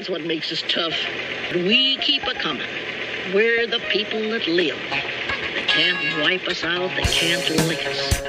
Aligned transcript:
That's 0.00 0.08
what 0.08 0.24
makes 0.24 0.50
us 0.50 0.62
tough. 0.66 0.94
We 1.52 1.98
keep 1.98 2.22
a 2.22 2.32
coming. 2.32 2.66
We're 3.34 3.66
the 3.66 3.80
people 3.90 4.18
that 4.30 4.46
live. 4.48 4.78
They 4.88 5.64
can't 5.66 6.22
wipe 6.22 6.48
us 6.48 6.64
out. 6.64 6.88
They 6.96 7.02
can't 7.02 7.46
lick 7.68 7.84
us. 7.84 8.22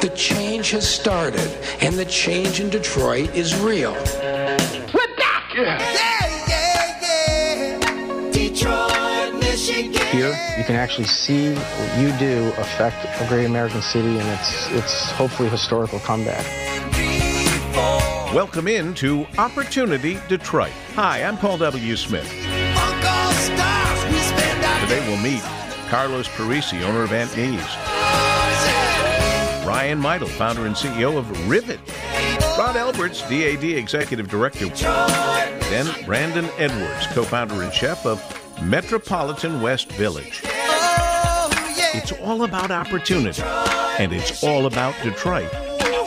The 0.00 0.12
change 0.16 0.72
has 0.72 0.84
started, 0.84 1.48
and 1.80 1.94
the 1.94 2.06
change 2.06 2.58
in 2.58 2.70
Detroit 2.70 3.32
is 3.36 3.54
real. 3.54 3.92
We're 3.92 5.14
back! 5.16 5.54
Yeah, 5.54 5.78
yeah, 6.48 7.78
yeah. 7.78 8.30
Detroit, 8.32 9.34
Michigan. 9.34 9.92
Here, 10.08 10.36
you 10.58 10.64
can 10.64 10.74
actually 10.74 11.06
see 11.06 11.54
what 11.54 11.98
you 12.00 12.10
do 12.18 12.48
affect 12.58 13.04
a 13.04 13.28
great 13.28 13.44
American 13.44 13.80
city, 13.80 14.18
and 14.18 14.28
it's 14.40 14.72
it's 14.72 15.12
hopefully 15.12 15.46
a 15.46 15.52
historical 15.52 16.00
comeback. 16.00 16.44
Welcome 18.34 18.68
in 18.68 18.92
to 18.96 19.26
Opportunity 19.38 20.18
Detroit. 20.28 20.72
Hi, 20.94 21.22
I'm 21.22 21.38
Paul 21.38 21.56
W. 21.56 21.96
Smith. 21.96 22.30
Today 24.82 25.00
we'll 25.08 25.16
meet 25.22 25.40
Carlos 25.88 26.28
Parisi, 26.28 26.82
owner 26.82 27.04
of 27.04 27.12
Aunt 27.14 27.34
Nee's. 27.38 27.58
Ryan 29.66 29.98
Meidel, 29.98 30.28
founder 30.28 30.66
and 30.66 30.76
CEO 30.76 31.16
of 31.16 31.48
Rivet. 31.48 31.80
Rod 32.58 32.76
Alberts, 32.76 33.22
DAD 33.30 33.64
Executive 33.64 34.28
Director. 34.28 34.68
Then 35.70 36.04
Brandon 36.04 36.50
Edwards, 36.58 37.06
co-founder 37.12 37.62
and 37.62 37.72
chef 37.72 38.04
of 38.04 38.22
Metropolitan 38.62 39.62
West 39.62 39.90
Village. 39.92 40.42
It's 41.94 42.12
all 42.12 42.44
about 42.44 42.70
opportunity, 42.70 43.42
and 43.42 44.12
it's 44.12 44.44
all 44.44 44.66
about 44.66 44.94
Detroit, 45.02 45.48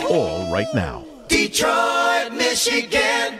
all 0.07 0.53
right 0.53 0.71
now. 0.75 1.03
Detroit, 1.27 1.90
Michigan. 2.63 3.39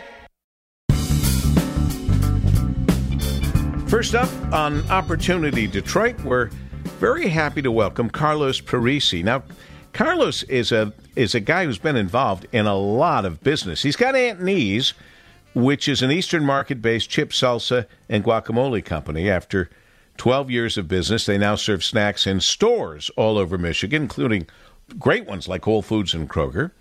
First 3.86 4.16
up 4.16 4.28
on 4.52 4.90
Opportunity 4.90 5.68
Detroit, 5.68 6.18
we're 6.22 6.50
very 6.98 7.28
happy 7.28 7.62
to 7.62 7.70
welcome 7.70 8.10
Carlos 8.10 8.60
Parisi. 8.60 9.22
Now, 9.22 9.44
Carlos 9.92 10.42
is 10.44 10.72
a 10.72 10.92
is 11.14 11.36
a 11.36 11.40
guy 11.40 11.66
who's 11.66 11.78
been 11.78 11.94
involved 11.94 12.48
in 12.50 12.66
a 12.66 12.74
lot 12.74 13.24
of 13.24 13.40
business. 13.44 13.82
He's 13.82 13.94
got 13.94 14.16
Aunt 14.16 14.42
Nee's, 14.42 14.92
which 15.54 15.86
is 15.86 16.02
an 16.02 16.10
Eastern 16.10 16.44
market 16.44 16.82
based 16.82 17.08
chip 17.08 17.30
salsa 17.30 17.86
and 18.08 18.24
guacamole 18.24 18.84
company. 18.84 19.30
After 19.30 19.70
12 20.16 20.50
years 20.50 20.76
of 20.76 20.88
business, 20.88 21.26
they 21.26 21.38
now 21.38 21.54
serve 21.54 21.84
snacks 21.84 22.26
in 22.26 22.40
stores 22.40 23.08
all 23.16 23.38
over 23.38 23.56
Michigan, 23.56 24.02
including 24.02 24.48
great 24.98 25.26
ones 25.26 25.46
like 25.46 25.64
Whole 25.64 25.82
Foods 25.82 26.12
and 26.12 26.28
Kroger. 26.28 26.72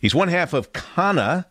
He's 0.00 0.14
one 0.14 0.28
half 0.28 0.54
of 0.54 0.72
Khana, 0.72 1.46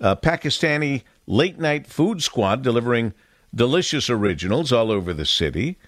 a 0.00 0.16
Pakistani 0.16 1.02
late 1.26 1.58
night 1.58 1.86
food 1.86 2.22
squad 2.22 2.62
delivering 2.62 3.14
delicious 3.54 4.10
originals 4.10 4.72
all 4.72 4.90
over 4.90 5.12
the 5.12 5.26
city. 5.26 5.78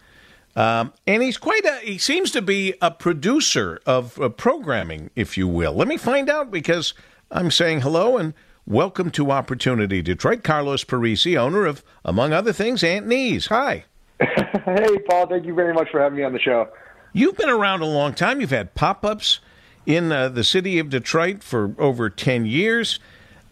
Um, 0.56 0.92
and 1.06 1.22
he's 1.22 1.39
quite 1.39 1.64
a, 1.64 1.77
he 1.83 1.98
seems 1.98 2.30
to 2.33 2.42
be 2.42 2.75
a 2.83 2.91
producer 2.91 3.80
of 3.86 4.20
uh, 4.20 4.28
programming, 4.28 5.11
if 5.14 5.39
you 5.39 5.47
will. 5.47 5.72
Let 5.72 5.86
me 5.86 5.97
find 5.97 6.28
out 6.28 6.50
because 6.50 6.92
I'm 7.30 7.50
saying 7.50 7.83
hello 7.83 8.17
and 8.17 8.34
welcome 8.67 9.11
to 9.12 9.30
Opportunity 9.30 10.02
Detroit. 10.02 10.42
Carlos 10.42 10.84
Parisi, 10.84 11.36
owner 11.36 11.67
of, 11.67 11.84
among 12.05 12.33
other 12.33 12.52
things, 12.52 12.83
Aunt 12.83 13.06
Nee's. 13.06 13.47
Hi. 13.47 13.84
hey, 14.20 14.98
Paul. 15.08 15.28
Thank 15.28 15.47
you 15.47 15.55
very 15.55 15.72
much 15.72 15.89
for 15.91 16.00
having 16.00 16.19
me 16.19 16.24
on 16.24 16.33
the 16.33 16.41
show. 16.41 16.69
You've 17.12 17.36
been 17.36 17.48
around 17.48 17.83
a 17.83 17.86
long 17.86 18.14
time. 18.14 18.41
You've 18.41 18.50
had 18.50 18.74
pop 18.74 19.05
ups 19.05 19.41
in 19.86 20.12
uh, 20.12 20.28
the 20.28 20.45
city 20.45 20.78
of 20.78 20.91
Detroit 20.91 21.42
for 21.42 21.74
over 21.78 22.11
10 22.11 22.45
years. 22.45 22.98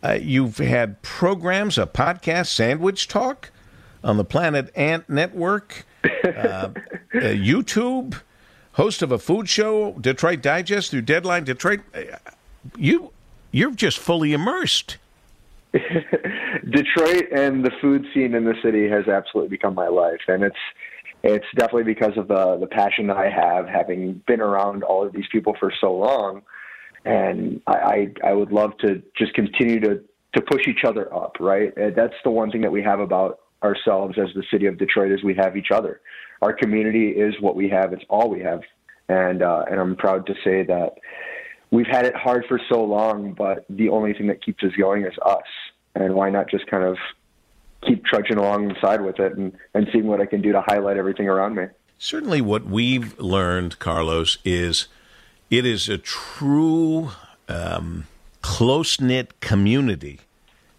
Uh, 0.02 0.18
you've 0.20 0.58
had 0.58 1.02
programs, 1.02 1.76
a 1.76 1.86
podcast, 1.86 2.46
Sandwich 2.46 3.08
Talk, 3.08 3.50
on 4.04 4.16
the 4.16 4.24
Planet 4.24 4.70
Ant 4.76 5.08
Network, 5.08 5.84
uh, 6.04 6.08
uh, 6.28 6.70
YouTube, 7.12 8.20
host 8.72 9.02
of 9.02 9.10
a 9.10 9.18
food 9.18 9.48
show, 9.48 9.92
Detroit 10.00 10.40
Digest 10.40 10.90
through 10.92 11.02
Deadline 11.02 11.44
Detroit. 11.44 11.80
Uh, 11.94 12.16
you, 12.76 13.12
you're 13.50 13.72
just 13.72 13.98
fully 13.98 14.32
immersed. 14.32 14.98
Detroit 15.72 17.26
and 17.32 17.64
the 17.64 17.72
food 17.80 18.06
scene 18.14 18.34
in 18.34 18.44
the 18.44 18.54
city 18.62 18.88
has 18.88 19.06
absolutely 19.06 19.50
become 19.50 19.74
my 19.74 19.88
life, 19.88 20.20
and 20.26 20.42
it's 20.42 20.56
it's 21.22 21.44
definitely 21.56 21.82
because 21.82 22.16
of 22.16 22.28
the 22.28 22.56
the 22.58 22.66
passion 22.66 23.06
that 23.08 23.16
I 23.16 23.28
have, 23.28 23.66
having 23.68 24.22
been 24.26 24.40
around 24.40 24.82
all 24.82 25.04
of 25.04 25.12
these 25.12 25.26
people 25.30 25.54
for 25.60 25.72
so 25.78 25.92
long, 25.92 26.42
and 27.04 27.60
I 27.66 27.72
I, 27.72 28.28
I 28.30 28.32
would 28.32 28.52
love 28.52 28.76
to 28.78 29.02
just 29.16 29.34
continue 29.34 29.80
to 29.80 30.02
to 30.34 30.42
push 30.42 30.66
each 30.68 30.84
other 30.84 31.12
up. 31.14 31.36
Right, 31.40 31.72
that's 31.94 32.14
the 32.24 32.30
one 32.30 32.50
thing 32.50 32.62
that 32.62 32.72
we 32.72 32.82
have 32.82 33.00
about 33.00 33.40
ourselves 33.62 34.16
as 34.18 34.28
the 34.34 34.44
city 34.50 34.66
of 34.66 34.78
Detroit 34.78 35.10
is 35.10 35.22
we 35.22 35.34
have 35.34 35.56
each 35.56 35.70
other. 35.72 36.00
Our 36.42 36.52
community 36.52 37.08
is 37.08 37.34
what 37.40 37.56
we 37.56 37.68
have. 37.70 37.92
It's 37.92 38.04
all 38.08 38.30
we 38.30 38.40
have, 38.40 38.62
and 39.08 39.42
uh, 39.42 39.64
and 39.70 39.80
I'm 39.80 39.96
proud 39.96 40.26
to 40.26 40.34
say 40.44 40.62
that 40.64 40.94
we've 41.70 41.86
had 41.86 42.06
it 42.06 42.14
hard 42.14 42.44
for 42.48 42.60
so 42.68 42.84
long, 42.84 43.34
but 43.34 43.64
the 43.68 43.88
only 43.88 44.12
thing 44.12 44.28
that 44.28 44.44
keeps 44.44 44.62
us 44.62 44.72
going 44.78 45.04
is 45.04 45.14
us. 45.24 45.42
And 45.94 46.14
why 46.14 46.30
not 46.30 46.48
just 46.48 46.66
kind 46.68 46.84
of 46.84 46.96
keep 47.86 48.04
trudging 48.04 48.38
alongside 48.38 49.00
with 49.00 49.18
it 49.20 49.36
and, 49.36 49.52
and 49.74 49.88
seeing 49.92 50.06
what 50.06 50.20
I 50.20 50.26
can 50.26 50.42
do 50.42 50.52
to 50.52 50.62
highlight 50.66 50.96
everything 50.96 51.28
around 51.28 51.54
me. 51.54 51.64
Certainly, 51.98 52.42
what 52.42 52.64
we've 52.64 53.18
learned, 53.18 53.78
Carlos, 53.78 54.38
is 54.44 54.88
it 55.50 55.64
is 55.66 55.88
a 55.88 55.98
true 55.98 57.10
um, 57.48 58.06
close 58.42 59.00
knit 59.00 59.40
community 59.40 60.20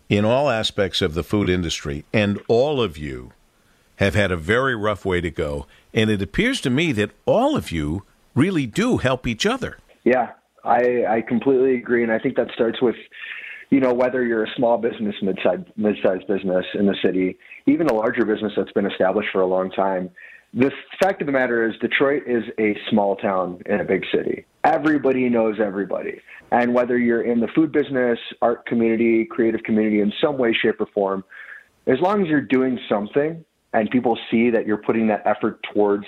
in 0.08 0.26
all 0.26 0.50
aspects 0.50 1.02
of 1.02 1.14
the 1.14 1.24
food 1.24 1.50
industry, 1.50 2.06
and 2.14 2.40
all 2.48 2.82
of 2.82 2.98
you 2.98 3.32
have 3.98 4.16
had 4.16 4.32
a 4.32 4.38
very 4.38 4.76
rough 4.76 5.06
way 5.06 5.22
to 5.22 5.30
go. 5.30 5.68
And 5.94 6.10
it 6.10 6.22
appears 6.22 6.62
to 6.62 6.70
me 6.70 6.92
that 6.94 7.12
all 7.26 7.56
of 7.56 7.72
you 7.72 8.04
really 8.34 8.66
do 8.66 8.98
help 8.98 9.28
each 9.28 9.46
other. 9.46 9.78
Yeah, 10.04 10.32
I, 10.64 11.06
I 11.08 11.22
completely 11.22 11.76
agree, 11.76 12.04
and 12.04 12.12
I 12.12 12.20
think 12.20 12.36
that 12.38 12.50
starts 12.54 12.82
with 12.82 12.96
you 13.70 13.80
know, 13.80 13.94
whether 13.94 14.26
you're 14.26 14.44
a 14.44 14.56
small 14.56 14.78
business, 14.78 15.16
mid-sized, 15.22 15.64
mid-sized 15.78 16.28
business 16.28 16.66
in 16.74 16.88
the 16.88 16.96
city, 17.04 17.38
even 17.68 17.88
a 17.88 17.94
larger 17.94 18.26
business 18.26 18.52
that's 18.58 18.72
been 18.72 18.88
established 18.88 19.30
for 19.32 19.42
a 19.42 19.46
long 19.46 19.70
time, 19.70 20.10
the 20.54 20.72
fact 21.02 21.22
of 21.22 21.28
the 21.28 21.32
matter 21.32 21.68
is 21.68 21.76
Detroit 21.80 22.24
is 22.26 22.44
a 22.60 22.76
small 22.90 23.16
town 23.16 23.62
in 23.68 23.82
a 23.82 23.84
big 23.84 24.04
city. 24.14 24.46
Everybody 24.64 25.30
knows 25.30 25.58
everybody. 25.60 26.22
And 26.52 26.74
whether 26.74 26.98
you're 26.98 27.22
in 27.22 27.40
the 27.40 27.48
food 27.50 27.72
business, 27.72 28.18
art 28.42 28.66
community, 28.66 29.26
creative 29.26 29.62
community 29.64 30.02
in 30.02 30.12
some 30.22 30.38
way, 30.38 30.54
shape, 30.54 30.82
or 30.82 30.88
form, 30.88 31.24
as 31.86 32.00
long 32.02 32.22
as 32.24 32.28
you're 32.28 32.42
doing 32.42 32.80
something 32.90 33.46
and 33.74 33.92
people 33.92 34.18
see 34.32 34.50
that 34.50 34.66
you're 34.66 34.78
putting 34.78 35.08
that 35.08 35.22
effort 35.26 35.60
towards 35.74 36.06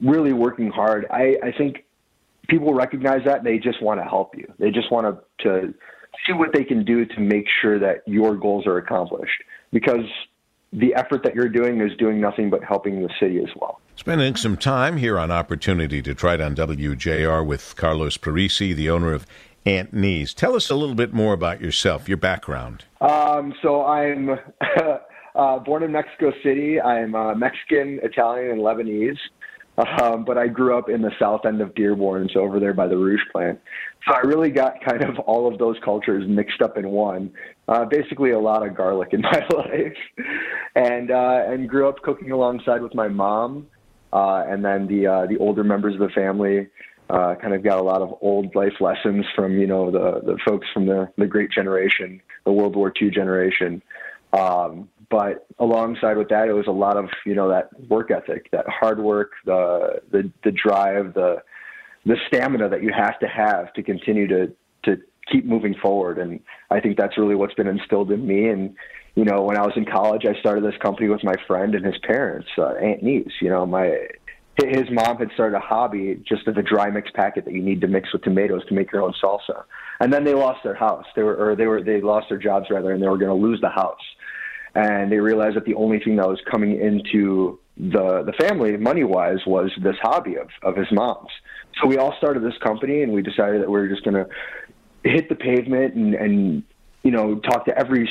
really 0.00 0.32
working 0.32 0.70
hard, 0.70 1.06
I, 1.10 1.36
I 1.42 1.52
think 1.56 1.84
people 2.48 2.72
recognize 2.72 3.20
that 3.26 3.38
and 3.38 3.46
they 3.46 3.58
just 3.58 3.82
want 3.82 4.00
to 4.00 4.04
help 4.04 4.36
you. 4.36 4.50
They 4.58 4.70
just 4.70 4.90
want 4.90 5.06
to, 5.06 5.44
to 5.44 5.74
see 6.26 6.32
what 6.32 6.54
they 6.54 6.64
can 6.64 6.84
do 6.84 7.04
to 7.04 7.20
make 7.20 7.44
sure 7.60 7.78
that 7.78 8.02
your 8.06 8.36
goals 8.36 8.66
are 8.66 8.78
accomplished 8.78 9.42
because 9.72 10.06
the 10.72 10.94
effort 10.94 11.22
that 11.24 11.34
you're 11.34 11.48
doing 11.48 11.80
is 11.80 11.96
doing 11.96 12.20
nothing 12.20 12.50
but 12.50 12.62
helping 12.62 13.02
the 13.02 13.10
city 13.18 13.38
as 13.38 13.50
well. 13.56 13.80
Spending 13.96 14.36
some 14.36 14.56
time 14.56 14.96
here 14.96 15.18
on 15.18 15.30
Opportunity 15.30 16.00
Detroit 16.00 16.40
on 16.40 16.54
WJR 16.54 17.44
with 17.44 17.74
Carlos 17.76 18.16
Parisi, 18.16 18.74
the 18.74 18.88
owner 18.88 19.12
of 19.12 19.26
Aunt 19.66 19.92
Nee's. 19.92 20.32
Tell 20.32 20.54
us 20.54 20.70
a 20.70 20.74
little 20.74 20.94
bit 20.94 21.12
more 21.12 21.34
about 21.34 21.60
yourself, 21.60 22.08
your 22.08 22.16
background. 22.16 22.84
Um, 23.00 23.52
so 23.60 23.84
I'm 23.84 24.30
uh, 25.34 25.58
born 25.58 25.82
in 25.82 25.92
Mexico 25.92 26.32
City. 26.42 26.80
I'm 26.80 27.14
uh, 27.14 27.34
Mexican, 27.34 28.00
Italian, 28.02 28.52
and 28.52 28.60
Lebanese. 28.60 29.18
Um, 29.80 30.24
but 30.24 30.36
I 30.36 30.48
grew 30.48 30.76
up 30.76 30.88
in 30.90 31.00
the 31.00 31.12
south 31.18 31.46
end 31.46 31.60
of 31.60 31.74
Dearborn, 31.74 32.28
so 32.32 32.40
over 32.40 32.60
there 32.60 32.74
by 32.74 32.86
the 32.86 32.96
Rouge 32.96 33.20
plant. 33.32 33.60
So 34.06 34.14
I 34.14 34.20
really 34.20 34.50
got 34.50 34.82
kind 34.84 35.02
of 35.02 35.18
all 35.20 35.50
of 35.50 35.58
those 35.58 35.76
cultures 35.84 36.24
mixed 36.28 36.60
up 36.60 36.76
in 36.76 36.90
one. 36.90 37.32
Uh, 37.68 37.84
basically, 37.84 38.30
a 38.30 38.38
lot 38.38 38.66
of 38.66 38.76
garlic 38.76 39.12
in 39.12 39.20
my 39.22 39.42
life, 39.54 39.96
and 40.74 41.10
uh, 41.10 41.44
and 41.46 41.68
grew 41.68 41.88
up 41.88 42.02
cooking 42.02 42.30
alongside 42.30 42.82
with 42.82 42.94
my 42.94 43.08
mom, 43.08 43.68
uh, 44.12 44.44
and 44.46 44.64
then 44.64 44.86
the 44.86 45.06
uh, 45.06 45.26
the 45.26 45.38
older 45.38 45.64
members 45.64 45.94
of 45.94 46.00
the 46.00 46.10
family. 46.10 46.68
Uh, 47.08 47.34
kind 47.34 47.54
of 47.54 47.64
got 47.64 47.80
a 47.80 47.82
lot 47.82 48.02
of 48.02 48.16
old 48.20 48.54
life 48.54 48.74
lessons 48.80 49.26
from 49.34 49.58
you 49.58 49.66
know 49.66 49.90
the 49.90 50.20
the 50.24 50.38
folks 50.46 50.66
from 50.72 50.86
the 50.86 51.08
the 51.16 51.26
Great 51.26 51.50
Generation, 51.50 52.20
the 52.44 52.52
World 52.52 52.76
War 52.76 52.92
II 53.00 53.10
generation. 53.10 53.82
Um, 54.32 54.88
but 55.10 55.46
alongside 55.58 56.16
with 56.16 56.28
that, 56.28 56.48
it 56.48 56.52
was 56.52 56.66
a 56.68 56.72
lot 56.72 56.96
of 56.96 57.06
you 57.26 57.34
know 57.34 57.48
that 57.48 57.68
work 57.88 58.10
ethic, 58.10 58.50
that 58.52 58.66
hard 58.68 59.00
work, 59.00 59.32
the 59.44 60.00
the 60.10 60.30
the 60.44 60.52
drive, 60.52 61.14
the 61.14 61.42
the 62.06 62.16
stamina 62.28 62.68
that 62.68 62.82
you 62.82 62.92
have 62.96 63.18
to 63.18 63.26
have 63.26 63.72
to 63.74 63.82
continue 63.82 64.26
to 64.28 64.52
to 64.84 64.96
keep 65.30 65.44
moving 65.44 65.74
forward. 65.74 66.18
And 66.18 66.40
I 66.70 66.80
think 66.80 66.96
that's 66.96 67.18
really 67.18 67.34
what's 67.34 67.54
been 67.54 67.66
instilled 67.66 68.10
in 68.12 68.26
me. 68.26 68.48
And 68.48 68.74
you 69.16 69.24
know, 69.24 69.42
when 69.42 69.58
I 69.58 69.62
was 69.62 69.72
in 69.76 69.84
college, 69.84 70.24
I 70.24 70.38
started 70.40 70.64
this 70.64 70.78
company 70.80 71.08
with 71.08 71.24
my 71.24 71.34
friend 71.46 71.74
and 71.74 71.84
his 71.84 71.98
parents, 72.06 72.48
uh, 72.56 72.74
Aunt 72.74 73.02
Nee's. 73.02 73.32
You 73.40 73.50
know, 73.50 73.66
my 73.66 73.98
his 74.64 74.90
mom 74.90 75.16
had 75.16 75.30
started 75.34 75.56
a 75.56 75.60
hobby 75.60 76.22
just 76.28 76.46
of 76.46 76.56
a 76.56 76.62
dry 76.62 76.90
mix 76.90 77.10
packet 77.12 77.44
that 77.46 77.54
you 77.54 77.62
need 77.62 77.80
to 77.80 77.88
mix 77.88 78.12
with 78.12 78.22
tomatoes 78.22 78.62
to 78.68 78.74
make 78.74 78.92
your 78.92 79.02
own 79.02 79.14
salsa. 79.22 79.64
And 80.00 80.12
then 80.12 80.24
they 80.24 80.34
lost 80.34 80.62
their 80.62 80.74
house. 80.74 81.06
They 81.16 81.22
were 81.22 81.34
or 81.34 81.56
they 81.56 81.66
were 81.66 81.82
they 81.82 82.00
lost 82.00 82.28
their 82.28 82.38
jobs 82.38 82.66
rather, 82.70 82.92
and 82.92 83.02
they 83.02 83.08
were 83.08 83.18
going 83.18 83.30
to 83.30 83.46
lose 83.46 83.60
the 83.60 83.68
house. 83.68 84.00
And 84.74 85.10
they 85.10 85.18
realized 85.18 85.56
that 85.56 85.64
the 85.64 85.74
only 85.74 85.98
thing 85.98 86.16
that 86.16 86.28
was 86.28 86.40
coming 86.50 86.80
into 86.80 87.58
the 87.76 88.22
the 88.24 88.32
family 88.38 88.76
money 88.76 89.04
wise 89.04 89.38
was 89.46 89.70
this 89.82 89.96
hobby 90.02 90.36
of 90.36 90.48
of 90.62 90.76
his 90.76 90.90
mom's. 90.92 91.30
So 91.80 91.88
we 91.88 91.96
all 91.96 92.14
started 92.18 92.42
this 92.42 92.58
company, 92.62 93.02
and 93.02 93.12
we 93.12 93.22
decided 93.22 93.62
that 93.62 93.70
we 93.70 93.78
were 93.78 93.88
just 93.88 94.04
going 94.04 94.14
to 94.14 94.28
hit 95.02 95.28
the 95.28 95.34
pavement 95.34 95.94
and 95.94 96.14
and 96.14 96.62
you 97.02 97.10
know 97.10 97.36
talk 97.36 97.64
to 97.66 97.78
every 97.78 98.08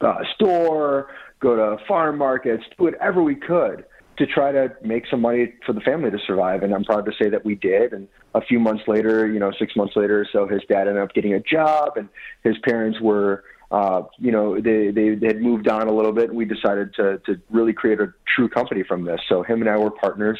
uh, 0.00 0.22
store, 0.34 1.08
go 1.40 1.56
to 1.56 1.84
farm 1.86 2.18
markets, 2.18 2.64
do 2.76 2.84
whatever 2.84 3.22
we 3.22 3.34
could 3.34 3.84
to 4.16 4.26
try 4.26 4.52
to 4.52 4.72
make 4.82 5.04
some 5.10 5.20
money 5.20 5.52
for 5.66 5.72
the 5.72 5.80
family 5.80 6.10
to 6.10 6.18
survive. 6.24 6.62
And 6.62 6.72
I'm 6.72 6.84
proud 6.84 7.04
to 7.06 7.12
say 7.20 7.28
that 7.30 7.44
we 7.44 7.56
did. 7.56 7.92
And 7.92 8.06
a 8.34 8.40
few 8.40 8.60
months 8.60 8.84
later, 8.86 9.26
you 9.26 9.40
know, 9.40 9.50
six 9.58 9.74
months 9.74 9.96
later 9.96 10.26
so, 10.30 10.46
his 10.46 10.62
dad 10.68 10.86
ended 10.86 11.02
up 11.02 11.12
getting 11.14 11.34
a 11.34 11.40
job, 11.40 11.96
and 11.96 12.08
his 12.42 12.56
parents 12.64 13.00
were. 13.00 13.44
Uh, 13.74 14.04
you 14.18 14.30
know, 14.30 14.54
they, 14.60 14.92
they 14.92 15.16
they 15.16 15.26
had 15.26 15.42
moved 15.42 15.66
on 15.66 15.88
a 15.88 15.92
little 15.92 16.12
bit. 16.12 16.28
And 16.28 16.38
we 16.38 16.44
decided 16.44 16.94
to 16.94 17.18
to 17.26 17.40
really 17.50 17.72
create 17.72 17.98
a 17.98 18.12
true 18.32 18.48
company 18.48 18.84
from 18.84 19.04
this. 19.04 19.20
So 19.28 19.42
him 19.42 19.60
and 19.62 19.68
I 19.68 19.76
were 19.76 19.90
partners 19.90 20.38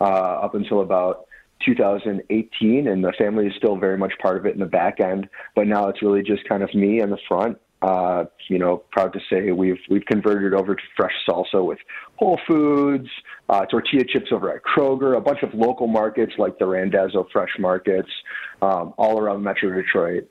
uh, 0.00 0.04
up 0.44 0.56
until 0.56 0.80
about 0.80 1.26
2018, 1.64 2.88
and 2.88 3.04
the 3.04 3.12
family 3.16 3.46
is 3.46 3.52
still 3.56 3.76
very 3.76 3.96
much 3.96 4.12
part 4.20 4.36
of 4.36 4.46
it 4.46 4.54
in 4.54 4.58
the 4.58 4.66
back 4.66 4.98
end. 4.98 5.28
But 5.54 5.68
now 5.68 5.88
it's 5.90 6.02
really 6.02 6.24
just 6.24 6.42
kind 6.48 6.64
of 6.64 6.74
me 6.74 7.00
in 7.00 7.10
the 7.10 7.18
front. 7.28 7.56
Uh, 7.82 8.24
you 8.48 8.58
know, 8.58 8.82
proud 8.90 9.12
to 9.12 9.20
say 9.30 9.52
we've 9.52 9.80
we've 9.88 10.04
converted 10.06 10.52
over 10.52 10.74
to 10.74 10.82
fresh 10.96 11.14
salsa 11.28 11.64
with 11.64 11.78
Whole 12.16 12.40
Foods, 12.48 13.08
uh, 13.48 13.64
tortilla 13.66 14.02
chips 14.08 14.32
over 14.32 14.52
at 14.52 14.62
Kroger, 14.64 15.16
a 15.16 15.20
bunch 15.20 15.44
of 15.44 15.54
local 15.54 15.86
markets 15.86 16.32
like 16.36 16.58
the 16.58 16.66
Randazzo 16.66 17.28
Fresh 17.32 17.60
Markets, 17.60 18.10
um, 18.60 18.92
all 18.98 19.20
around 19.20 19.44
Metro 19.44 19.72
Detroit, 19.72 20.26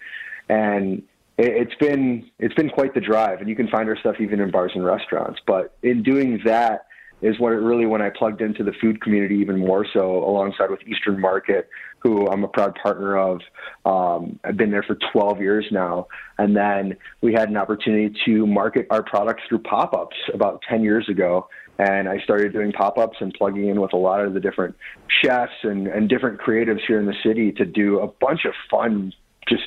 and 0.49 1.03
it's 1.45 1.75
been 1.75 2.29
it's 2.39 2.53
been 2.55 2.69
quite 2.69 2.93
the 2.93 3.01
drive. 3.01 3.39
And 3.39 3.49
you 3.49 3.55
can 3.55 3.67
find 3.67 3.87
our 3.89 3.97
stuff 3.97 4.15
even 4.19 4.39
in 4.39 4.51
bars 4.51 4.71
and 4.75 4.85
restaurants. 4.85 5.39
But 5.45 5.75
in 5.83 6.03
doing 6.03 6.41
that, 6.45 6.87
is 7.21 7.39
what 7.39 7.53
it 7.53 7.57
really 7.57 7.85
when 7.85 8.01
I 8.01 8.09
plugged 8.09 8.41
into 8.41 8.63
the 8.63 8.73
food 8.81 9.01
community 9.01 9.35
even 9.35 9.59
more 9.59 9.85
so 9.93 10.23
alongside 10.23 10.71
with 10.71 10.81
Eastern 10.87 11.19
Market, 11.19 11.69
who 11.99 12.27
I'm 12.27 12.43
a 12.43 12.47
proud 12.47 12.75
partner 12.81 13.17
of. 13.17 13.41
Um, 13.85 14.39
I've 14.43 14.57
been 14.57 14.71
there 14.71 14.83
for 14.83 14.97
12 15.13 15.39
years 15.39 15.65
now. 15.71 16.07
And 16.39 16.55
then 16.55 16.97
we 17.21 17.33
had 17.33 17.49
an 17.49 17.57
opportunity 17.57 18.15
to 18.25 18.47
market 18.47 18.87
our 18.89 19.03
products 19.03 19.43
through 19.47 19.59
pop 19.59 19.93
ups 19.93 20.15
about 20.33 20.61
10 20.67 20.83
years 20.83 21.07
ago. 21.09 21.47
And 21.77 22.09
I 22.09 22.19
started 22.19 22.53
doing 22.53 22.71
pop 22.71 22.97
ups 22.97 23.17
and 23.19 23.33
plugging 23.33 23.67
in 23.67 23.79
with 23.79 23.93
a 23.93 23.97
lot 23.97 24.25
of 24.25 24.33
the 24.33 24.39
different 24.39 24.75
chefs 25.07 25.53
and, 25.63 25.87
and 25.87 26.09
different 26.09 26.39
creatives 26.39 26.81
here 26.87 26.99
in 26.99 27.05
the 27.05 27.15
city 27.23 27.51
to 27.53 27.65
do 27.65 27.99
a 27.99 28.07
bunch 28.07 28.45
of 28.45 28.53
fun, 28.69 29.13
just 29.47 29.63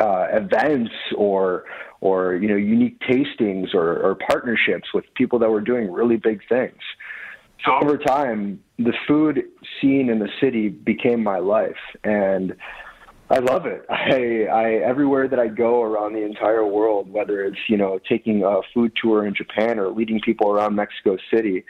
uh, 0.00 0.26
events 0.32 0.92
or 1.16 1.64
or 2.00 2.36
you 2.36 2.48
know 2.48 2.56
unique 2.56 3.00
tastings 3.00 3.74
or, 3.74 4.00
or 4.00 4.14
partnerships 4.14 4.88
with 4.94 5.04
people 5.14 5.38
that 5.38 5.50
were 5.50 5.60
doing 5.60 5.90
really 5.90 6.16
big 6.16 6.40
things. 6.48 6.78
So 7.64 7.72
over 7.82 7.98
time, 7.98 8.62
the 8.78 8.92
food 9.06 9.42
scene 9.80 10.08
in 10.08 10.20
the 10.20 10.28
city 10.40 10.68
became 10.68 11.22
my 11.22 11.38
life, 11.38 11.76
and 12.04 12.54
I 13.30 13.40
love 13.40 13.66
it. 13.66 13.84
I, 13.90 14.46
I 14.46 14.72
everywhere 14.84 15.28
that 15.28 15.40
I 15.40 15.48
go 15.48 15.82
around 15.82 16.12
the 16.12 16.24
entire 16.24 16.64
world, 16.64 17.12
whether 17.12 17.44
it's 17.44 17.58
you 17.68 17.76
know 17.76 17.98
taking 18.08 18.44
a 18.44 18.60
food 18.72 18.92
tour 19.00 19.26
in 19.26 19.34
Japan 19.34 19.78
or 19.78 19.88
leading 19.88 20.20
people 20.20 20.50
around 20.50 20.76
Mexico 20.76 21.16
City, 21.32 21.64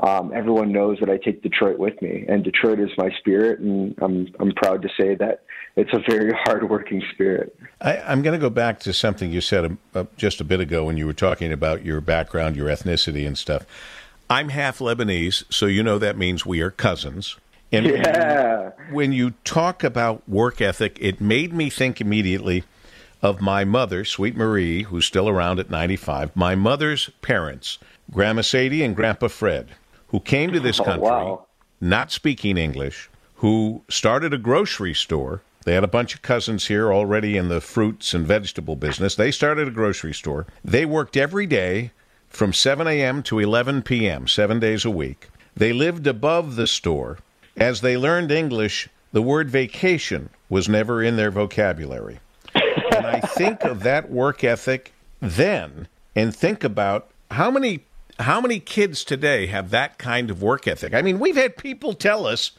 um, 0.00 0.32
everyone 0.34 0.72
knows 0.72 0.98
that 1.00 1.10
I 1.10 1.16
take 1.16 1.42
Detroit 1.42 1.78
with 1.78 2.00
me, 2.00 2.24
and 2.28 2.44
Detroit 2.44 2.78
is 2.78 2.90
my 2.96 3.10
spirit, 3.18 3.58
and 3.58 3.96
I'm 4.00 4.28
I'm 4.38 4.52
proud 4.52 4.82
to 4.82 4.88
say 4.98 5.16
that 5.16 5.44
it's 5.76 5.92
a 5.92 5.98
very 6.08 6.32
hardworking 6.44 7.02
spirit. 7.12 7.56
I, 7.80 7.96
am 8.12 8.22
going 8.22 8.38
to 8.38 8.40
go 8.40 8.50
back 8.50 8.80
to 8.80 8.92
something 8.92 9.30
you 9.30 9.40
said 9.40 9.64
a, 9.94 10.00
a, 10.00 10.06
just 10.16 10.40
a 10.40 10.44
bit 10.44 10.60
ago 10.60 10.84
when 10.84 10.96
you 10.96 11.06
were 11.06 11.12
talking 11.12 11.52
about 11.52 11.84
your 11.84 12.00
background, 12.00 12.56
your 12.56 12.68
ethnicity, 12.68 13.26
and 13.26 13.36
stuff. 13.36 13.66
I'm 14.28 14.50
half 14.50 14.78
Lebanese, 14.78 15.44
so 15.50 15.66
you 15.66 15.82
know 15.82 15.98
that 15.98 16.16
means 16.16 16.46
we 16.46 16.60
are 16.60 16.70
cousins. 16.70 17.36
And 17.70 17.86
yeah. 17.86 18.70
When 18.70 18.88
you, 18.88 18.94
when 18.94 19.12
you 19.12 19.30
talk 19.44 19.82
about 19.84 20.28
work 20.28 20.60
ethic, 20.60 20.98
it 21.00 21.20
made 21.20 21.52
me 21.52 21.70
think 21.70 22.00
immediately 22.00 22.64
of 23.22 23.40
my 23.40 23.64
mother, 23.64 24.04
Sweet 24.04 24.36
Marie, 24.36 24.82
who's 24.82 25.06
still 25.06 25.28
around 25.28 25.58
at 25.58 25.70
95. 25.70 26.34
My 26.34 26.54
mother's 26.54 27.10
parents, 27.22 27.78
Grandma 28.10 28.42
Sadie 28.42 28.82
and 28.82 28.96
Grandpa 28.96 29.28
Fred 29.28 29.70
who 30.12 30.20
came 30.20 30.52
to 30.52 30.60
this 30.60 30.78
oh, 30.78 30.84
country 30.84 31.08
wow. 31.08 31.46
not 31.80 32.12
speaking 32.12 32.56
English, 32.56 33.10
who 33.36 33.82
started 33.88 34.32
a 34.32 34.38
grocery 34.38 34.94
store. 34.94 35.42
They 35.64 35.74
had 35.74 35.84
a 35.84 35.88
bunch 35.88 36.14
of 36.14 36.22
cousins 36.22 36.66
here 36.66 36.92
already 36.92 37.36
in 37.36 37.48
the 37.48 37.60
fruits 37.60 38.14
and 38.14 38.26
vegetable 38.26 38.76
business. 38.76 39.14
They 39.14 39.30
started 39.30 39.68
a 39.68 39.72
grocery 39.72 40.14
store. 40.14 40.46
They 40.64 40.84
worked 40.84 41.16
every 41.16 41.46
day 41.46 41.92
from 42.28 42.52
7 42.52 42.86
a.m. 42.86 43.22
to 43.24 43.38
11 43.38 43.82
p.m., 43.82 44.26
seven 44.26 44.58
days 44.58 44.84
a 44.84 44.90
week. 44.90 45.28
They 45.54 45.72
lived 45.72 46.06
above 46.06 46.56
the 46.56 46.66
store. 46.66 47.18
As 47.56 47.80
they 47.82 47.96
learned 47.96 48.32
English, 48.32 48.88
the 49.12 49.22
word 49.22 49.50
vacation 49.50 50.30
was 50.48 50.68
never 50.68 51.02
in 51.02 51.16
their 51.16 51.30
vocabulary. 51.30 52.20
and 52.54 53.06
I 53.06 53.20
think 53.20 53.62
of 53.62 53.82
that 53.82 54.10
work 54.10 54.42
ethic 54.42 54.92
then 55.20 55.86
and 56.16 56.34
think 56.34 56.64
about 56.64 57.08
how 57.30 57.50
many 57.50 57.84
how 58.18 58.40
many 58.40 58.60
kids 58.60 59.04
today 59.04 59.46
have 59.46 59.70
that 59.70 59.98
kind 59.98 60.30
of 60.30 60.42
work 60.42 60.68
ethic? 60.68 60.94
I 60.94 61.02
mean, 61.02 61.18
we've 61.18 61.36
had 61.36 61.56
people 61.56 61.94
tell 61.94 62.26
us 62.26 62.52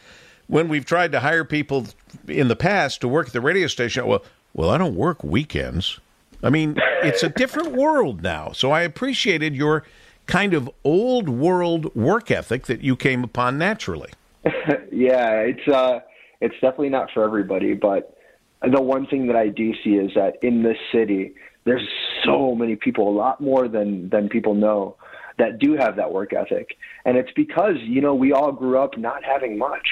when 0.47 0.67
we've 0.67 0.85
tried 0.85 1.11
to 1.13 1.19
hire 1.19 1.43
people 1.43 1.87
in 2.27 2.47
the 2.47 2.55
past 2.55 3.01
to 3.01 3.07
work 3.07 3.27
at 3.27 3.33
the 3.33 3.41
radio 3.41 3.67
station, 3.67 4.05
well, 4.05 4.23
well, 4.53 4.69
I 4.69 4.77
don't 4.77 4.95
work 4.95 5.23
weekends. 5.23 5.99
I 6.43 6.49
mean, 6.49 6.77
it's 7.01 7.23
a 7.23 7.29
different 7.29 7.71
world 7.71 8.21
now. 8.21 8.51
So 8.51 8.71
I 8.71 8.81
appreciated 8.81 9.55
your 9.55 9.83
kind 10.27 10.53
of 10.53 10.69
old 10.83 11.29
world 11.29 11.93
work 11.95 12.31
ethic 12.31 12.65
that 12.67 12.81
you 12.81 12.95
came 12.95 13.23
upon 13.23 13.57
naturally. 13.57 14.11
yeah, 14.91 15.39
it's 15.39 15.67
uh 15.67 15.99
it's 16.41 16.55
definitely 16.55 16.89
not 16.89 17.09
for 17.13 17.23
everybody, 17.23 17.73
but 17.73 18.17
the 18.61 18.81
one 18.81 19.07
thing 19.07 19.27
that 19.27 19.35
I 19.35 19.47
do 19.47 19.73
see 19.83 19.91
is 19.91 20.11
that 20.15 20.35
in 20.41 20.63
this 20.63 20.77
city, 20.91 21.33
there's 21.65 21.87
so 22.25 22.55
many 22.55 22.75
people, 22.75 23.09
a 23.09 23.15
lot 23.15 23.39
more 23.41 23.67
than 23.67 24.09
than 24.09 24.29
people 24.29 24.53
know, 24.53 24.97
that 25.37 25.59
do 25.59 25.73
have 25.73 25.95
that 25.95 26.11
work 26.11 26.33
ethic. 26.33 26.77
And 27.05 27.17
it's 27.17 27.31
because, 27.35 27.77
you 27.81 28.01
know, 28.01 28.13
we 28.13 28.33
all 28.33 28.51
grew 28.51 28.77
up 28.77 28.97
not 28.97 29.23
having 29.23 29.57
much. 29.57 29.87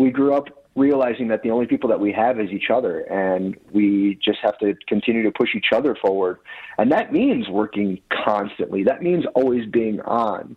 We 0.00 0.10
grew 0.10 0.34
up 0.34 0.46
realizing 0.76 1.28
that 1.28 1.42
the 1.42 1.50
only 1.50 1.66
people 1.66 1.90
that 1.90 2.00
we 2.00 2.10
have 2.12 2.40
is 2.40 2.50
each 2.50 2.70
other 2.70 3.00
and 3.00 3.56
we 3.72 4.18
just 4.24 4.38
have 4.42 4.56
to 4.58 4.74
continue 4.88 5.22
to 5.22 5.30
push 5.30 5.50
each 5.54 5.72
other 5.74 5.94
forward. 5.94 6.38
And 6.78 6.90
that 6.92 7.12
means 7.12 7.48
working 7.48 8.00
constantly. 8.24 8.82
That 8.84 9.02
means 9.02 9.24
always 9.34 9.66
being 9.66 10.00
on. 10.00 10.56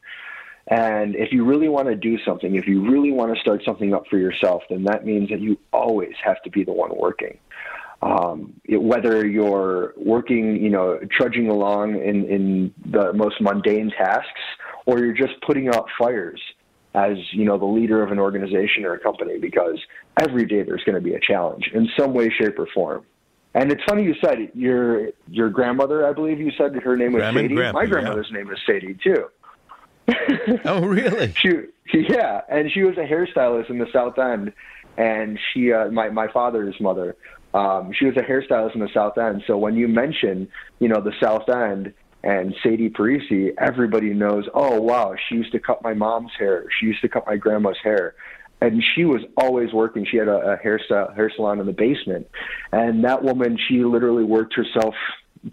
And 0.67 1.15
if 1.15 1.33
you 1.33 1.43
really 1.43 1.67
want 1.67 1.89
to 1.89 1.95
do 1.95 2.17
something, 2.25 2.55
if 2.55 2.67
you 2.67 2.89
really 2.89 3.11
want 3.11 3.35
to 3.35 3.41
start 3.41 3.63
something 3.65 3.93
up 3.93 4.03
for 4.09 4.17
yourself, 4.17 4.63
then 4.69 4.85
that 4.85 5.05
means 5.05 5.29
that 5.29 5.41
you 5.41 5.59
always 5.73 6.13
have 6.23 6.41
to 6.43 6.49
be 6.49 6.63
the 6.63 6.71
one 6.71 6.91
working 6.95 7.37
um, 8.03 8.53
it, 8.65 8.81
whether 8.81 9.25
you're 9.25 9.93
working, 9.97 10.61
you 10.61 10.69
know, 10.69 10.99
trudging 11.11 11.49
along 11.49 11.95
in, 11.95 12.25
in 12.25 12.73
the 12.85 13.13
most 13.13 13.39
mundane 13.39 13.91
tasks, 13.91 14.41
or 14.85 14.99
you're 14.99 15.13
just 15.13 15.39
putting 15.45 15.69
out 15.69 15.87
fires 15.97 16.41
as 16.93 17.17
you 17.31 17.45
know 17.45 17.57
the 17.57 17.65
leader 17.65 18.03
of 18.03 18.11
an 18.11 18.19
organization 18.19 18.85
or 18.85 18.93
a 18.93 18.99
company, 18.99 19.37
because 19.39 19.79
every 20.19 20.45
day 20.45 20.63
there's 20.63 20.83
going 20.83 20.95
to 20.95 21.01
be 21.01 21.13
a 21.13 21.19
challenge 21.19 21.71
in 21.73 21.89
some 21.97 22.13
way, 22.13 22.29
shape, 22.29 22.59
or 22.59 22.67
form. 22.73 23.05
And 23.55 23.71
it's 23.71 23.83
funny 23.87 24.03
you 24.03 24.15
said 24.23 24.39
it. 24.39 24.55
your 24.55 25.09
your 25.29 25.49
grandmother, 25.49 26.07
I 26.07 26.13
believe 26.13 26.39
you 26.39 26.51
said 26.57 26.75
her 26.75 26.97
name 26.97 27.13
was 27.13 27.21
Grandma 27.21 27.41
Sadie. 27.41 27.55
Grandpa, 27.55 27.79
My 27.79 27.85
grandmother's 27.85 28.27
yeah. 28.31 28.37
name 28.37 28.47
was 28.47 28.59
Sadie 28.65 28.97
too. 29.03 29.29
oh, 30.65 30.81
really? 30.81 31.33
she, 31.37 31.49
yeah, 32.09 32.41
and 32.49 32.71
she 32.71 32.83
was 32.83 32.97
a 32.97 33.05
hairstylist 33.05 33.69
in 33.69 33.77
the 33.77 33.87
South 33.93 34.17
End, 34.19 34.51
and 34.97 35.39
she, 35.53 35.71
uh, 35.71 35.89
my 35.91 36.09
my 36.09 36.27
father's 36.27 36.75
mother, 36.79 37.15
um, 37.53 37.91
she 37.93 38.05
was 38.05 38.17
a 38.17 38.21
hairstylist 38.21 38.73
in 38.73 38.81
the 38.81 38.89
South 38.93 39.17
End. 39.17 39.43
So 39.47 39.57
when 39.57 39.75
you 39.75 39.87
mention, 39.87 40.49
you 40.79 40.87
know, 40.87 40.99
the 40.99 41.13
South 41.21 41.47
End 41.47 41.93
and 42.23 42.55
Sadie 42.63 42.89
Parisi, 42.89 43.53
everybody 43.57 44.13
knows, 44.13 44.45
oh, 44.53 44.79
wow, 44.79 45.13
she 45.27 45.35
used 45.35 45.51
to 45.51 45.59
cut 45.59 45.83
my 45.83 45.93
mom's 45.93 46.31
hair. 46.39 46.65
She 46.79 46.85
used 46.85 47.01
to 47.01 47.09
cut 47.09 47.25
my 47.27 47.35
grandma's 47.35 47.77
hair. 47.83 48.15
And 48.61 48.81
she 48.95 49.03
was 49.03 49.21
always 49.35 49.73
working. 49.73 50.05
She 50.09 50.15
had 50.15 50.29
a, 50.29 50.53
a 50.53 50.57
hair, 50.57 50.79
hair 50.87 51.31
salon 51.35 51.59
in 51.59 51.65
the 51.65 51.73
basement. 51.73 52.27
And 52.71 53.03
that 53.03 53.23
woman, 53.23 53.57
she 53.67 53.83
literally 53.83 54.23
worked 54.23 54.55
herself 54.55 54.95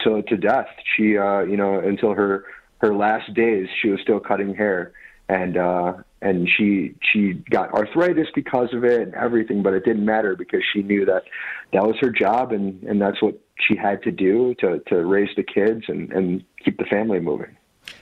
to, 0.01 0.23
to 0.23 0.37
death. 0.37 0.69
She, 0.97 1.19
uh, 1.19 1.41
you 1.41 1.57
know, 1.57 1.81
until 1.81 2.15
her, 2.15 2.45
her 2.79 2.95
last 2.95 3.35
days, 3.35 3.67
she 3.83 3.89
was 3.89 4.01
still 4.01 4.21
cutting 4.21 4.55
hair. 4.55 4.93
And, 5.29 5.57
uh, 5.57 5.95
and 6.23 6.49
she 6.57 6.95
she 7.13 7.33
got 7.51 7.73
arthritis 7.73 8.29
because 8.35 8.69
of 8.75 8.85
it 8.85 9.01
and 9.01 9.15
everything 9.15 9.63
but 9.63 9.73
it 9.73 9.85
didn't 9.85 10.05
matter 10.05 10.37
because 10.37 10.61
she 10.73 10.83
knew 10.83 11.05
that 11.07 11.23
that 11.73 11.83
was 11.83 11.97
her 12.01 12.11
job 12.11 12.53
and 12.53 12.83
and 12.83 13.01
that's 13.01 13.23
what 13.23 13.41
she 13.67 13.77
had 13.77 14.03
to 14.03 14.11
do 14.11 14.55
to 14.57 14.81
to 14.87 15.05
raise 15.05 15.35
the 15.37 15.43
kids 15.43 15.85
and 15.89 16.13
and 16.13 16.45
keep 16.65 16.79
the 16.79 16.85
family 16.85 17.21
moving 17.21 17.57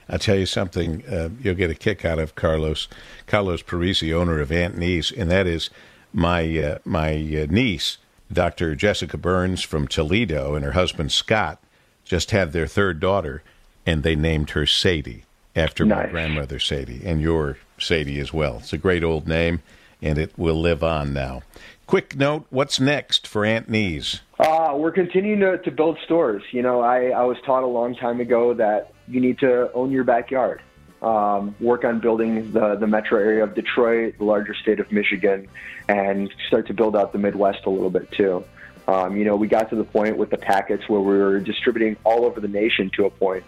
I'll 0.07 0.19
tell 0.19 0.35
you 0.35 0.45
something 0.45 1.03
uh, 1.07 1.29
you'll 1.41 1.55
get 1.55 1.69
a 1.71 1.75
kick 1.75 2.05
out 2.05 2.19
of 2.19 2.35
Carlos 2.35 2.87
Carlos 3.27 3.63
Parisi 3.63 4.13
owner 4.13 4.39
of 4.39 4.51
Aunt 4.51 4.77
Nee's 4.77 5.11
and 5.11 5.29
that 5.31 5.47
is 5.47 5.69
my 6.13 6.57
uh, 6.57 6.77
my 6.85 7.13
uh, 7.13 7.45
niece 7.49 7.97
Dr. 8.31 8.75
Jessica 8.75 9.17
Burns 9.17 9.63
from 9.63 9.87
Toledo 9.87 10.53
and 10.55 10.63
her 10.63 10.73
husband 10.73 11.11
Scott 11.11 11.61
just 12.05 12.31
had 12.31 12.51
their 12.51 12.67
third 12.67 12.99
daughter 12.99 13.41
and 13.85 14.03
they 14.03 14.15
named 14.15 14.51
her 14.51 14.65
Sadie 14.65 15.23
after 15.55 15.85
Nice. 15.85 16.05
my 16.05 16.11
grandmother 16.11 16.59
Sadie, 16.59 17.01
and 17.03 17.21
your 17.21 17.57
Sadie 17.79 18.19
as 18.19 18.33
well. 18.33 18.57
It's 18.57 18.73
a 18.73 18.77
great 18.77 19.03
old 19.03 19.27
name, 19.27 19.61
and 20.01 20.17
it 20.17 20.37
will 20.37 20.59
live 20.59 20.83
on 20.83 21.13
now. 21.13 21.41
Quick 21.87 22.15
note: 22.15 22.45
What's 22.49 22.79
next 22.79 23.27
for 23.27 23.45
Aunt 23.45 23.69
Nee's? 23.69 24.21
Uh, 24.39 24.73
we're 24.77 24.91
continuing 24.91 25.41
to, 25.41 25.57
to 25.57 25.71
build 25.71 25.97
stores. 26.05 26.43
You 26.51 26.61
know, 26.61 26.79
I, 26.79 27.07
I 27.07 27.23
was 27.23 27.37
taught 27.45 27.63
a 27.63 27.67
long 27.67 27.93
time 27.93 28.21
ago 28.21 28.53
that 28.53 28.93
you 29.07 29.19
need 29.19 29.39
to 29.39 29.69
own 29.73 29.91
your 29.91 30.05
backyard. 30.05 30.61
Um, 31.01 31.55
work 31.59 31.83
on 31.83 31.99
building 31.99 32.51
the, 32.53 32.75
the 32.75 32.87
metro 32.87 33.19
area 33.19 33.43
of 33.43 33.53
Detroit, 33.53 34.15
the 34.17 34.23
larger 34.23 34.53
state 34.53 34.79
of 34.79 34.91
Michigan, 34.91 35.47
and 35.89 36.33
start 36.47 36.67
to 36.67 36.73
build 36.73 36.95
out 36.95 37.11
the 37.11 37.17
Midwest 37.17 37.65
a 37.65 37.69
little 37.69 37.89
bit 37.89 38.11
too. 38.11 38.45
Um, 38.87 39.17
you 39.17 39.25
know, 39.25 39.35
we 39.35 39.47
got 39.47 39.69
to 39.71 39.75
the 39.75 39.83
point 39.83 40.17
with 40.17 40.29
the 40.29 40.37
packets 40.37 40.87
where 40.87 41.01
we 41.01 41.17
were 41.17 41.39
distributing 41.39 41.97
all 42.05 42.25
over 42.25 42.39
the 42.39 42.47
nation 42.47 42.89
to 42.95 43.05
a 43.05 43.09
point. 43.09 43.43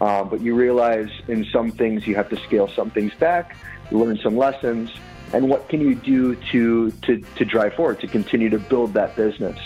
Um, 0.00 0.28
but 0.28 0.40
you 0.40 0.54
realize 0.54 1.10
in 1.26 1.44
some 1.46 1.70
things 1.72 2.06
you 2.06 2.14
have 2.14 2.28
to 2.30 2.36
scale 2.36 2.68
some 2.68 2.90
things 2.90 3.12
back, 3.14 3.56
learn 3.90 4.16
some 4.18 4.36
lessons, 4.36 4.90
and 5.32 5.48
what 5.48 5.68
can 5.68 5.80
you 5.80 5.96
do 5.96 6.36
to, 6.36 6.92
to, 6.92 7.18
to 7.18 7.44
drive 7.44 7.74
forward, 7.74 8.00
to 8.00 8.06
continue 8.06 8.48
to 8.50 8.58
build 8.58 8.94
that 8.94 9.16
business. 9.16 9.58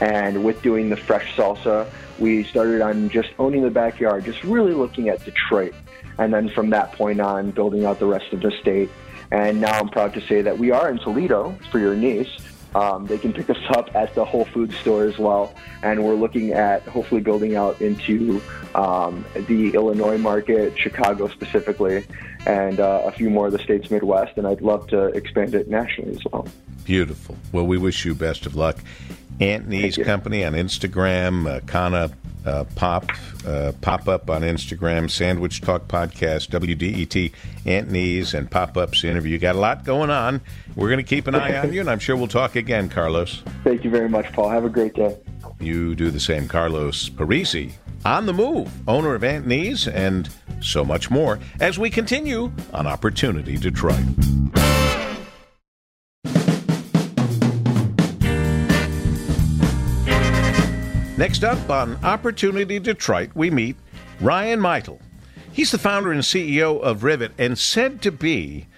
And 0.00 0.44
with 0.44 0.62
doing 0.62 0.88
the 0.88 0.96
fresh 0.96 1.34
salsa, 1.36 1.90
we 2.18 2.44
started 2.44 2.80
on 2.80 3.10
just 3.10 3.30
owning 3.38 3.62
the 3.62 3.70
backyard, 3.70 4.24
just 4.24 4.42
really 4.44 4.72
looking 4.72 5.08
at 5.08 5.24
Detroit. 5.24 5.74
And 6.18 6.32
then 6.32 6.48
from 6.48 6.70
that 6.70 6.92
point 6.92 7.20
on, 7.20 7.50
building 7.50 7.84
out 7.84 7.98
the 7.98 8.06
rest 8.06 8.32
of 8.32 8.40
the 8.40 8.50
state. 8.60 8.90
And 9.30 9.60
now 9.60 9.78
I'm 9.78 9.88
proud 9.88 10.12
to 10.14 10.20
say 10.20 10.42
that 10.42 10.58
we 10.58 10.70
are 10.70 10.90
in 10.90 10.98
Toledo 10.98 11.56
for 11.70 11.78
your 11.78 11.94
niece. 11.94 12.28
Um, 12.74 13.06
they 13.06 13.18
can 13.18 13.32
pick 13.32 13.50
us 13.50 13.58
up 13.70 13.94
at 13.96 14.14
the 14.14 14.24
Whole 14.24 14.44
Foods 14.44 14.76
store 14.78 15.04
as 15.04 15.18
well. 15.18 15.54
And 15.82 16.04
we're 16.04 16.14
looking 16.14 16.52
at 16.52 16.82
hopefully 16.82 17.20
building 17.20 17.56
out 17.56 17.80
into 17.80 18.40
um, 18.74 19.24
the 19.34 19.70
Illinois 19.74 20.18
market, 20.18 20.78
Chicago 20.78 21.28
specifically, 21.28 22.06
and 22.46 22.80
uh, 22.80 23.02
a 23.04 23.12
few 23.12 23.30
more 23.30 23.46
of 23.46 23.52
the 23.52 23.58
states 23.58 23.90
Midwest. 23.90 24.36
And 24.36 24.46
I'd 24.46 24.62
love 24.62 24.88
to 24.88 25.06
expand 25.06 25.54
it 25.54 25.68
nationally 25.68 26.12
as 26.12 26.24
well. 26.32 26.46
Beautiful. 26.84 27.36
Well, 27.52 27.66
we 27.66 27.78
wish 27.78 28.04
you 28.04 28.14
best 28.14 28.46
of 28.46 28.56
luck. 28.56 28.76
You. 29.40 30.04
Company 30.04 30.44
on 30.44 30.52
Instagram, 30.52 31.48
uh, 31.48 31.60
Kana 31.66 32.10
uh, 32.44 32.64
Pop, 32.74 33.10
uh, 33.46 33.72
Pop 33.80 34.06
Up 34.06 34.28
on 34.28 34.42
Instagram, 34.42 35.10
Sandwich 35.10 35.62
Talk 35.62 35.88
Podcast, 35.88 36.50
WDET, 36.50 37.88
Knees, 37.90 38.34
and 38.34 38.50
Pop 38.50 38.76
Up's 38.76 39.02
interview. 39.02 39.32
You 39.32 39.38
got 39.38 39.54
a 39.54 39.58
lot 39.58 39.84
going 39.84 40.10
on. 40.10 40.40
We're 40.76 40.88
going 40.88 40.98
to 40.98 41.08
keep 41.08 41.26
an 41.26 41.34
eye 41.34 41.56
on 41.56 41.72
you, 41.72 41.80
and 41.80 41.90
I'm 41.90 41.98
sure 41.98 42.16
we'll 42.16 42.28
talk 42.28 42.56
again, 42.56 42.88
Carlos. 42.88 43.42
Thank 43.64 43.84
you 43.84 43.90
very 43.90 44.08
much, 44.08 44.30
Paul. 44.32 44.50
Have 44.50 44.64
a 44.64 44.70
great 44.70 44.94
day. 44.94 45.16
You 45.58 45.94
do 45.94 46.10
the 46.10 46.20
same. 46.20 46.46
Carlos 46.46 47.08
Parisi 47.08 47.72
on 48.04 48.26
the 48.26 48.32
move, 48.32 48.70
owner 48.88 49.14
of 49.14 49.46
Nee's, 49.46 49.88
and 49.88 50.28
so 50.60 50.84
much 50.84 51.10
more 51.10 51.38
as 51.60 51.78
we 51.78 51.90
continue 51.90 52.52
on 52.72 52.86
Opportunity 52.86 53.56
Detroit. 53.56 54.04
Next 61.20 61.44
up 61.44 61.68
on 61.68 62.02
Opportunity 62.02 62.78
Detroit, 62.78 63.28
we 63.34 63.50
meet 63.50 63.76
Ryan 64.22 64.58
Meitel. 64.58 64.98
He's 65.52 65.70
the 65.70 65.76
founder 65.76 66.12
and 66.12 66.22
CEO 66.22 66.80
of 66.80 67.04
Rivet 67.04 67.32
and 67.36 67.58
said 67.58 68.00
to 68.00 68.10
be 68.10 68.68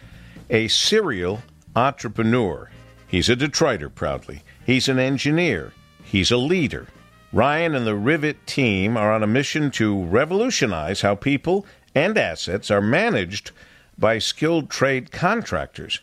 a 0.51 0.67
serial 0.67 1.45
entrepreneur. 1.77 2.69
He's 3.07 3.29
a 3.29 3.37
Detroiter, 3.37 3.95
proudly. 3.95 4.43
He's 4.67 4.89
an 4.89 4.99
engineer. 4.99 5.73
He's 6.03 6.33
a 6.33 6.37
leader. 6.37 6.89
Ryan 7.33 7.77
and 7.77 7.87
the 7.87 7.95
Rivet 7.95 8.45
team 8.45 8.97
are 8.97 9.13
on 9.13 9.23
a 9.23 9.29
mission 9.29 9.71
to 9.73 10.03
revolutionize 10.03 11.03
how 11.03 11.15
people 11.15 11.65
and 11.95 12.19
assets 12.19 12.73
are 12.73 12.81
managed 12.81 13.53
by 13.97 14.19
skilled 14.19 14.69
trade 14.69 15.13
contractors 15.13 16.01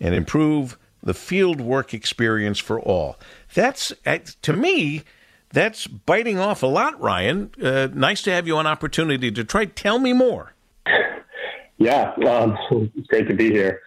and 0.00 0.14
improve 0.14 0.78
the 1.02 1.12
field 1.12 1.60
work 1.60 1.92
experience 1.92 2.58
for 2.58 2.80
all. 2.80 3.18
That's, 3.52 3.92
uh, 4.06 4.20
to 4.40 4.54
me, 4.54 5.02
that's 5.52 5.86
biting 5.86 6.38
off 6.38 6.62
a 6.62 6.66
lot, 6.66 7.00
Ryan. 7.00 7.50
Uh, 7.62 7.88
nice 7.92 8.22
to 8.22 8.32
have 8.32 8.46
you 8.46 8.56
on 8.56 8.66
Opportunity 8.66 9.30
Detroit. 9.30 9.76
Tell 9.76 9.98
me 9.98 10.12
more. 10.12 10.54
Yeah, 11.78 12.12
um, 12.28 12.56
it's 12.96 13.08
great 13.08 13.28
to 13.28 13.34
be 13.34 13.50
here. 13.50 13.80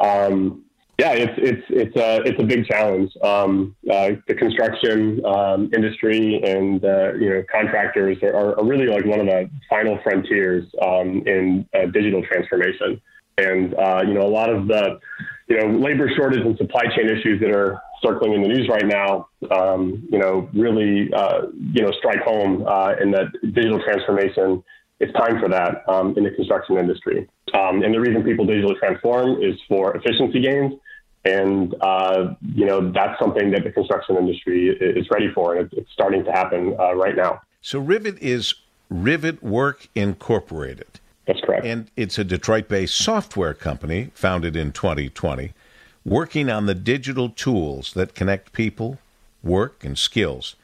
Um, 0.00 0.64
yeah, 0.98 1.12
it's 1.12 1.32
it's 1.38 1.62
it's 1.68 1.96
a 1.96 2.22
it's 2.28 2.40
a 2.40 2.44
big 2.44 2.66
challenge. 2.66 3.12
Um, 3.22 3.76
uh, 3.90 4.10
the 4.26 4.34
construction 4.34 5.24
um, 5.24 5.70
industry 5.72 6.42
and 6.44 6.84
uh, 6.84 7.12
you 7.14 7.30
know 7.30 7.44
contractors 7.50 8.18
are, 8.22 8.58
are 8.58 8.64
really 8.64 8.86
like 8.86 9.04
one 9.06 9.20
of 9.20 9.26
the 9.26 9.48
final 9.70 9.98
frontiers 10.02 10.64
um, 10.82 11.22
in 11.24 11.68
uh, 11.72 11.86
digital 11.86 12.22
transformation. 12.24 13.00
And 13.38 13.74
uh, 13.74 14.02
you 14.06 14.12
know 14.14 14.22
a 14.22 14.28
lot 14.28 14.50
of 14.50 14.66
the 14.66 14.98
you 15.46 15.56
know 15.56 15.78
labor 15.78 16.10
shortage 16.16 16.44
and 16.44 16.58
supply 16.58 16.82
chain 16.96 17.08
issues 17.08 17.40
that 17.40 17.50
are 17.50 17.80
circling 18.02 18.34
in 18.34 18.42
the 18.42 18.48
news 18.48 18.68
right 18.68 18.86
now, 18.86 19.28
um, 19.50 20.06
you 20.10 20.18
know, 20.18 20.48
really, 20.54 21.12
uh, 21.12 21.42
you 21.72 21.82
know, 21.82 21.90
strike 21.98 22.22
home 22.22 22.64
uh, 22.66 22.94
in 23.00 23.10
that 23.12 23.26
digital 23.52 23.80
transformation. 23.82 24.62
It's 25.00 25.12
time 25.12 25.40
for 25.40 25.48
that 25.48 25.88
um, 25.88 26.16
in 26.16 26.24
the 26.24 26.30
construction 26.30 26.76
industry. 26.76 27.28
Um, 27.54 27.82
and 27.82 27.94
the 27.94 28.00
reason 28.00 28.22
people 28.24 28.46
digitally 28.46 28.78
transform 28.78 29.42
is 29.42 29.54
for 29.68 29.96
efficiency 29.96 30.40
gains. 30.40 30.74
And, 31.24 31.74
uh, 31.80 32.34
you 32.54 32.64
know, 32.64 32.90
that's 32.92 33.18
something 33.20 33.50
that 33.50 33.64
the 33.64 33.70
construction 33.70 34.16
industry 34.16 34.68
is 34.68 35.06
ready 35.10 35.30
for. 35.34 35.56
And 35.56 35.72
it's 35.72 35.90
starting 35.92 36.24
to 36.24 36.32
happen 36.32 36.76
uh, 36.78 36.94
right 36.94 37.16
now. 37.16 37.40
So, 37.60 37.78
Rivet 37.80 38.18
is 38.18 38.54
Rivet 38.88 39.42
Work 39.42 39.88
Incorporated. 39.94 41.00
That's 41.26 41.40
correct. 41.40 41.66
And 41.66 41.90
it's 41.96 42.18
a 42.18 42.24
Detroit 42.24 42.68
based 42.68 42.96
software 42.96 43.52
company 43.52 44.10
founded 44.14 44.56
in 44.56 44.72
2020 44.72 45.52
working 46.08 46.48
on 46.50 46.66
the 46.66 46.74
digital 46.74 47.28
tools 47.28 47.92
that 47.94 48.14
connect 48.14 48.52
people, 48.52 48.98
work, 49.42 49.84
and 49.84 49.98
skills. 49.98 50.56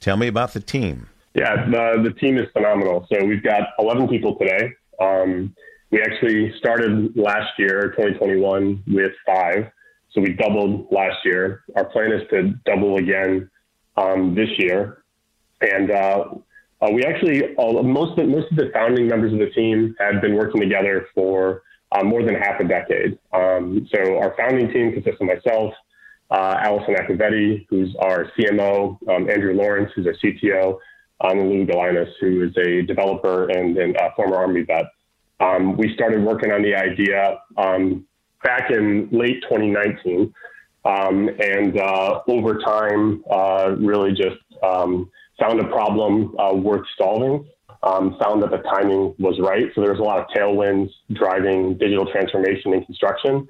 Tell 0.00 0.16
me 0.16 0.26
about 0.26 0.52
the 0.52 0.60
team. 0.60 1.08
Yeah, 1.34 1.66
the, 1.70 2.02
the 2.02 2.12
team 2.12 2.36
is 2.38 2.46
phenomenal. 2.52 3.06
So 3.12 3.24
we've 3.24 3.42
got 3.42 3.68
11 3.78 4.08
people 4.08 4.36
today. 4.36 4.72
Um, 5.00 5.54
we 5.90 6.00
actually 6.00 6.52
started 6.58 7.16
last 7.16 7.50
year, 7.58 7.92
2021, 7.96 8.82
with 8.88 9.12
five. 9.26 9.70
So 10.12 10.20
we 10.20 10.34
doubled 10.34 10.88
last 10.90 11.18
year. 11.24 11.64
Our 11.76 11.84
plan 11.86 12.12
is 12.12 12.22
to 12.30 12.54
double 12.66 12.96
again 12.96 13.50
um, 13.96 14.34
this 14.34 14.48
year. 14.58 15.04
And 15.60 15.90
uh, 15.90 16.24
uh, 16.80 16.90
we 16.92 17.04
actually, 17.04 17.54
all, 17.54 17.82
most, 17.82 18.18
of, 18.18 18.28
most 18.28 18.50
of 18.50 18.58
the 18.58 18.70
founding 18.74 19.06
members 19.06 19.32
of 19.32 19.38
the 19.38 19.50
team 19.50 19.94
had 19.98 20.20
been 20.20 20.34
working 20.34 20.60
together 20.60 21.06
for 21.14 21.62
uh, 21.94 22.02
more 22.02 22.22
than 22.22 22.34
half 22.34 22.60
a 22.60 22.64
decade. 22.64 23.18
Um, 23.32 23.88
so 23.94 24.18
our 24.18 24.34
founding 24.36 24.72
team 24.72 24.92
consists 24.92 25.20
of 25.20 25.26
myself, 25.26 25.74
uh, 26.30 26.56
Allison 26.60 26.94
Acavetti, 26.94 27.66
who's 27.68 27.94
our 28.00 28.30
CMO, 28.38 28.96
um, 29.08 29.28
Andrew 29.28 29.54
Lawrence, 29.54 29.92
who's 29.94 30.06
our 30.06 30.14
CTO, 30.14 30.78
um, 31.20 31.38
and 31.38 31.50
Lou 31.50 31.66
Galinas, 31.66 32.08
who 32.20 32.44
is 32.44 32.56
a 32.56 32.82
developer 32.82 33.50
and, 33.50 33.76
and 33.76 33.96
a 33.96 34.12
former 34.16 34.36
Army 34.36 34.62
vet. 34.62 34.86
Um, 35.40 35.76
we 35.76 35.92
started 35.94 36.22
working 36.22 36.52
on 36.52 36.62
the 36.62 36.74
idea 36.74 37.38
um, 37.56 38.06
back 38.42 38.70
in 38.70 39.08
late 39.10 39.42
2019, 39.42 40.32
um, 40.84 41.28
and 41.28 41.78
uh, 41.78 42.20
over 42.28 42.58
time, 42.58 43.22
uh, 43.30 43.74
really 43.78 44.12
just 44.12 44.36
found 44.62 45.60
a 45.60 45.66
problem 45.68 46.34
uh, 46.38 46.54
worth 46.54 46.86
solving 46.96 47.44
um, 47.82 48.16
found 48.22 48.42
that 48.42 48.50
the 48.50 48.58
timing 48.58 49.14
was 49.18 49.38
right. 49.40 49.66
So 49.74 49.80
there 49.80 49.90
was 49.90 50.00
a 50.00 50.04
lot 50.04 50.18
of 50.18 50.26
tailwinds 50.28 50.90
driving 51.12 51.76
digital 51.78 52.06
transformation 52.10 52.74
in 52.74 52.84
construction. 52.84 53.48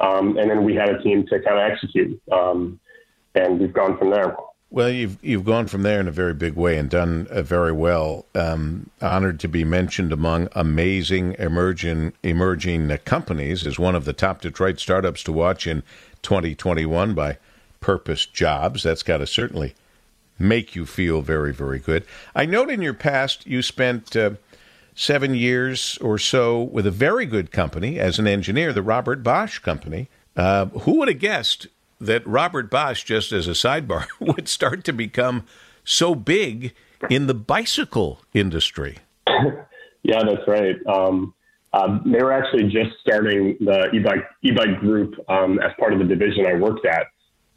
Um, 0.00 0.36
and 0.38 0.50
then 0.50 0.64
we 0.64 0.74
had 0.74 0.88
a 0.88 1.02
team 1.02 1.26
to 1.26 1.40
kind 1.40 1.58
of 1.58 1.70
execute. 1.70 2.20
Um, 2.30 2.80
and 3.34 3.58
we've 3.58 3.72
gone 3.72 3.98
from 3.98 4.10
there. 4.10 4.36
Well, 4.70 4.88
you've 4.88 5.22
you've 5.22 5.44
gone 5.44 5.66
from 5.66 5.82
there 5.82 6.00
in 6.00 6.08
a 6.08 6.12
very 6.12 6.32
big 6.32 6.54
way 6.54 6.78
and 6.78 6.88
done 6.88 7.26
uh, 7.30 7.42
very 7.42 7.72
well. 7.72 8.24
Um, 8.34 8.88
honored 9.02 9.38
to 9.40 9.48
be 9.48 9.64
mentioned 9.64 10.14
among 10.14 10.48
amazing 10.52 11.36
emerging 11.38 12.14
emerging 12.22 12.96
companies 13.04 13.66
as 13.66 13.78
one 13.78 13.94
of 13.94 14.06
the 14.06 14.14
top 14.14 14.40
Detroit 14.40 14.80
startups 14.80 15.22
to 15.24 15.32
watch 15.32 15.66
in 15.66 15.82
2021 16.22 17.12
by 17.12 17.36
Purpose 17.80 18.24
Jobs. 18.24 18.82
That's 18.82 19.02
got 19.02 19.18
to 19.18 19.26
certainly 19.26 19.74
make 20.38 20.74
you 20.74 20.86
feel 20.86 21.22
very, 21.22 21.52
very 21.52 21.78
good. 21.78 22.04
I 22.34 22.46
note 22.46 22.70
in 22.70 22.82
your 22.82 22.94
past 22.94 23.46
you 23.46 23.62
spent 23.62 24.16
uh, 24.16 24.32
seven 24.94 25.34
years 25.34 25.98
or 25.98 26.18
so 26.18 26.62
with 26.62 26.86
a 26.86 26.90
very 26.90 27.26
good 27.26 27.50
company 27.50 27.98
as 27.98 28.18
an 28.18 28.26
engineer, 28.26 28.72
the 28.72 28.82
Robert 28.82 29.22
Bosch 29.22 29.58
Company. 29.58 30.08
Uh, 30.36 30.66
who 30.66 30.98
would 30.98 31.08
have 31.08 31.18
guessed 31.18 31.66
that 32.00 32.26
Robert 32.26 32.70
Bosch, 32.70 33.04
just 33.04 33.32
as 33.32 33.46
a 33.46 33.52
sidebar, 33.52 34.06
would 34.20 34.48
start 34.48 34.84
to 34.84 34.92
become 34.92 35.44
so 35.84 36.14
big 36.14 36.74
in 37.10 37.26
the 37.26 37.34
bicycle 37.34 38.20
industry? 38.32 38.98
yeah, 40.02 40.22
that's 40.24 40.46
right. 40.46 40.76
Um, 40.86 41.34
um, 41.74 42.02
they 42.04 42.22
were 42.22 42.32
actually 42.32 42.64
just 42.64 42.98
starting 43.00 43.56
the 43.60 43.90
e-bike, 43.94 44.24
e-bike 44.42 44.78
group 44.80 45.14
um, 45.28 45.58
as 45.60 45.72
part 45.78 45.92
of 45.92 45.98
the 45.98 46.04
division 46.04 46.46
I 46.46 46.54
worked 46.54 46.84
at 46.84 47.06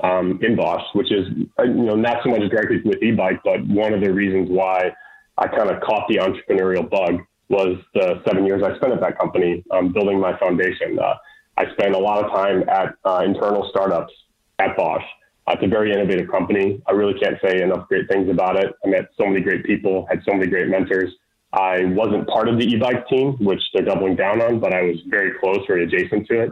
um, 0.01 0.39
in 0.41 0.55
Bosch, 0.55 0.83
which 0.93 1.11
is 1.11 1.27
uh, 1.59 1.63
you 1.63 1.83
know 1.83 1.95
not 1.95 2.17
so 2.23 2.29
much 2.29 2.41
directly 2.49 2.81
with 2.83 3.01
e-bike, 3.01 3.41
but 3.43 3.65
one 3.67 3.93
of 3.93 4.01
the 4.01 4.11
reasons 4.11 4.49
why 4.49 4.91
I 5.37 5.47
kind 5.47 5.69
of 5.69 5.81
caught 5.81 6.07
the 6.07 6.17
entrepreneurial 6.17 6.89
bug 6.89 7.21
was 7.49 7.77
the 7.93 8.21
seven 8.27 8.45
years 8.45 8.63
I 8.63 8.75
spent 8.77 8.93
at 8.93 9.01
that 9.01 9.19
company 9.19 9.63
um, 9.71 9.93
building 9.93 10.19
my 10.19 10.37
foundation. 10.37 10.99
Uh, 10.99 11.15
I 11.57 11.71
spent 11.73 11.95
a 11.95 11.99
lot 11.99 12.23
of 12.23 12.31
time 12.31 12.67
at 12.67 12.95
uh, 13.05 13.23
internal 13.25 13.67
startups 13.69 14.13
at 14.59 14.75
Bosch. 14.75 15.03
Uh, 15.47 15.53
it's 15.53 15.63
a 15.63 15.67
very 15.67 15.93
innovative 15.93 16.29
company. 16.29 16.81
I 16.87 16.91
really 16.93 17.17
can't 17.19 17.37
say 17.43 17.61
enough 17.61 17.87
great 17.87 18.07
things 18.09 18.29
about 18.29 18.57
it. 18.57 18.73
I 18.83 18.89
met 18.89 19.09
so 19.17 19.27
many 19.27 19.41
great 19.41 19.63
people, 19.63 20.07
had 20.09 20.21
so 20.25 20.33
many 20.33 20.47
great 20.47 20.69
mentors. 20.69 21.13
I 21.53 21.85
wasn't 21.85 22.27
part 22.27 22.49
of 22.49 22.57
the 22.57 22.65
e-bike 22.65 23.07
team, 23.07 23.37
which 23.39 23.61
they're 23.73 23.85
doubling 23.85 24.15
down 24.15 24.41
on, 24.41 24.59
but 24.59 24.73
I 24.73 24.81
was 24.81 24.97
very 25.07 25.31
close, 25.39 25.59
very 25.67 25.83
adjacent 25.83 26.27
to 26.27 26.41
it. 26.41 26.51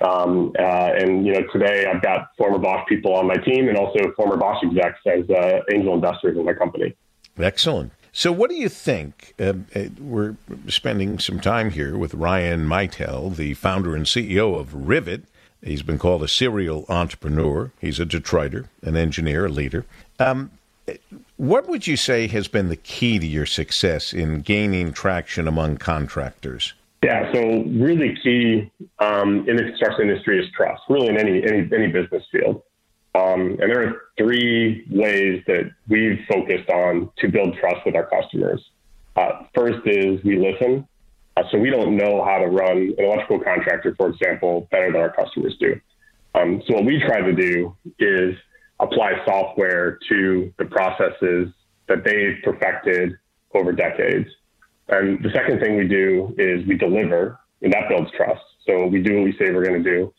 Um, 0.00 0.52
uh, 0.58 0.62
and 0.62 1.26
you 1.26 1.34
know, 1.34 1.42
today 1.52 1.86
I've 1.86 2.02
got 2.02 2.28
former 2.38 2.58
Bosch 2.58 2.88
people 2.88 3.14
on 3.14 3.26
my 3.26 3.36
team, 3.36 3.68
and 3.68 3.76
also 3.76 4.12
former 4.16 4.36
Bosch 4.36 4.62
execs 4.64 5.00
as 5.06 5.28
uh, 5.30 5.60
angel 5.72 5.94
investors 5.94 6.36
in 6.36 6.44
my 6.44 6.54
company. 6.54 6.94
Excellent. 7.38 7.92
So, 8.12 8.32
what 8.32 8.50
do 8.50 8.56
you 8.56 8.68
think? 8.68 9.34
Uh, 9.38 9.54
uh, 9.74 9.84
we're 10.00 10.36
spending 10.68 11.18
some 11.18 11.38
time 11.38 11.70
here 11.70 11.96
with 11.96 12.14
Ryan 12.14 12.66
Meitel, 12.66 13.36
the 13.36 13.54
founder 13.54 13.94
and 13.94 14.06
CEO 14.06 14.58
of 14.58 14.88
Rivet. 14.88 15.24
He's 15.62 15.82
been 15.82 15.98
called 15.98 16.22
a 16.22 16.28
serial 16.28 16.86
entrepreneur. 16.88 17.70
He's 17.80 18.00
a 18.00 18.06
Detroiter, 18.06 18.66
an 18.82 18.96
engineer, 18.96 19.46
a 19.46 19.48
leader. 19.50 19.84
Um, 20.18 20.50
what 21.36 21.68
would 21.68 21.86
you 21.86 21.96
say 21.96 22.26
has 22.28 22.48
been 22.48 22.68
the 22.68 22.76
key 22.76 23.18
to 23.18 23.26
your 23.26 23.46
success 23.46 24.12
in 24.12 24.40
gaining 24.40 24.92
traction 24.92 25.46
among 25.46 25.76
contractors? 25.76 26.74
Yeah, 27.02 27.32
so 27.32 27.40
really 27.64 28.14
key 28.22 28.70
um, 28.98 29.48
in 29.48 29.56
the 29.56 29.62
construction 29.62 30.08
industry 30.08 30.38
is 30.38 30.50
trust. 30.54 30.82
Really, 30.88 31.08
in 31.08 31.18
any 31.18 31.42
any 31.42 31.68
any 31.72 31.86
business 31.86 32.22
field. 32.30 32.62
Um, 33.14 33.56
and 33.60 33.70
there 33.70 33.88
are 33.88 34.02
three 34.18 34.86
ways 34.90 35.42
that 35.46 35.70
we've 35.88 36.18
focused 36.28 36.68
on 36.70 37.10
to 37.18 37.28
build 37.28 37.56
trust 37.58 37.84
with 37.84 37.96
our 37.96 38.06
customers. 38.06 38.62
Uh, 39.16 39.44
first 39.54 39.80
is 39.86 40.22
we 40.24 40.38
listen. 40.38 40.86
Uh, 41.36 41.42
so 41.50 41.58
we 41.58 41.70
don't 41.70 41.96
know 41.96 42.24
how 42.24 42.38
to 42.38 42.46
run 42.46 42.94
an 42.96 43.04
electrical 43.04 43.40
contractor, 43.40 43.94
for 43.96 44.08
example, 44.10 44.68
better 44.70 44.92
than 44.92 45.00
our 45.00 45.12
customers 45.12 45.56
do. 45.58 45.80
Um, 46.34 46.62
so 46.66 46.74
what 46.74 46.84
we 46.84 47.00
try 47.00 47.20
to 47.20 47.32
do 47.32 47.74
is 47.98 48.36
apply 48.78 49.12
software 49.24 49.98
to 50.08 50.52
the 50.58 50.64
processes 50.66 51.48
that 51.88 52.04
they've 52.04 52.36
perfected 52.44 53.16
over 53.54 53.72
decades. 53.72 54.28
And 54.90 55.22
the 55.22 55.30
second 55.30 55.60
thing 55.60 55.76
we 55.76 55.88
do 55.88 56.34
is 56.38 56.66
we 56.66 56.76
deliver, 56.76 57.38
and 57.62 57.72
that 57.72 57.88
builds 57.88 58.10
trust. 58.16 58.42
So 58.66 58.86
we 58.86 59.02
do 59.02 59.16
what 59.16 59.24
we 59.24 59.32
say 59.32 59.50
we're 59.52 59.64
going 59.64 59.82
to 59.82 59.90
do 59.90 60.12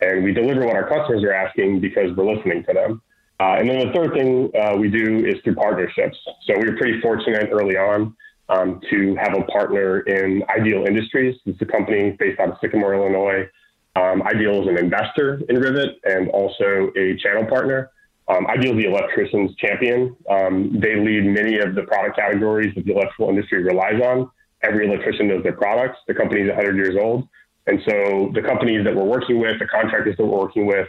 and 0.00 0.24
we 0.24 0.32
deliver 0.32 0.64
what 0.64 0.76
our 0.76 0.88
customers 0.88 1.22
are 1.24 1.32
asking 1.32 1.80
because 1.80 2.16
we're 2.16 2.34
listening 2.34 2.64
to 2.64 2.72
them. 2.72 3.02
Uh, 3.40 3.56
and 3.58 3.68
then 3.68 3.86
the 3.86 3.92
third 3.92 4.12
thing 4.14 4.50
uh, 4.60 4.76
we 4.76 4.88
do 4.88 5.24
is 5.24 5.36
through 5.44 5.54
partnerships. 5.54 6.16
So 6.46 6.58
we 6.58 6.68
were 6.68 6.76
pretty 6.76 7.00
fortunate 7.00 7.48
early 7.52 7.76
on 7.76 8.16
um, 8.48 8.80
to 8.90 9.14
have 9.16 9.36
a 9.36 9.42
partner 9.44 10.00
in 10.00 10.42
Ideal 10.48 10.84
Industries. 10.86 11.36
It's 11.46 11.60
a 11.60 11.66
company 11.66 12.16
based 12.18 12.40
out 12.40 12.50
of 12.50 12.56
Sycamore, 12.60 12.94
Illinois. 12.94 13.48
Um, 13.94 14.22
Ideal 14.22 14.62
is 14.62 14.68
an 14.68 14.78
investor 14.78 15.40
in 15.48 15.60
Rivet 15.60 15.98
and 16.04 16.28
also 16.30 16.90
a 16.96 17.16
channel 17.16 17.46
partner. 17.46 17.90
Um, 18.28 18.46
Ideal 18.46 18.76
is 18.76 18.84
the 18.84 18.90
electrician's 18.90 19.54
champion. 19.56 20.14
Um, 20.28 20.78
they 20.78 20.96
lead 20.96 21.24
many 21.24 21.58
of 21.58 21.74
the 21.74 21.82
product 21.82 22.16
categories 22.16 22.74
that 22.74 22.84
the 22.84 22.92
electrical 22.92 23.30
industry 23.30 23.62
relies 23.62 24.00
on. 24.02 24.30
Every 24.62 24.86
electrician 24.86 25.28
knows 25.28 25.42
their 25.42 25.54
products. 25.54 25.98
The 26.06 26.14
company 26.14 26.42
is 26.42 26.48
100 26.48 26.76
years 26.76 26.96
old. 27.00 27.28
And 27.66 27.80
so 27.88 28.30
the 28.34 28.42
companies 28.42 28.84
that 28.84 28.94
we're 28.94 29.04
working 29.04 29.38
with, 29.40 29.58
the 29.58 29.66
contractors 29.66 30.16
that 30.16 30.24
we're 30.24 30.38
working 30.38 30.66
with, 30.66 30.88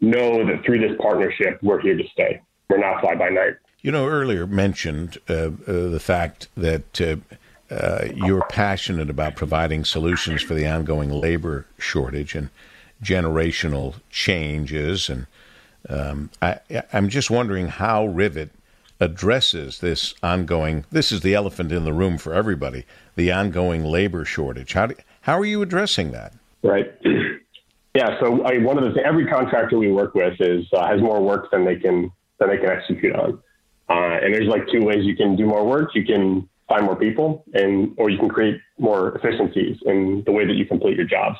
know 0.00 0.46
that 0.46 0.64
through 0.64 0.78
this 0.78 0.96
partnership, 1.00 1.58
we're 1.62 1.80
here 1.80 1.96
to 1.96 2.04
stay. 2.12 2.40
We're 2.68 2.78
not 2.78 3.00
fly 3.00 3.14
by 3.14 3.28
night. 3.28 3.54
You 3.82 3.92
know, 3.92 4.06
earlier 4.06 4.46
mentioned 4.46 5.18
uh, 5.28 5.32
uh, 5.32 5.50
the 5.66 6.00
fact 6.00 6.48
that 6.56 7.00
uh, 7.00 7.16
uh, 7.74 8.08
you're 8.14 8.46
passionate 8.48 9.10
about 9.10 9.36
providing 9.36 9.84
solutions 9.84 10.42
for 10.42 10.54
the 10.54 10.66
ongoing 10.66 11.10
labor 11.10 11.66
shortage 11.78 12.34
and 12.34 12.50
generational 13.02 13.94
changes. 14.10 15.08
And 15.08 15.26
um, 15.88 16.30
I, 16.42 16.58
I'm 16.92 17.08
just 17.08 17.30
wondering 17.30 17.68
how 17.68 18.06
Rivet 18.06 18.50
addresses 19.00 19.78
this 19.78 20.14
ongoing, 20.22 20.84
this 20.90 21.10
is 21.10 21.22
the 21.22 21.34
elephant 21.34 21.72
in 21.72 21.84
the 21.84 21.92
room 21.92 22.18
for 22.18 22.34
everybody, 22.34 22.84
the 23.16 23.32
ongoing 23.32 23.84
labor 23.84 24.24
shortage. 24.24 24.74
How 24.74 24.86
do, 24.86 24.94
how 25.22 25.38
are 25.38 25.44
you 25.44 25.62
addressing 25.62 26.10
that? 26.12 26.34
Right. 26.62 26.92
Yeah. 27.92 28.20
So 28.20 28.44
I, 28.44 28.58
one 28.58 28.78
of 28.78 28.94
the 28.94 29.04
every 29.04 29.26
contractor 29.26 29.76
we 29.76 29.90
work 29.90 30.14
with 30.14 30.40
is 30.40 30.64
uh, 30.72 30.86
has 30.86 31.00
more 31.00 31.20
work 31.20 31.50
than 31.50 31.64
they 31.64 31.74
can 31.74 32.12
than 32.38 32.48
they 32.48 32.56
can 32.56 32.70
execute 32.70 33.16
on. 33.16 33.42
Uh, 33.88 34.20
and 34.22 34.32
there's 34.32 34.46
like 34.46 34.62
two 34.70 34.84
ways 34.84 35.04
you 35.04 35.16
can 35.16 35.34
do 35.34 35.44
more 35.44 35.66
work. 35.66 35.90
You 35.96 36.04
can 36.04 36.48
find 36.68 36.84
more 36.84 36.94
people, 36.94 37.44
and 37.52 37.92
or 37.98 38.08
you 38.08 38.16
can 38.16 38.28
create 38.28 38.60
more 38.78 39.16
efficiencies 39.16 39.76
in 39.86 40.22
the 40.24 40.30
way 40.30 40.46
that 40.46 40.54
you 40.54 40.66
complete 40.66 40.96
your 40.96 41.06
jobs. 41.06 41.36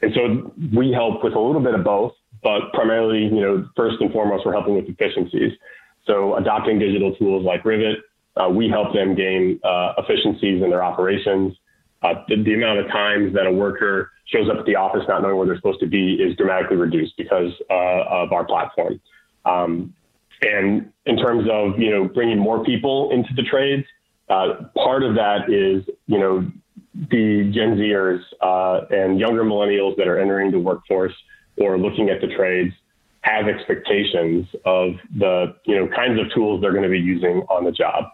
And 0.00 0.14
so 0.14 0.52
we 0.72 0.92
help 0.92 1.24
with 1.24 1.34
a 1.34 1.40
little 1.40 1.60
bit 1.60 1.74
of 1.74 1.82
both, 1.82 2.12
but 2.42 2.72
primarily, 2.72 3.24
you 3.24 3.40
know, 3.40 3.68
first 3.76 3.96
and 4.00 4.12
foremost, 4.12 4.46
we're 4.46 4.52
helping 4.52 4.74
with 4.74 4.88
efficiencies. 4.88 5.52
So 6.06 6.36
adopting 6.36 6.78
digital 6.78 7.14
tools 7.16 7.44
like 7.44 7.64
Rivet, 7.64 7.98
uh, 8.36 8.48
we 8.48 8.68
help 8.68 8.94
them 8.94 9.14
gain 9.14 9.60
uh, 9.64 9.94
efficiencies 9.98 10.62
in 10.62 10.70
their 10.70 10.82
operations. 10.82 11.54
Uh, 12.02 12.14
the, 12.28 12.42
the, 12.42 12.54
amount 12.54 12.78
of 12.78 12.86
times 12.86 13.34
that 13.34 13.46
a 13.46 13.50
worker 13.50 14.12
shows 14.26 14.48
up 14.48 14.56
at 14.58 14.66
the 14.66 14.76
office 14.76 15.02
not 15.08 15.20
knowing 15.20 15.36
where 15.36 15.46
they're 15.46 15.56
supposed 15.56 15.80
to 15.80 15.86
be 15.86 16.14
is 16.14 16.36
dramatically 16.36 16.76
reduced 16.76 17.16
because 17.16 17.50
uh, 17.70 18.04
of 18.08 18.32
our 18.32 18.44
platform. 18.44 19.00
Um, 19.44 19.92
and 20.42 20.92
in 21.06 21.16
terms 21.16 21.48
of 21.50 21.78
you 21.78 21.90
know 21.90 22.04
bringing 22.06 22.38
more 22.38 22.62
people 22.62 23.10
into 23.10 23.30
the 23.34 23.42
trades, 23.42 23.84
uh, 24.28 24.64
part 24.76 25.02
of 25.02 25.16
that 25.16 25.50
is 25.50 25.84
you 26.06 26.18
know 26.18 26.48
the 26.94 27.50
Gen 27.52 27.76
Zers 27.76 28.20
uh, 28.40 28.86
and 28.90 29.18
younger 29.18 29.42
millennials 29.42 29.96
that 29.96 30.06
are 30.06 30.18
entering 30.18 30.52
the 30.52 30.58
workforce 30.58 31.14
or 31.60 31.78
looking 31.78 32.10
at 32.10 32.20
the 32.20 32.28
trades 32.36 32.74
have 33.22 33.48
expectations 33.48 34.46
of 34.64 34.92
the 35.18 35.54
you 35.66 35.76
know 35.76 35.88
kinds 35.88 36.20
of 36.20 36.26
tools 36.34 36.60
they're 36.60 36.72
going 36.72 36.84
to 36.84 36.88
be 36.88 36.98
using 36.98 37.42
on 37.48 37.64
the 37.64 37.72
job. 37.72 38.04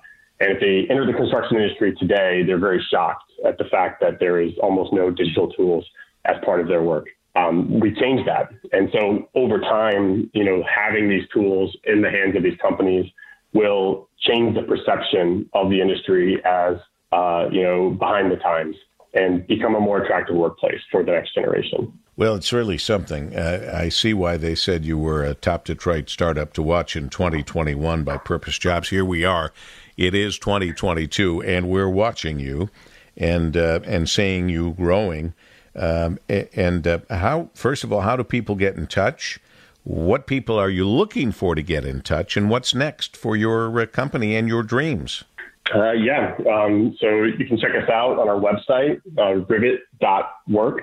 And 0.40 0.50
if 0.50 0.60
they 0.60 0.90
enter 0.90 1.06
the 1.06 1.12
construction 1.12 1.58
industry 1.58 1.94
today, 1.94 2.42
they're 2.44 2.58
very 2.58 2.84
shocked 2.90 3.30
at 3.46 3.56
the 3.58 3.64
fact 3.64 4.00
that 4.00 4.18
there 4.18 4.40
is 4.40 4.52
almost 4.60 4.92
no 4.92 5.10
digital 5.10 5.50
tools 5.52 5.84
as 6.24 6.36
part 6.44 6.60
of 6.60 6.66
their 6.66 6.82
work. 6.82 7.06
Um, 7.36 7.80
we 7.80 7.94
changed 7.94 8.28
that. 8.28 8.50
And 8.72 8.88
so 8.92 9.28
over 9.34 9.60
time, 9.60 10.30
you 10.34 10.44
know, 10.44 10.62
having 10.64 11.08
these 11.08 11.24
tools 11.32 11.76
in 11.84 12.00
the 12.00 12.10
hands 12.10 12.36
of 12.36 12.42
these 12.42 12.58
companies 12.60 13.10
will 13.52 14.08
change 14.20 14.56
the 14.56 14.62
perception 14.62 15.48
of 15.52 15.70
the 15.70 15.80
industry 15.80 16.40
as, 16.44 16.76
uh, 17.12 17.48
you 17.50 17.62
know, 17.62 17.90
behind 17.90 18.30
the 18.30 18.36
times 18.36 18.76
and 19.14 19.46
become 19.46 19.74
a 19.74 19.80
more 19.80 20.02
attractive 20.02 20.36
workplace 20.36 20.80
for 20.90 21.04
the 21.04 21.12
next 21.12 21.34
generation. 21.34 21.92
Well, 22.16 22.34
it's 22.34 22.52
really 22.52 22.78
something. 22.78 23.34
Uh, 23.34 23.72
I 23.74 23.88
see 23.88 24.14
why 24.14 24.36
they 24.36 24.54
said 24.54 24.84
you 24.84 24.98
were 24.98 25.24
a 25.24 25.34
top 25.34 25.64
Detroit 25.64 26.08
startup 26.08 26.52
to 26.54 26.62
watch 26.62 26.94
in 26.96 27.08
2021 27.08 28.04
by 28.04 28.16
Purpose 28.18 28.58
Jobs. 28.58 28.90
Here 28.90 29.04
we 29.04 29.24
are. 29.24 29.52
It 29.96 30.14
is 30.14 30.38
2022, 30.38 31.42
and 31.42 31.68
we're 31.68 31.88
watching 31.88 32.38
you 32.38 32.70
and 33.16 33.56
uh, 33.56 33.80
and 33.84 34.08
seeing 34.08 34.48
you 34.48 34.72
growing. 34.72 35.34
Um, 35.76 36.18
and 36.28 36.86
uh, 36.86 37.00
how, 37.10 37.50
first 37.54 37.82
of 37.82 37.92
all, 37.92 38.00
how 38.00 38.16
do 38.16 38.22
people 38.22 38.54
get 38.54 38.76
in 38.76 38.86
touch? 38.86 39.40
What 39.82 40.26
people 40.26 40.56
are 40.58 40.70
you 40.70 40.88
looking 40.88 41.30
for 41.32 41.54
to 41.54 41.62
get 41.62 41.84
in 41.84 42.00
touch, 42.00 42.36
and 42.36 42.48
what's 42.48 42.74
next 42.74 43.16
for 43.16 43.36
your 43.36 43.80
uh, 43.80 43.86
company 43.86 44.36
and 44.36 44.48
your 44.48 44.62
dreams? 44.62 45.24
Uh, 45.72 45.92
yeah, 45.92 46.34
um, 46.52 46.94
so 47.00 47.22
you 47.22 47.46
can 47.46 47.58
check 47.58 47.70
us 47.70 47.88
out 47.88 48.18
on 48.18 48.28
our 48.28 48.38
website, 48.38 49.00
uh, 49.18 49.36
rivet.work. 49.46 50.80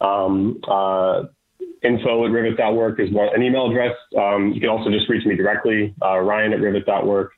Um, 0.00 0.60
uh, 0.68 1.22
info 1.82 2.26
at 2.26 2.32
rivet.work 2.32 2.98
is 2.98 3.12
one, 3.12 3.28
an 3.34 3.42
email 3.42 3.70
address. 3.70 3.94
Um, 4.18 4.52
you 4.52 4.60
can 4.60 4.68
also 4.68 4.90
just 4.90 5.08
reach 5.08 5.24
me 5.26 5.36
directly, 5.36 5.94
uh, 6.02 6.18
ryan 6.18 6.52
at 6.52 6.60
rivet.work. 6.60 7.32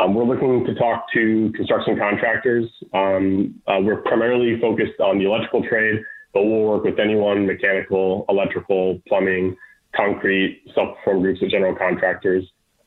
Um, 0.00 0.14
we're 0.14 0.24
looking 0.24 0.66
to 0.66 0.74
talk 0.74 1.06
to 1.14 1.52
construction 1.54 1.96
contractors. 1.96 2.68
Um, 2.92 3.54
uh, 3.68 3.78
we're 3.80 4.02
primarily 4.02 4.60
focused 4.60 4.98
on 5.00 5.18
the 5.18 5.26
electrical 5.26 5.62
trade, 5.62 6.02
but 6.32 6.42
we'll 6.42 6.62
work 6.64 6.82
with 6.82 6.98
anyone 6.98 7.46
mechanical, 7.46 8.24
electrical, 8.28 9.00
plumbing, 9.06 9.56
concrete, 9.94 10.62
self 10.74 10.96
performed 10.98 11.22
groups 11.22 11.42
of 11.42 11.50
general 11.50 11.76
contractors. 11.76 12.44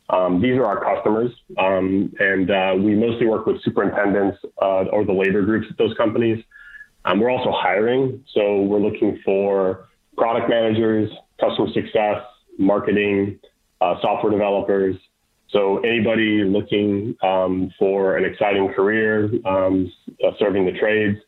Um, 0.10 0.42
these 0.42 0.54
are 0.54 0.66
our 0.66 0.84
customers, 0.84 1.32
um, 1.58 2.14
and 2.20 2.50
uh, 2.50 2.76
we 2.78 2.96
mostly 2.96 3.26
work 3.26 3.46
with 3.46 3.62
superintendents 3.64 4.38
uh, 4.62 4.86
or 4.92 5.04
the 5.06 5.12
labor 5.12 5.42
groups 5.42 5.68
at 5.70 5.78
those 5.78 5.94
companies. 5.98 6.44
Um, 7.04 7.20
we're 7.20 7.30
also 7.30 7.52
hiring, 7.52 8.24
so 8.34 8.62
we're 8.62 8.80
looking 8.80 9.20
for 9.26 9.88
product 10.18 10.50
managers, 10.50 11.12
customer 11.40 11.68
success, 11.74 12.22
marketing, 12.58 13.40
uh, 13.82 13.96
software 14.02 14.32
developers. 14.32 14.96
So 15.50 15.80
anybody 15.80 16.44
looking 16.44 17.16
um, 17.22 17.72
for 17.78 18.18
an 18.18 18.26
exciting 18.26 18.74
career 18.74 19.30
um, 19.46 19.92
serving 20.40 20.66
the 20.66 20.78
trades, 20.78 21.20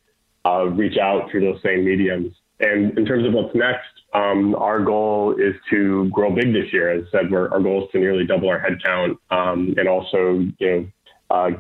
uh, 0.46 0.66
reach 0.66 0.98
out 0.98 1.30
through 1.30 1.42
those 1.42 1.62
same 1.64 1.86
mediums. 1.86 2.34
And 2.60 2.98
in 2.98 3.06
terms 3.06 3.26
of 3.26 3.34
what's 3.34 3.56
next, 3.56 3.88
um, 4.14 4.56
our 4.56 4.82
goal 4.84 5.36
is 5.38 5.56
to 5.70 6.10
grow 6.10 6.34
big 6.34 6.52
this 6.54 6.74
year. 6.74 6.90
As 6.90 7.06
I 7.14 7.24
said, 7.24 7.34
our 7.34 7.60
goal 7.60 7.86
is 7.86 7.92
to 7.92 8.00
nearly 8.00 8.26
double 8.26 8.50
our 8.50 8.60
headcount 8.60 9.18
um, 9.30 9.76
and 9.78 9.88
also, 9.88 10.46
you 10.58 10.68
know, 10.70 10.88
uh, 11.30 11.52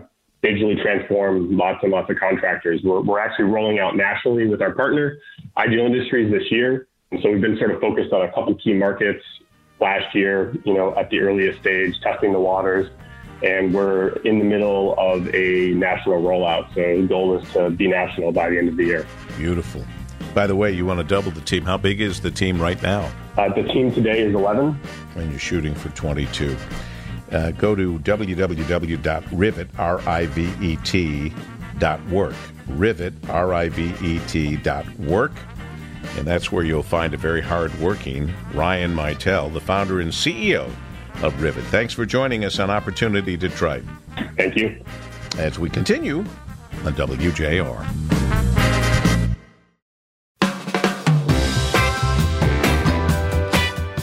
digitally 0.44 0.82
transform 0.82 1.56
lots 1.56 1.84
and 1.84 1.92
lots 1.92 2.10
of 2.10 2.18
contractors. 2.18 2.82
We're, 2.84 3.02
we're 3.02 3.20
actually 3.20 3.46
rolling 3.46 3.80
out 3.80 3.96
nationally 3.96 4.48
with 4.48 4.62
our 4.62 4.74
partner, 4.74 5.18
Ideal 5.58 5.86
Industries, 5.86 6.32
this 6.32 6.50
year. 6.50 6.88
And 7.12 7.22
so 7.22 7.30
we've 7.30 7.42
been 7.42 7.58
sort 7.58 7.72
of 7.72 7.82
focused 7.82 8.14
on 8.14 8.22
a 8.24 8.30
couple 8.30 8.56
key 8.56 8.74
markets 8.74 9.24
last 9.80 10.16
year, 10.16 10.56
you 10.64 10.74
know, 10.74 10.96
at 10.96 11.10
the 11.10 11.20
earliest 11.20 11.60
stage, 11.60 12.00
testing 12.02 12.34
the 12.34 12.40
waters. 12.40 12.90
And 13.44 13.74
we're 13.74 14.10
in 14.24 14.40
the 14.40 14.46
middle 14.46 14.96
of 14.98 15.34
a 15.34 15.72
national 15.72 16.22
rollout. 16.22 16.74
So 16.74 17.02
the 17.02 17.08
goal 17.08 17.38
is 17.38 17.52
to 17.54 17.70
be 17.70 17.88
national 17.88 18.32
by 18.32 18.50
the 18.50 18.58
end 18.58 18.70
of 18.70 18.78
the 18.78 18.86
year. 18.86 19.08
Beautiful. 19.38 19.86
By 20.34 20.48
the 20.48 20.56
way, 20.56 20.72
you 20.72 20.86
want 20.86 21.00
to 21.00 21.04
double 21.04 21.32
the 21.32 21.42
team. 21.42 21.64
How 21.64 21.78
big 21.78 22.02
is 22.02 22.22
the 22.22 22.32
team 22.32 22.62
right 22.62 22.82
now? 22.82 23.12
Uh, 23.38 23.54
the 23.54 23.64
team 23.64 23.92
today 23.94 24.22
is 24.22 24.34
11. 24.34 24.80
And 25.16 25.30
you're 25.32 25.40
shooting 25.40 25.74
for 25.74 25.90
22. 25.90 26.56
Uh, 27.32 27.52
go 27.52 27.76
to 27.76 28.00
www.rivet, 28.00 29.70
R-I-V-E-T. 29.78 31.34
Rivet, 32.68 33.22
dot 34.64 34.90
work. 35.00 35.32
And 36.18 36.28
that's 36.28 36.52
where 36.52 36.64
you'll 36.64 36.84
find 36.84 37.14
a 37.14 37.18
very 37.18 37.42
hard-working 37.42 38.34
Ryan 38.54 38.94
Meitel, 38.96 39.54
the 39.54 39.62
founder 39.62 40.00
and 40.00 40.12
CEO 40.12 40.70
of 41.22 41.42
Rivet. 41.42 41.64
Thanks 41.66 41.94
for 41.94 42.06
joining 42.06 42.46
us 42.46 42.60
on 42.60 42.70
Opportunity 42.70 43.38
Detroit. 43.38 43.84
Thank 44.38 44.56
you. 44.56 44.84
As 45.38 45.60
we 45.60 45.70
continue 45.70 46.20
on 46.86 46.94
WJR. 46.94 48.09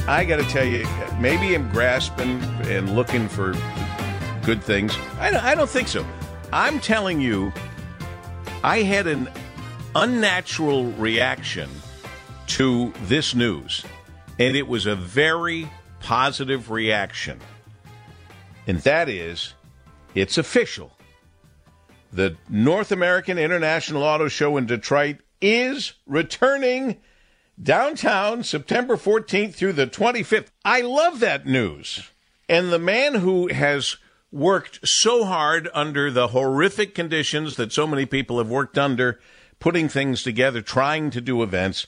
I 0.08 0.24
got 0.24 0.36
to 0.36 0.44
tell 0.44 0.64
you, 0.64 0.86
maybe 1.18 1.52
I'm 1.56 1.68
grasping 1.70 2.40
and 2.68 2.94
looking 2.94 3.28
for 3.28 3.54
good 4.44 4.62
things. 4.62 4.96
I 5.18 5.32
don't, 5.32 5.42
I 5.42 5.56
don't 5.56 5.68
think 5.68 5.88
so. 5.88 6.06
I'm 6.52 6.78
telling 6.78 7.20
you, 7.20 7.52
I 8.62 8.82
had 8.82 9.08
an 9.08 9.28
unnatural 9.96 10.92
reaction 10.92 11.68
to 12.46 12.92
this 13.06 13.34
news, 13.34 13.84
and 14.38 14.56
it 14.56 14.68
was 14.68 14.86
a 14.86 14.94
very 14.94 15.68
positive 15.98 16.70
reaction. 16.70 17.40
And 18.68 18.78
that 18.82 19.08
is, 19.08 19.54
it's 20.14 20.38
official. 20.38 20.92
The 22.12 22.36
North 22.48 22.92
American 22.92 23.38
International 23.38 24.04
Auto 24.04 24.28
Show 24.28 24.56
in 24.56 24.66
Detroit 24.66 25.16
is 25.40 25.94
returning 26.06 26.98
downtown 27.60 28.42
September 28.42 28.96
14th 28.96 29.54
through 29.54 29.72
the 29.72 29.86
25th. 29.86 30.48
I 30.64 30.80
love 30.80 31.20
that 31.20 31.46
news. 31.46 32.10
And 32.48 32.72
the 32.72 32.78
man 32.78 33.14
who 33.16 33.48
has 33.48 33.96
worked 34.30 34.86
so 34.86 35.24
hard 35.24 35.68
under 35.72 36.10
the 36.10 36.28
horrific 36.28 36.94
conditions 36.94 37.56
that 37.56 37.72
so 37.72 37.86
many 37.86 38.06
people 38.06 38.38
have 38.38 38.48
worked 38.48 38.78
under, 38.78 39.18
putting 39.58 39.88
things 39.88 40.22
together, 40.22 40.60
trying 40.60 41.10
to 41.10 41.20
do 41.20 41.42
events, 41.42 41.86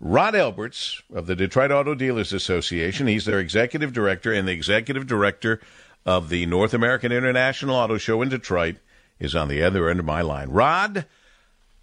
Rod 0.00 0.34
Alberts 0.34 1.02
of 1.12 1.26
the 1.26 1.36
Detroit 1.36 1.70
Auto 1.70 1.94
Dealers 1.94 2.32
Association. 2.32 3.06
He's 3.06 3.26
their 3.26 3.38
executive 3.38 3.92
director 3.92 4.32
and 4.32 4.48
the 4.48 4.52
executive 4.52 5.06
director 5.06 5.60
of 6.06 6.30
the 6.30 6.46
North 6.46 6.72
American 6.72 7.12
International 7.12 7.76
Auto 7.76 7.98
Show 7.98 8.22
in 8.22 8.30
Detroit 8.30 8.76
is 9.18 9.34
on 9.34 9.48
the 9.48 9.62
other 9.62 9.90
end 9.90 10.00
of 10.00 10.06
my 10.06 10.22
line. 10.22 10.48
Rod, 10.48 11.04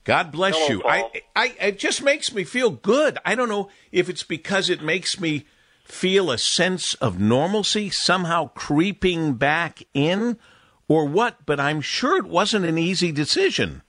God 0.08 0.32
bless 0.32 0.56
Hello, 0.56 0.70
you. 0.70 0.84
I, 0.86 1.22
I, 1.36 1.54
it 1.60 1.80
just 1.80 2.02
makes 2.02 2.34
me 2.34 2.46
feel 2.46 2.70
good. 2.70 3.18
I 3.26 3.36
don't 3.36 3.50
know 3.50 3.68
if 3.92 4.08
it's 4.08 4.24
because 4.24 4.70
it 4.70 4.82
makes 4.82 5.20
me 5.20 5.46
feel 5.84 6.32
a 6.32 6.38
sense 6.38 6.94
of 6.96 7.20
normalcy 7.20 7.90
somehow 7.90 8.52
creeping 8.56 9.34
back 9.34 9.84
in 9.94 10.38
or 10.88 11.04
what, 11.06 11.46
but 11.46 11.60
I'm 11.60 11.82
sure 11.82 12.18
it 12.18 12.26
wasn't 12.26 12.64
an 12.64 12.78
easy 12.78 13.12
decision. 13.12 13.82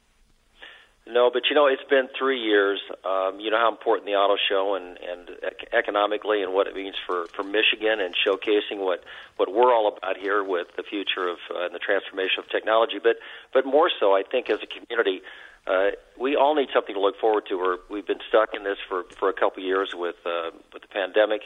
No, 1.06 1.30
but 1.32 1.42
you 1.48 1.54
know, 1.54 1.68
it's 1.68 1.88
been 1.88 2.08
three 2.18 2.40
years. 2.40 2.80
Um, 3.04 3.38
you 3.38 3.52
know 3.52 3.56
how 3.56 3.70
important 3.70 4.06
the 4.06 4.16
auto 4.16 4.36
show 4.50 4.74
and, 4.74 4.98
and 4.98 5.30
ec- 5.42 5.72
economically 5.72 6.42
and 6.42 6.52
what 6.52 6.66
it 6.66 6.74
means 6.74 6.96
for, 7.06 7.26
for 7.28 7.44
Michigan 7.44 8.00
and 8.00 8.12
showcasing 8.26 8.78
what, 8.84 9.04
what 9.36 9.54
we're 9.54 9.72
all 9.72 9.86
about 9.96 10.16
here 10.18 10.42
with 10.42 10.66
the 10.76 10.82
future 10.82 11.28
of 11.28 11.38
uh, 11.54 11.64
and 11.64 11.74
the 11.74 11.78
transformation 11.78 12.40
of 12.40 12.50
technology. 12.50 12.98
But, 13.00 13.16
but 13.54 13.64
more 13.64 13.88
so, 14.00 14.14
I 14.14 14.24
think 14.28 14.50
as 14.50 14.58
a 14.62 14.66
community, 14.66 15.22
uh, 15.68 15.90
we 16.18 16.36
all 16.36 16.54
need 16.54 16.68
something 16.72 16.94
to 16.94 17.00
look 17.00 17.18
forward 17.20 17.44
to. 17.48 17.56
We're, 17.56 17.78
we've 17.90 18.06
been 18.06 18.20
stuck 18.28 18.50
in 18.54 18.64
this 18.64 18.78
for, 18.88 19.04
for 19.18 19.28
a 19.28 19.32
couple 19.32 19.62
of 19.62 19.66
years 19.66 19.90
with, 19.94 20.16
uh, 20.24 20.50
with 20.72 20.82
the 20.82 20.88
pandemic. 20.88 21.42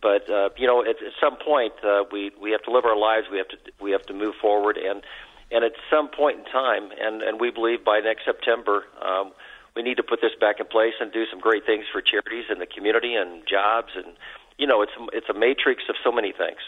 But 0.00 0.30
uh, 0.30 0.50
you 0.56 0.66
know, 0.66 0.82
at, 0.82 1.02
at 1.02 1.14
some 1.20 1.36
point, 1.36 1.72
uh, 1.82 2.04
we 2.12 2.30
we 2.40 2.52
have 2.52 2.62
to 2.64 2.70
live 2.70 2.84
our 2.84 2.96
lives. 2.96 3.26
We 3.32 3.38
have 3.38 3.48
to 3.48 3.56
we 3.80 3.90
have 3.92 4.04
to 4.06 4.12
move 4.12 4.34
forward, 4.40 4.76
and 4.76 5.02
and 5.50 5.64
at 5.64 5.72
some 5.90 6.08
point 6.08 6.38
in 6.38 6.44
time, 6.44 6.90
and, 7.00 7.22
and 7.22 7.40
we 7.40 7.50
believe 7.50 7.84
by 7.84 8.00
next 8.00 8.24
September, 8.24 8.84
um, 9.02 9.32
we 9.74 9.82
need 9.82 9.96
to 9.96 10.02
put 10.02 10.20
this 10.20 10.32
back 10.38 10.60
in 10.60 10.66
place 10.66 10.94
and 11.00 11.12
do 11.12 11.24
some 11.30 11.40
great 11.40 11.64
things 11.64 11.84
for 11.90 12.02
charities 12.02 12.44
and 12.50 12.60
the 12.60 12.66
community 12.66 13.14
and 13.14 13.42
jobs. 13.48 13.92
And, 13.96 14.14
you 14.58 14.66
know, 14.66 14.82
it's, 14.82 14.92
it's 15.12 15.28
a 15.28 15.34
matrix 15.34 15.84
of 15.88 15.94
so 16.04 16.12
many 16.12 16.32
things. 16.32 16.58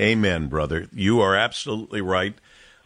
Amen, 0.00 0.48
brother. 0.48 0.88
You 0.92 1.20
are 1.20 1.36
absolutely 1.36 2.00
right. 2.00 2.34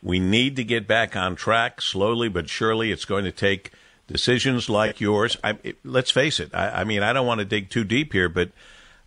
We 0.05 0.21
need 0.21 0.55
to 0.57 0.65
get 0.65 0.87
back 0.87 1.17
on 1.17 1.35
track 1.35 1.81
slowly 1.81 2.29
but 2.29 2.51
surely. 2.51 2.93
It's 2.93 3.07
going 3.07 3.25
to 3.25 3.33
take 3.33 3.73
decisions 4.07 4.69
like 4.69 5.01
yours. 5.01 5.39
I, 5.43 5.59
it, 5.65 5.79
let's 5.83 6.11
face 6.11 6.39
it. 6.39 6.55
I, 6.55 6.83
I 6.83 6.85
mean, 6.85 7.03
I 7.03 7.15
don't 7.15 7.27
want 7.27 7.39
to 7.39 7.47
dig 7.47 7.71
too 7.71 7.85
deep 7.85 8.13
here, 8.13 8.29
but 8.29 8.51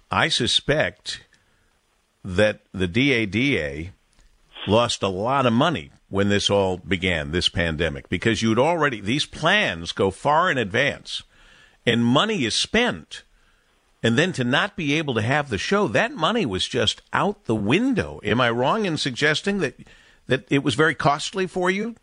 I 0.10 0.28
suspect 0.28 1.22
that 2.26 2.62
the 2.74 2.88
DADA 2.88 3.92
lost 4.66 5.04
a 5.04 5.08
lot 5.08 5.46
of 5.46 5.54
money 5.54 5.92
when 6.10 6.30
this 6.30 6.50
all 6.50 6.78
began, 6.78 7.32
this 7.32 7.48
pandemic, 7.48 8.10
because 8.10 8.42
you'd 8.42 8.58
already, 8.58 9.00
these 9.00 9.26
plans 9.26 9.92
go 9.92 10.10
far 10.10 10.50
in 10.50 10.58
advance 10.58 11.22
and 11.86 12.04
money 12.04 12.44
is 12.44 12.56
spent. 12.56 13.22
And 14.02 14.18
then 14.18 14.32
to 14.34 14.44
not 14.44 14.76
be 14.76 14.96
able 14.96 15.14
to 15.16 15.22
have 15.22 15.50
the 15.50 15.58
show, 15.58 15.88
that 15.90 16.12
money 16.12 16.46
was 16.46 16.68
just 16.68 17.02
out 17.14 17.46
the 17.46 17.56
window. 17.56 18.20
Am 18.24 18.42
I 18.42 18.50
wrong 18.50 18.86
in 18.86 18.98
suggesting 18.98 19.60
that 19.60 19.76
that 20.28 20.52
it 20.52 20.64
was 20.64 20.76
very 20.76 20.96
costly 20.96 21.48
for 21.48 21.70
you? 21.70 21.96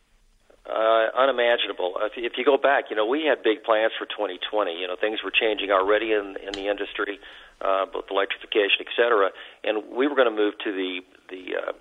Uh, 0.69 1.07
unimaginable. 1.17 1.95
If, 2.01 2.13
if 2.17 2.33
you 2.39 2.45
go 2.45 2.57
back, 2.57 2.85
you 2.89 2.97
know, 2.97 3.07
we 3.07 3.25
had 3.25 3.43
big 3.43 3.63
plans 3.65 3.93
for 3.99 4.07
2020. 4.07 4.73
You 4.73 4.87
know, 4.89 4.97
things 4.99 5.21
were 5.23 5.31
changing 5.31 5.71
already 5.71 6.13
in 6.13 6.37
in 6.43 6.53
the 6.53 6.69
industry, 6.69 7.21
uh, 7.61 7.85
both 7.87 8.07
electrification, 8.11 8.81
et 8.81 8.93
cetera, 8.97 9.31
and 9.63 9.85
we 9.95 10.09
were 10.09 10.17
going 10.17 10.31
to 10.31 10.35
move 10.35 10.55
to 10.65 10.73
the 10.73 11.01
the 11.29 11.57
uh, 11.57 11.73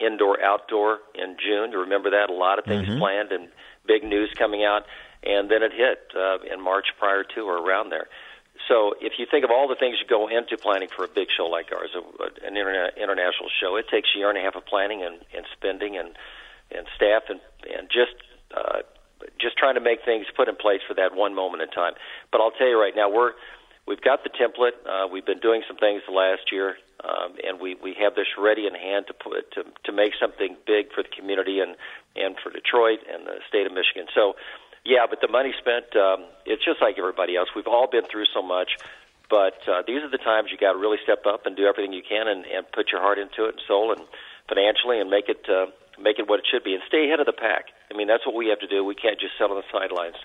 indoor 0.00 0.42
outdoor 0.42 1.00
in 1.14 1.36
June. 1.38 1.72
You 1.72 1.80
remember 1.80 2.10
that? 2.10 2.30
A 2.30 2.32
lot 2.32 2.58
of 2.58 2.64
things 2.64 2.86
Mhm. 2.88 2.98
planned 2.98 3.32
and 3.32 3.48
big 3.86 4.02
news 4.02 4.32
coming 4.34 4.64
out, 4.64 4.86
and 5.22 5.50
then 5.50 5.62
it 5.62 5.72
hit 5.72 6.10
uh, 6.16 6.38
in 6.50 6.60
March 6.60 6.86
prior 6.98 7.22
to 7.34 7.40
or 7.42 7.58
around 7.58 7.90
there. 7.90 8.08
So 8.68 8.94
if 9.00 9.14
you 9.18 9.26
think 9.30 9.44
of 9.44 9.50
all 9.50 9.68
the 9.68 9.76
things 9.76 9.98
you 10.00 10.06
go 10.06 10.28
into 10.28 10.56
planning 10.58 10.88
for 10.94 11.04
a 11.04 11.08
big 11.08 11.28
show 11.36 11.46
like 11.46 11.70
ours, 11.72 11.90
a, 11.94 12.46
an 12.46 12.54
interna- 12.54 12.96
international 12.96 13.48
show, 13.60 13.76
it 13.76 13.86
takes 13.88 14.08
a 14.14 14.18
year 14.18 14.28
and 14.28 14.38
a 14.38 14.42
half 14.42 14.56
of 14.56 14.66
planning 14.66 15.02
and, 15.02 15.18
and 15.34 15.46
spending 15.56 15.96
and 15.96 16.16
and 16.70 16.86
staff 16.96 17.22
and 17.28 17.40
and 17.62 17.88
just 17.88 18.14
uh, 18.56 18.82
just 19.40 19.56
trying 19.56 19.74
to 19.74 19.80
make 19.80 20.04
things 20.04 20.26
put 20.36 20.48
in 20.48 20.56
place 20.56 20.80
for 20.86 20.94
that 20.94 21.14
one 21.14 21.34
moment 21.34 21.62
in 21.62 21.70
time. 21.70 21.94
But 22.32 22.40
I'll 22.40 22.50
tell 22.50 22.68
you 22.68 22.80
right 22.80 22.94
now, 22.94 23.08
we're 23.08 23.32
we've 23.86 24.00
got 24.00 24.24
the 24.24 24.30
template. 24.30 24.74
Uh, 24.84 25.06
we've 25.06 25.26
been 25.26 25.38
doing 25.38 25.62
some 25.68 25.76
things 25.76 26.02
the 26.06 26.14
last 26.14 26.50
year, 26.50 26.76
um, 27.04 27.36
and 27.46 27.60
we 27.60 27.76
we 27.76 27.94
have 28.00 28.14
this 28.14 28.26
ready 28.36 28.66
in 28.66 28.74
hand 28.74 29.06
to 29.08 29.14
put 29.14 29.50
to 29.52 29.64
to 29.84 29.92
make 29.92 30.12
something 30.20 30.56
big 30.66 30.92
for 30.92 31.02
the 31.02 31.08
community 31.08 31.60
and 31.60 31.76
and 32.16 32.36
for 32.42 32.50
Detroit 32.50 33.00
and 33.12 33.26
the 33.26 33.38
state 33.48 33.66
of 33.66 33.72
Michigan. 33.72 34.06
So. 34.14 34.34
Yeah, 34.86 35.10
but 35.10 35.20
the 35.20 35.26
money 35.26 35.52
spent, 35.58 35.96
um, 35.98 36.30
it's 36.46 36.64
just 36.64 36.80
like 36.80 36.94
everybody 36.96 37.34
else. 37.34 37.50
We've 37.56 37.66
all 37.66 37.90
been 37.90 38.06
through 38.06 38.30
so 38.32 38.40
much, 38.40 38.78
but 39.28 39.58
uh, 39.66 39.82
these 39.82 40.06
are 40.06 40.10
the 40.10 40.22
times 40.22 40.50
you 40.54 40.56
got 40.56 40.72
to 40.74 40.78
really 40.78 40.98
step 41.02 41.26
up 41.26 41.44
and 41.44 41.56
do 41.56 41.66
everything 41.66 41.92
you 41.92 42.06
can 42.06 42.28
and, 42.28 42.46
and 42.46 42.62
put 42.70 42.94
your 42.94 43.00
heart 43.02 43.18
into 43.18 43.50
it 43.50 43.58
and 43.58 43.62
soul 43.66 43.90
and 43.90 44.00
financially 44.48 45.00
and 45.00 45.10
make 45.10 45.28
it 45.28 45.42
uh, 45.50 45.66
make 45.98 46.20
it 46.20 46.28
what 46.28 46.38
it 46.38 46.46
should 46.46 46.62
be 46.62 46.74
and 46.74 46.82
stay 46.86 47.06
ahead 47.06 47.18
of 47.18 47.26
the 47.26 47.34
pack. 47.34 47.66
I 47.90 47.96
mean, 47.96 48.06
that's 48.06 48.24
what 48.24 48.36
we 48.36 48.46
have 48.48 48.60
to 48.60 48.68
do. 48.68 48.84
We 48.84 48.94
can't 48.94 49.18
just 49.18 49.34
sit 49.38 49.50
on 49.50 49.56
the 49.56 49.66
sidelines. 49.72 50.16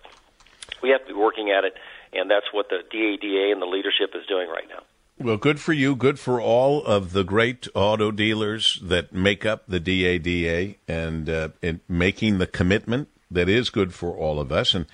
We 0.83 0.89
have 0.89 1.01
to 1.01 1.07
be 1.07 1.17
working 1.17 1.49
at 1.49 1.63
it, 1.63 1.73
and 2.13 2.29
that's 2.29 2.53
what 2.53 2.69
the 2.69 2.85
DADA 2.85 3.51
and 3.51 3.61
the 3.61 3.65
leadership 3.65 4.13
is 4.13 4.27
doing 4.27 4.47
right 4.47 4.69
now. 4.69 4.83
Well, 5.17 5.37
good 5.37 5.59
for 5.59 5.73
you. 5.73 5.95
Good 5.95 6.19
for 6.19 6.41
all 6.41 6.83
of 6.83 7.13
the 7.13 7.23
great 7.23 7.67
auto 7.75 8.11
dealers 8.11 8.79
that 8.81 9.13
make 9.13 9.45
up 9.45 9.63
the 9.67 9.79
DADA 9.79 10.75
and 10.87 11.29
uh, 11.29 11.49
in 11.61 11.81
making 11.87 12.39
the 12.39 12.47
commitment 12.47 13.07
that 13.31 13.49
is 13.49 13.69
good 13.69 13.93
for 13.93 14.15
all 14.15 14.39
of 14.39 14.51
us. 14.51 14.73
And 14.73 14.85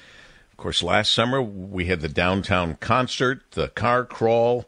of 0.52 0.58
course, 0.58 0.82
last 0.82 1.12
summer 1.12 1.42
we 1.42 1.86
had 1.86 2.02
the 2.02 2.10
downtown 2.10 2.76
concert, 2.76 3.52
the 3.52 3.68
car 3.70 4.06
crawl. 4.06 4.66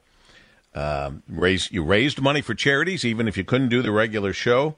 Um, 0.75 1.23
raised, 1.27 1.71
you 1.71 1.83
raised 1.83 2.21
money 2.21 2.41
for 2.41 2.53
charities, 2.53 3.03
even 3.03 3.27
if 3.27 3.37
you 3.37 3.43
couldn't 3.43 3.69
do 3.69 3.81
the 3.81 3.91
regular 3.91 4.33
show. 4.33 4.75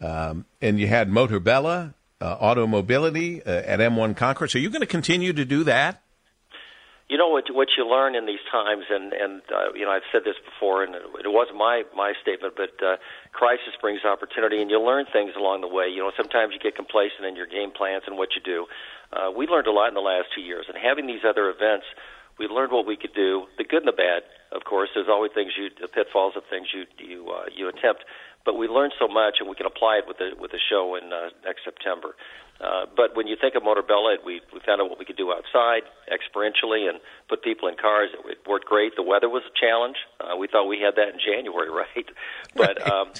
Um, 0.00 0.46
and 0.62 0.80
you 0.80 0.86
had 0.86 1.10
Motorbella, 1.10 1.94
uh, 2.20 2.36
Auto 2.40 2.66
Mobility 2.66 3.42
uh, 3.42 3.50
at 3.50 3.80
M1 3.80 4.16
Concourse. 4.16 4.54
Are 4.54 4.58
you 4.58 4.70
going 4.70 4.80
to 4.80 4.86
continue 4.86 5.32
to 5.32 5.44
do 5.44 5.64
that? 5.64 6.02
You 7.08 7.16
know 7.16 7.28
what 7.28 7.44
what 7.54 7.68
you 7.78 7.86
learn 7.86 8.14
in 8.14 8.26
these 8.26 8.42
times, 8.50 8.84
and 8.90 9.12
and 9.12 9.42
uh, 9.54 9.72
you 9.74 9.84
know 9.84 9.90
I've 9.90 10.06
said 10.10 10.22
this 10.24 10.34
before, 10.42 10.82
and 10.82 10.94
it 10.94 11.30
wasn't 11.30 11.56
my 11.58 11.84
my 11.94 12.14
statement, 12.20 12.54
but 12.56 12.74
uh, 12.82 12.96
crisis 13.32 13.78
brings 13.80 14.04
opportunity, 14.04 14.60
and 14.60 14.70
you 14.70 14.82
learn 14.82 15.06
things 15.12 15.32
along 15.38 15.60
the 15.60 15.70
way. 15.70 15.86
You 15.86 16.02
know, 16.02 16.10
sometimes 16.16 16.52
you 16.52 16.58
get 16.58 16.74
complacent 16.74 17.24
in 17.24 17.36
your 17.36 17.46
game 17.46 17.70
plans 17.70 18.02
and 18.06 18.18
what 18.18 18.34
you 18.34 18.42
do. 18.42 18.66
Uh, 19.12 19.30
we 19.30 19.46
learned 19.46 19.68
a 19.68 19.72
lot 19.72 19.88
in 19.88 19.94
the 19.94 20.02
last 20.02 20.34
two 20.34 20.42
years, 20.42 20.66
and 20.66 20.76
having 20.76 21.06
these 21.06 21.22
other 21.22 21.48
events, 21.48 21.86
we 22.38 22.48
learned 22.48 22.72
what 22.72 22.86
we 22.86 22.96
could 22.96 23.14
do, 23.14 23.46
the 23.56 23.64
good 23.64 23.86
and 23.86 23.88
the 23.88 23.94
bad. 23.94 24.26
Of 24.50 24.64
course, 24.64 24.90
there's 24.94 25.08
always 25.08 25.30
things 25.30 25.52
you, 25.56 25.70
the 25.80 25.86
pitfalls 25.86 26.34
of 26.34 26.42
things 26.50 26.74
you 26.74 26.90
you 26.98 27.30
uh, 27.30 27.46
you 27.54 27.68
attempt, 27.68 28.02
but 28.46 28.56
we 28.56 28.68
learned 28.68 28.94
so 28.98 29.08
much, 29.08 29.36
and 29.40 29.50
we 29.50 29.56
can 29.56 29.66
apply 29.66 29.98
it 29.98 30.08
with 30.08 30.16
the 30.16 30.30
with 30.38 30.52
the 30.52 30.62
show 30.70 30.94
in 30.94 31.12
uh, 31.12 31.28
next 31.44 31.64
September. 31.64 32.14
Uh, 32.60 32.86
but 32.96 33.14
when 33.14 33.26
you 33.26 33.36
think 33.38 33.54
of 33.54 33.62
Motorbella, 33.62 34.16
we, 34.24 34.40
we 34.54 34.60
found 34.64 34.80
out 34.80 34.88
what 34.88 34.98
we 34.98 35.04
could 35.04 35.18
do 35.18 35.30
outside 35.30 35.82
experientially 36.08 36.88
and 36.88 37.00
put 37.28 37.42
people 37.42 37.68
in 37.68 37.76
cars. 37.76 38.08
It, 38.14 38.24
it 38.30 38.38
worked 38.48 38.64
great. 38.64 38.96
The 38.96 39.02
weather 39.02 39.28
was 39.28 39.42
a 39.44 39.52
challenge. 39.52 39.96
Uh, 40.18 40.36
we 40.36 40.48
thought 40.48 40.64
we 40.64 40.80
had 40.80 40.96
that 40.96 41.12
in 41.12 41.20
January, 41.20 41.68
right? 41.84 42.08
But 42.54 42.80
um, 42.90 43.12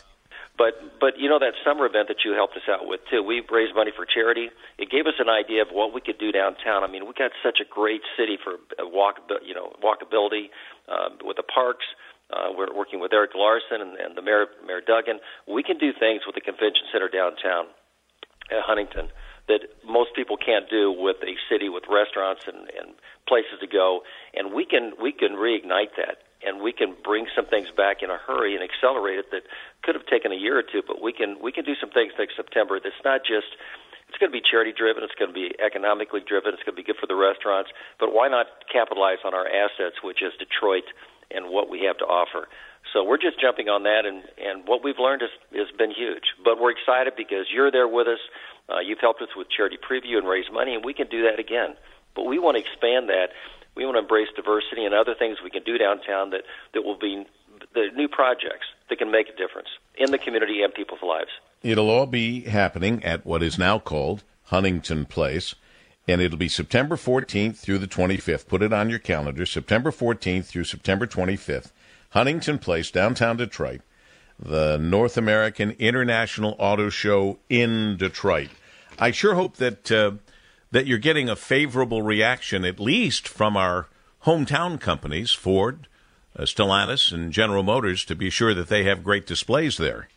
but 0.57 0.99
but 1.01 1.19
you 1.19 1.29
know 1.29 1.39
that 1.39 1.53
summer 1.65 1.85
event 1.85 2.09
that 2.09 2.25
you 2.25 2.33
helped 2.33 2.57
us 2.57 2.65
out 2.69 2.87
with 2.87 3.01
too. 3.11 3.23
We 3.23 3.43
raised 3.51 3.75
money 3.75 3.93
for 3.95 4.07
charity. 4.07 4.49
It 4.79 4.91
gave 4.91 5.07
us 5.07 5.19
an 5.19 5.29
idea 5.29 5.63
of 5.63 5.69
what 5.69 5.93
we 5.93 6.01
could 6.01 6.19
do 6.19 6.33
downtown. 6.33 6.83
I 6.83 6.87
mean, 6.87 7.07
we 7.07 7.13
got 7.13 7.33
such 7.43 7.59
a 7.61 7.69
great 7.69 8.03
city 8.17 8.39
for 8.43 8.57
walk 8.81 9.21
you 9.45 9.55
know 9.55 9.75
walkability 9.83 10.49
uh, 10.89 11.11
with 11.25 11.37
the 11.37 11.43
parks. 11.43 11.85
Uh, 12.31 12.51
we're 12.57 12.75
working 12.75 12.99
with 13.01 13.13
Eric 13.13 13.33
Larson 13.35 13.81
and, 13.81 13.95
and 13.97 14.17
the 14.17 14.23
mayor, 14.23 14.47
Mayor 14.67 14.81
Duggan. 14.81 15.21
We 15.47 15.63
can 15.63 15.79
do 15.79 15.93
things 15.95 16.23
with 16.27 16.35
the 16.35 16.41
convention 16.41 16.91
center 16.91 17.09
downtown 17.09 17.71
at 18.51 18.63
Huntington 18.63 19.09
that 19.49 19.63
most 19.87 20.11
people 20.15 20.37
can't 20.37 20.69
do 20.69 20.91
with 20.91 21.17
a 21.23 21.39
city 21.47 21.69
with 21.69 21.85
restaurants 21.87 22.43
and, 22.47 22.67
and 22.75 22.99
places 23.31 23.63
to 23.63 23.67
go. 23.67 24.03
And 24.35 24.53
we 24.53 24.67
can 24.67 24.93
we 25.01 25.13
can 25.13 25.39
reignite 25.39 25.95
that, 25.97 26.27
and 26.43 26.61
we 26.61 26.73
can 26.73 26.99
bring 27.05 27.27
some 27.35 27.47
things 27.47 27.71
back 27.71 28.03
in 28.03 28.11
a 28.11 28.19
hurry 28.19 28.59
and 28.59 28.63
accelerate 28.63 29.19
it 29.23 29.31
that 29.31 29.47
could 29.83 29.95
have 29.95 30.07
taken 30.07 30.33
a 30.33 30.39
year 30.39 30.59
or 30.59 30.67
two. 30.67 30.83
But 30.83 31.01
we 31.01 31.13
can 31.13 31.39
we 31.41 31.53
can 31.53 31.65
do 31.65 31.79
some 31.79 31.91
things 31.91 32.13
next 32.19 32.35
September. 32.35 32.81
That's 32.83 32.99
not 33.07 33.23
just 33.23 33.55
it's 34.09 34.19
going 34.19 34.31
to 34.31 34.39
be 34.39 34.43
charity 34.43 34.71
driven. 34.75 35.03
It's 35.03 35.19
going 35.19 35.31
to 35.31 35.39
be 35.39 35.51
economically 35.59 36.23
driven. 36.23 36.55
It's 36.55 36.63
going 36.63 36.75
to 36.75 36.83
be 36.83 36.87
good 36.87 36.99
for 36.99 37.11
the 37.11 37.19
restaurants. 37.19 37.71
But 37.99 38.15
why 38.15 38.29
not 38.29 38.47
capitalize 38.71 39.19
on 39.27 39.35
our 39.35 39.47
assets, 39.47 39.99
which 40.03 40.23
is 40.23 40.31
Detroit 40.39 40.87
and 41.31 41.51
what 41.51 41.71
we 41.71 41.83
have 41.87 41.99
to 41.99 42.05
offer? 42.05 42.49
So 42.93 43.05
we're 43.05 43.19
just 43.19 43.41
jumping 43.41 43.69
on 43.69 43.83
that, 43.83 44.07
and 44.07 44.23
and 44.39 44.67
what 44.67 44.85
we've 44.85 44.99
learned 44.99 45.23
has 45.23 45.31
has 45.53 45.71
been 45.77 45.91
huge. 45.91 46.35
But 46.45 46.61
we're 46.61 46.71
excited 46.71 47.15
because 47.17 47.47
you're 47.53 47.71
there 47.71 47.89
with 47.89 48.07
us. 48.07 48.21
Uh, 48.69 48.81
you've 48.81 49.01
helped 49.01 49.23
us 49.23 49.29
with 49.37 49.49
charity 49.51 49.79
preview 49.79 50.19
and 50.19 50.27
raise 50.27 50.47
money, 50.53 50.75
and 50.75 50.85
we 50.85 50.95
can 50.95 51.09
do 51.09 51.23
that 51.25 51.39
again. 51.39 51.77
But 52.15 52.25
we 52.25 52.39
want 52.39 52.57
to 52.57 52.63
expand 52.63 53.09
that. 53.09 53.29
We 53.77 53.85
want 53.85 53.97
to 53.97 54.01
embrace 54.01 54.29
diversity 54.35 54.85
and 54.85 54.95
other 54.95 55.15
things 55.15 55.39
we 55.45 55.51
can 55.51 55.63
do 55.63 55.77
downtown 55.77 56.31
that, 56.31 56.43
that 56.73 56.83
will 56.83 56.99
be 56.99 57.27
the 57.75 57.89
new 57.95 58.09
projects 58.09 58.67
that 58.89 58.99
can 58.99 59.11
make 59.11 59.29
a 59.29 59.37
difference 59.37 59.69
in 59.97 60.11
the 60.11 60.19
community 60.19 60.63
and 60.63 60.73
people's 60.73 61.03
lives. 61.03 61.31
It'll 61.63 61.91
all 61.91 62.07
be 62.07 62.43
happening 62.43 63.05
at 63.05 63.27
what 63.27 63.43
is 63.43 63.59
now 63.59 63.79
called 63.79 64.25
Huntington 64.45 65.05
Place, 65.07 65.55
and 66.09 66.21
it'll 66.21 66.39
be 66.39 66.49
September 66.49 66.97
14th 66.97 67.57
through 67.57 67.79
the 67.79 67.87
25th. 67.87 68.49
Put 68.49 68.63
it 68.63 68.73
on 68.73 68.91
your 68.91 68.99
calendar, 68.99 69.47
September 69.47 69.91
14th 69.91 70.47
through 70.47 70.65
September 70.65 71.07
25th. 71.07 71.73
Huntington 72.11 72.59
Place, 72.59 72.91
downtown 72.91 73.37
Detroit 73.37 73.81
the 74.39 74.77
North 74.77 75.17
American 75.17 75.73
International 75.79 76.57
Auto 76.59 76.91
Show 76.91 77.39
in 77.49 77.97
Detroit. 77.97 78.51
I 78.99 79.11
sure 79.11 79.35
hope 79.35 79.57
that 79.57 79.91
uh, 79.91 80.13
that 80.71 80.87
you're 80.87 80.99
getting 80.99 81.29
a 81.29 81.37
favorable 81.37 82.03
reaction, 82.03 82.65
at 82.65 82.81
least 82.81 83.29
from 83.29 83.57
our 83.57 83.89
hometown 84.25 84.81
companies, 84.81 85.33
Ford, 85.33 85.87
uh, 86.37 86.43
Stellantis, 86.43 87.13
and 87.13 87.33
General 87.33 87.63
Motors, 87.63 88.05
to 88.07 88.15
be 88.15 88.31
sure 88.31 88.53
that 88.53 88.69
they 88.69 88.85
have 88.85 89.05
great 89.05 89.27
displays 89.27 89.77
there. 89.77 90.09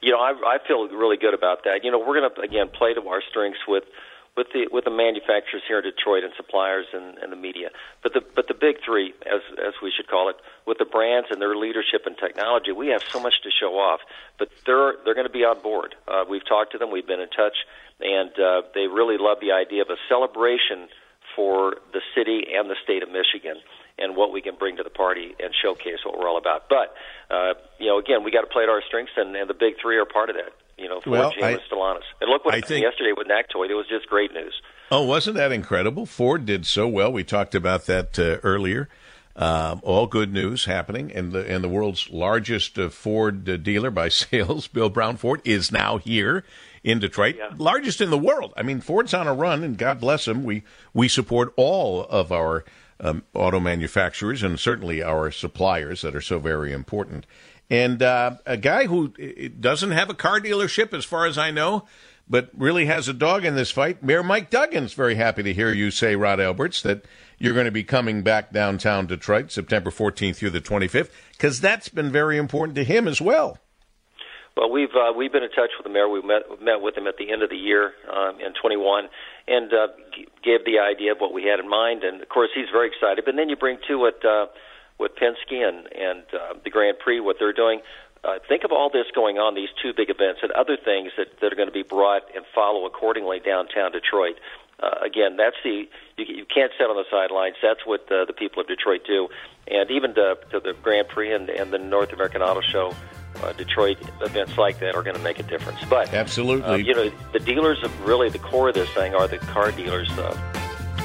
You 0.00 0.12
know, 0.12 0.18
I, 0.18 0.30
I 0.30 0.58
feel 0.66 0.88
really 0.88 1.16
good 1.16 1.34
about 1.34 1.64
that. 1.64 1.80
You 1.82 1.90
know, 1.90 1.98
we're 1.98 2.20
going 2.20 2.30
to 2.30 2.40
again 2.40 2.68
play 2.68 2.94
to 2.94 3.00
our 3.08 3.22
strengths 3.28 3.60
with 3.66 3.84
with 4.36 4.48
the 4.52 4.68
with 4.70 4.84
the 4.84 4.90
manufacturers 4.90 5.62
here 5.66 5.78
in 5.78 5.84
Detroit 5.84 6.22
and 6.22 6.32
suppliers 6.36 6.86
and, 6.92 7.16
and 7.18 7.32
the 7.32 7.36
media. 7.36 7.70
But 8.02 8.12
the 8.12 8.20
but 8.20 8.48
the 8.48 8.54
big 8.54 8.76
three, 8.84 9.14
as 9.24 9.40
as 9.58 9.74
we 9.82 9.90
should 9.90 10.08
call 10.08 10.28
it, 10.28 10.36
with 10.66 10.78
the 10.78 10.84
brands 10.84 11.28
and 11.30 11.40
their 11.40 11.56
leadership 11.56 12.02
and 12.06 12.16
technology, 12.16 12.72
we 12.72 12.88
have 12.88 13.02
so 13.10 13.18
much 13.18 13.40
to 13.42 13.50
show 13.50 13.78
off. 13.78 14.00
But 14.38 14.50
they're 14.66 14.94
they're 15.04 15.14
going 15.14 15.26
to 15.26 15.32
be 15.32 15.44
on 15.44 15.60
board. 15.62 15.94
Uh, 16.06 16.24
we've 16.28 16.46
talked 16.46 16.72
to 16.72 16.78
them. 16.78 16.90
We've 16.90 17.06
been 17.06 17.20
in 17.20 17.30
touch, 17.30 17.56
and 18.00 18.30
uh, 18.38 18.62
they 18.74 18.86
really 18.86 19.16
love 19.18 19.38
the 19.40 19.52
idea 19.52 19.82
of 19.82 19.88
a 19.88 19.96
celebration 20.08 20.88
for 21.34 21.76
the 21.92 22.00
city 22.14 22.44
and 22.54 22.70
the 22.70 22.76
state 22.84 23.02
of 23.02 23.10
Michigan 23.10 23.56
and 23.98 24.16
what 24.16 24.32
we 24.32 24.42
can 24.42 24.54
bring 24.56 24.76
to 24.76 24.82
the 24.82 24.90
party 24.90 25.34
and 25.40 25.54
showcase 25.62 25.98
what 26.04 26.18
we're 26.18 26.28
all 26.28 26.38
about. 26.38 26.68
But 26.68 26.94
uh, 27.30 27.54
you 27.78 27.86
know, 27.86 27.98
again, 27.98 28.22
we 28.22 28.30
got 28.30 28.42
to 28.42 28.52
play 28.52 28.66
to 28.66 28.70
our 28.70 28.82
strengths, 28.86 29.12
and, 29.16 29.34
and 29.34 29.48
the 29.48 29.54
big 29.54 29.80
three 29.80 29.96
are 29.96 30.04
part 30.04 30.28
of 30.28 30.36
that. 30.36 30.52
You 30.78 30.88
know, 30.88 31.00
Ford, 31.00 31.18
well, 31.18 31.32
GM, 31.32 31.52
and 31.54 31.60
Stellantis. 31.70 32.02
And 32.20 32.30
look 32.30 32.44
what 32.44 32.54
I 32.54 32.58
happened 32.58 32.68
think, 32.68 32.84
yesterday 32.84 33.12
with 33.16 33.26
NACTOY. 33.26 33.70
It 33.70 33.74
was 33.74 33.86
just 33.88 34.06
great 34.08 34.32
news. 34.32 34.60
Oh, 34.90 35.02
wasn't 35.02 35.36
that 35.36 35.52
incredible? 35.52 36.06
Ford 36.06 36.44
did 36.44 36.66
so 36.66 36.86
well. 36.86 37.10
We 37.10 37.24
talked 37.24 37.54
about 37.54 37.86
that 37.86 38.18
uh, 38.18 38.38
earlier. 38.42 38.88
Um, 39.34 39.80
all 39.82 40.06
good 40.06 40.32
news 40.32 40.64
happening, 40.64 41.12
and 41.12 41.32
the 41.32 41.46
and 41.46 41.62
the 41.62 41.68
world's 41.68 42.08
largest 42.08 42.78
uh, 42.78 42.88
Ford 42.88 43.48
uh, 43.48 43.56
dealer 43.58 43.90
by 43.90 44.08
sales, 44.10 44.66
Bill 44.66 44.88
Brown 44.88 45.16
Ford, 45.16 45.42
is 45.44 45.70
now 45.70 45.98
here 45.98 46.44
in 46.82 47.00
Detroit, 47.00 47.36
yeah. 47.36 47.50
largest 47.58 48.00
in 48.00 48.10
the 48.10 48.18
world. 48.18 48.54
I 48.56 48.62
mean, 48.62 48.80
Ford's 48.80 49.12
on 49.12 49.26
a 49.26 49.34
run, 49.34 49.62
and 49.62 49.76
God 49.76 50.00
bless 50.00 50.26
him. 50.26 50.44
We 50.44 50.62
we 50.94 51.08
support 51.08 51.52
all 51.56 52.04
of 52.04 52.32
our 52.32 52.64
um, 53.00 53.24
auto 53.34 53.60
manufacturers 53.60 54.42
and 54.42 54.58
certainly 54.58 55.02
our 55.02 55.30
suppliers 55.30 56.02
that 56.02 56.14
are 56.14 56.20
so 56.20 56.38
very 56.38 56.72
important. 56.72 57.26
And 57.68 58.02
uh, 58.02 58.36
a 58.46 58.56
guy 58.56 58.86
who 58.86 59.08
doesn't 59.08 59.90
have 59.90 60.08
a 60.08 60.14
car 60.14 60.40
dealership, 60.40 60.92
as 60.92 61.04
far 61.04 61.26
as 61.26 61.36
I 61.36 61.50
know, 61.50 61.84
but 62.28 62.50
really 62.56 62.86
has 62.86 63.08
a 63.08 63.12
dog 63.12 63.44
in 63.44 63.54
this 63.54 63.70
fight. 63.70 64.02
Mayor 64.02 64.22
Mike 64.22 64.50
Duggan's 64.50 64.94
very 64.94 65.16
happy 65.16 65.42
to 65.42 65.52
hear 65.52 65.72
you 65.72 65.90
say, 65.90 66.16
Rod 66.16 66.40
Alberts, 66.40 66.82
that 66.82 67.04
you're 67.38 67.54
going 67.54 67.66
to 67.66 67.72
be 67.72 67.84
coming 67.84 68.22
back 68.22 68.52
downtown 68.52 69.06
Detroit 69.06 69.50
September 69.50 69.90
14th 69.90 70.36
through 70.36 70.50
the 70.50 70.60
25th, 70.60 71.10
because 71.32 71.60
that's 71.60 71.88
been 71.88 72.10
very 72.10 72.38
important 72.38 72.76
to 72.76 72.84
him 72.84 73.06
as 73.08 73.20
well. 73.20 73.58
Well, 74.56 74.70
we've 74.70 74.94
uh, 74.96 75.12
we've 75.14 75.30
been 75.30 75.42
in 75.42 75.50
touch 75.50 75.70
with 75.76 75.84
the 75.84 75.92
mayor. 75.92 76.08
We 76.08 76.22
met 76.22 76.48
met 76.62 76.80
with 76.80 76.96
him 76.96 77.06
at 77.06 77.18
the 77.18 77.30
end 77.30 77.42
of 77.42 77.50
the 77.50 77.58
year 77.58 77.92
um, 78.10 78.40
in 78.40 78.54
21, 78.54 79.04
and 79.46 79.70
uh, 79.70 79.88
g- 80.14 80.26
gave 80.42 80.64
the 80.64 80.78
idea 80.78 81.12
of 81.12 81.18
what 81.18 81.34
we 81.34 81.44
had 81.44 81.60
in 81.60 81.68
mind. 81.68 82.04
And 82.04 82.22
of 82.22 82.28
course, 82.30 82.48
he's 82.54 82.70
very 82.72 82.88
excited. 82.88 83.26
But 83.26 83.36
then 83.36 83.50
you 83.50 83.56
bring 83.56 83.76
to 83.88 84.06
it. 84.06 84.24
uh, 84.24 84.46
what 84.96 85.16
Penske 85.16 85.66
and 85.66 85.86
and 85.92 86.22
uh, 86.32 86.54
the 86.64 86.70
Grand 86.70 86.98
Prix, 86.98 87.20
what 87.20 87.36
they're 87.38 87.52
doing. 87.52 87.80
Uh, 88.24 88.38
think 88.48 88.64
of 88.64 88.72
all 88.72 88.90
this 88.90 89.06
going 89.14 89.38
on, 89.38 89.54
these 89.54 89.68
two 89.80 89.92
big 89.96 90.10
events, 90.10 90.40
and 90.42 90.50
other 90.52 90.76
things 90.76 91.12
that, 91.16 91.28
that 91.40 91.52
are 91.52 91.56
going 91.56 91.68
to 91.68 91.72
be 91.72 91.84
brought 91.84 92.22
and 92.34 92.44
follow 92.54 92.84
accordingly 92.84 93.38
downtown 93.38 93.92
Detroit. 93.92 94.36
Uh, 94.82 94.90
again, 95.04 95.36
that's 95.36 95.56
the 95.62 95.88
you, 96.16 96.24
you 96.24 96.44
can't 96.44 96.72
sit 96.78 96.84
on 96.84 96.96
the 96.96 97.04
sidelines. 97.10 97.56
That's 97.62 97.86
what 97.86 98.10
uh, 98.10 98.24
the 98.24 98.32
people 98.32 98.60
of 98.60 98.68
Detroit 98.68 99.02
do, 99.06 99.28
and 99.68 99.90
even 99.90 100.14
to, 100.14 100.36
to 100.50 100.60
the 100.60 100.74
Grand 100.82 101.08
Prix 101.08 101.32
and, 101.32 101.48
and 101.48 101.72
the 101.72 101.78
North 101.78 102.12
American 102.12 102.42
Auto 102.42 102.60
Show 102.60 102.94
uh, 103.42 103.52
Detroit 103.52 103.98
events 104.20 104.58
like 104.58 104.80
that 104.80 104.94
are 104.94 105.02
going 105.02 105.16
to 105.16 105.22
make 105.22 105.38
a 105.38 105.44
difference. 105.44 105.78
But 105.88 106.12
absolutely, 106.12 106.66
uh, 106.66 106.76
you 106.76 106.94
know, 106.94 107.10
the 107.32 107.38
dealers 107.38 107.82
are 107.82 107.90
really 108.04 108.28
the 108.28 108.38
core 108.38 108.68
of 108.68 108.74
this 108.74 108.90
thing 108.90 109.14
are 109.14 109.28
the 109.28 109.38
car 109.38 109.72
dealers 109.72 110.10
uh, 110.12 110.32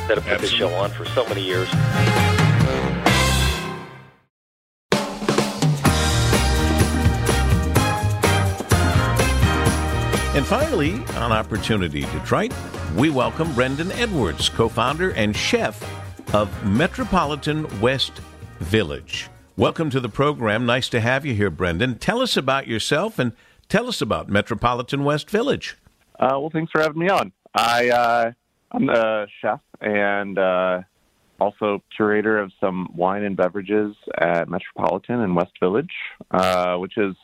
that 0.08 0.18
have 0.18 0.24
put 0.24 0.34
absolutely. 0.34 0.48
this 0.48 0.52
show 0.52 0.74
on 0.74 0.90
for 0.92 1.06
so 1.06 1.26
many 1.28 1.42
years. 1.44 1.70
And 10.34 10.48
finally, 10.48 10.94
on 11.18 11.34
Opportunity 11.34 12.04
Detroit, 12.04 12.54
we 12.96 13.10
welcome 13.10 13.54
Brendan 13.54 13.92
Edwards, 13.92 14.48
co 14.48 14.70
founder 14.70 15.12
and 15.12 15.36
chef 15.36 15.84
of 16.34 16.66
Metropolitan 16.66 17.68
West 17.82 18.14
Village. 18.60 19.30
Welcome 19.58 19.90
to 19.90 20.00
the 20.00 20.08
program. 20.08 20.66
Nice 20.66 20.88
to 20.88 21.02
have 21.02 21.26
you 21.26 21.34
here, 21.34 21.50
Brendan. 21.50 21.98
Tell 21.98 22.22
us 22.22 22.38
about 22.38 22.66
yourself 22.66 23.20
and 23.20 23.34
tell 23.68 23.90
us 23.90 24.02
about 24.02 24.30
Metropolitan 24.30 25.04
West 25.04 25.30
Village. 25.30 25.76
Uh, 26.18 26.40
well, 26.40 26.50
thanks 26.50 26.72
for 26.72 26.80
having 26.80 27.00
me 27.00 27.10
on. 27.10 27.34
I 27.54 27.90
uh, 27.90 28.32
I'm 28.72 28.88
a 28.88 29.28
chef 29.42 29.60
and 29.82 30.40
uh, 30.40 30.84
also 31.42 31.84
curator 31.94 32.40
of 32.40 32.54
some 32.62 32.88
wine 32.96 33.24
and 33.24 33.36
beverages 33.36 33.98
at 34.18 34.48
Metropolitan 34.48 35.20
in 35.20 35.36
West 35.36 35.60
Village, 35.60 35.92
uh, 36.32 36.78
which 36.78 36.98
is 36.98 37.18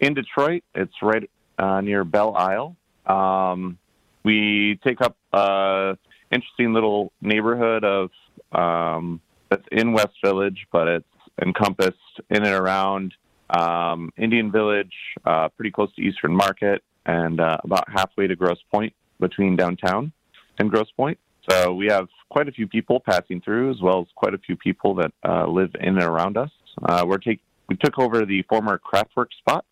in 0.00 0.12
Detroit. 0.12 0.62
It's 0.74 0.92
right 1.00 1.30
uh, 1.58 1.80
near 1.80 2.04
Belle 2.04 2.34
Isle. 2.36 2.76
Um, 3.06 3.78
we 4.24 4.78
take 4.84 5.00
up 5.00 5.16
a 5.32 5.96
interesting 6.30 6.72
little 6.72 7.12
neighborhood 7.20 7.84
of 7.84 8.10
um, 8.52 9.20
that's 9.50 9.66
in 9.70 9.92
West 9.92 10.16
Village, 10.24 10.66
but 10.72 10.88
it's 10.88 11.06
encompassed 11.42 11.96
in 12.30 12.44
and 12.44 12.54
around 12.54 13.14
um, 13.50 14.10
Indian 14.16 14.50
Village, 14.50 14.92
uh, 15.24 15.48
pretty 15.48 15.70
close 15.70 15.94
to 15.96 16.02
Eastern 16.02 16.34
Market, 16.34 16.82
and 17.06 17.40
uh, 17.40 17.58
about 17.64 17.84
halfway 17.88 18.26
to 18.26 18.36
Grosse 18.36 18.62
Pointe 18.72 18.94
between 19.20 19.56
downtown 19.56 20.12
and 20.58 20.70
Grosse 20.70 20.90
Pointe. 20.96 21.18
So 21.50 21.74
we 21.74 21.86
have 21.86 22.08
quite 22.30 22.48
a 22.48 22.52
few 22.52 22.66
people 22.66 23.00
passing 23.00 23.40
through, 23.40 23.70
as 23.70 23.80
well 23.82 24.00
as 24.00 24.06
quite 24.14 24.34
a 24.34 24.38
few 24.38 24.56
people 24.56 24.94
that 24.94 25.12
uh, 25.28 25.46
live 25.46 25.70
in 25.78 25.88
and 25.88 26.02
around 26.02 26.36
us. 26.36 26.50
Uh, 26.82 27.04
we're 27.06 27.18
take, 27.18 27.40
we 27.68 27.76
took 27.76 27.98
over 27.98 28.24
the 28.24 28.42
former 28.48 28.80
Craftwork 28.80 29.28
spot 29.38 29.64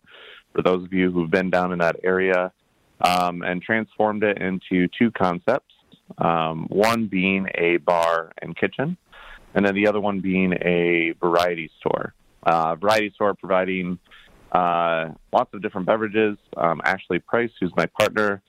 for 0.53 0.61
those 0.61 0.83
of 0.83 0.93
you 0.93 1.11
who've 1.11 1.29
been 1.29 1.49
down 1.49 1.71
in 1.71 1.79
that 1.79 1.97
area 2.03 2.51
um, 3.01 3.41
and 3.43 3.61
transformed 3.61 4.23
it 4.23 4.41
into 4.41 4.87
two 4.97 5.11
concepts. 5.11 5.73
Um, 6.17 6.67
one 6.69 7.07
being 7.07 7.47
a 7.55 7.77
bar 7.77 8.31
and 8.41 8.55
kitchen, 8.55 8.97
and 9.55 9.65
then 9.65 9.73
the 9.73 9.87
other 9.87 9.99
one 9.99 10.19
being 10.19 10.53
a 10.53 11.13
variety 11.19 11.71
store. 11.79 12.13
Uh, 12.43 12.75
variety 12.75 13.11
store 13.15 13.33
providing 13.33 13.97
uh, 14.51 15.09
lots 15.31 15.53
of 15.53 15.61
different 15.61 15.87
beverages. 15.87 16.37
Um, 16.57 16.81
Ashley 16.83 17.19
Price, 17.19 17.51
who's 17.59 17.71
my 17.75 17.87
partner, 17.87 18.41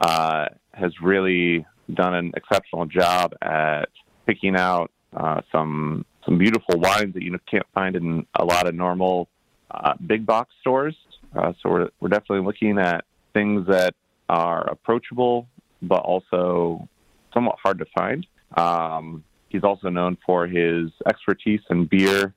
uh, 0.00 0.46
has 0.72 0.92
really 1.00 1.64
done 1.94 2.14
an 2.14 2.32
exceptional 2.34 2.86
job 2.86 3.34
at 3.42 3.88
picking 4.26 4.56
out 4.56 4.90
uh, 5.16 5.42
some 5.52 6.04
some 6.24 6.38
beautiful 6.38 6.78
wines 6.78 7.14
that 7.14 7.22
you 7.22 7.36
can't 7.50 7.66
find 7.74 7.96
in 7.96 8.26
a 8.36 8.44
lot 8.44 8.66
of 8.68 8.74
normal 8.74 9.28
uh, 9.70 9.94
big 10.06 10.24
box 10.24 10.52
stores. 10.60 10.96
Uh, 11.34 11.52
so 11.62 11.70
we're 11.70 11.88
we're 12.00 12.08
definitely 12.08 12.44
looking 12.44 12.78
at 12.78 13.04
things 13.32 13.66
that 13.66 13.94
are 14.28 14.68
approachable, 14.70 15.46
but 15.80 16.00
also 16.00 16.88
somewhat 17.32 17.56
hard 17.62 17.78
to 17.78 17.86
find. 17.94 18.26
Um, 18.56 19.24
he's 19.48 19.64
also 19.64 19.88
known 19.88 20.18
for 20.24 20.46
his 20.46 20.90
expertise 21.06 21.60
in 21.70 21.86
beer 21.86 22.34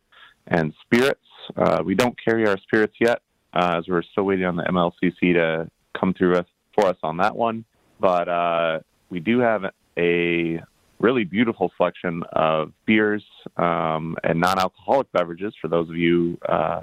and 0.48 0.74
spirits. 0.82 1.20
Uh, 1.56 1.82
we 1.86 1.96
don't 1.96 2.16
carry 2.24 2.48
our 2.48 2.58
spirits 2.58 2.96
yet, 3.00 3.22
uh, 3.54 3.76
as 3.78 3.88
we're 3.88 4.04
still 4.04 4.24
waiting 4.24 4.46
on 4.46 4.56
the 4.56 4.64
MLCC 4.64 5.34
to 5.34 5.70
come 6.00 6.14
through 6.14 6.38
us, 6.38 6.46
for 6.74 6.88
us 6.88 6.98
on 7.04 7.18
that 7.18 7.36
one. 7.36 7.66
But 8.00 8.28
uh, 8.28 8.80
we 9.10 9.20
do 9.20 9.40
have 9.40 9.64
a 9.98 10.62
really 11.00 11.24
beautiful 11.24 11.72
selection 11.78 12.24
of 12.34 12.72
beers 12.86 13.24
um, 13.58 14.16
and 14.24 14.40
non-alcoholic 14.40 15.12
beverages 15.12 15.54
for 15.62 15.68
those 15.68 15.90
of 15.90 15.96
you 15.96 16.38
uh, 16.48 16.82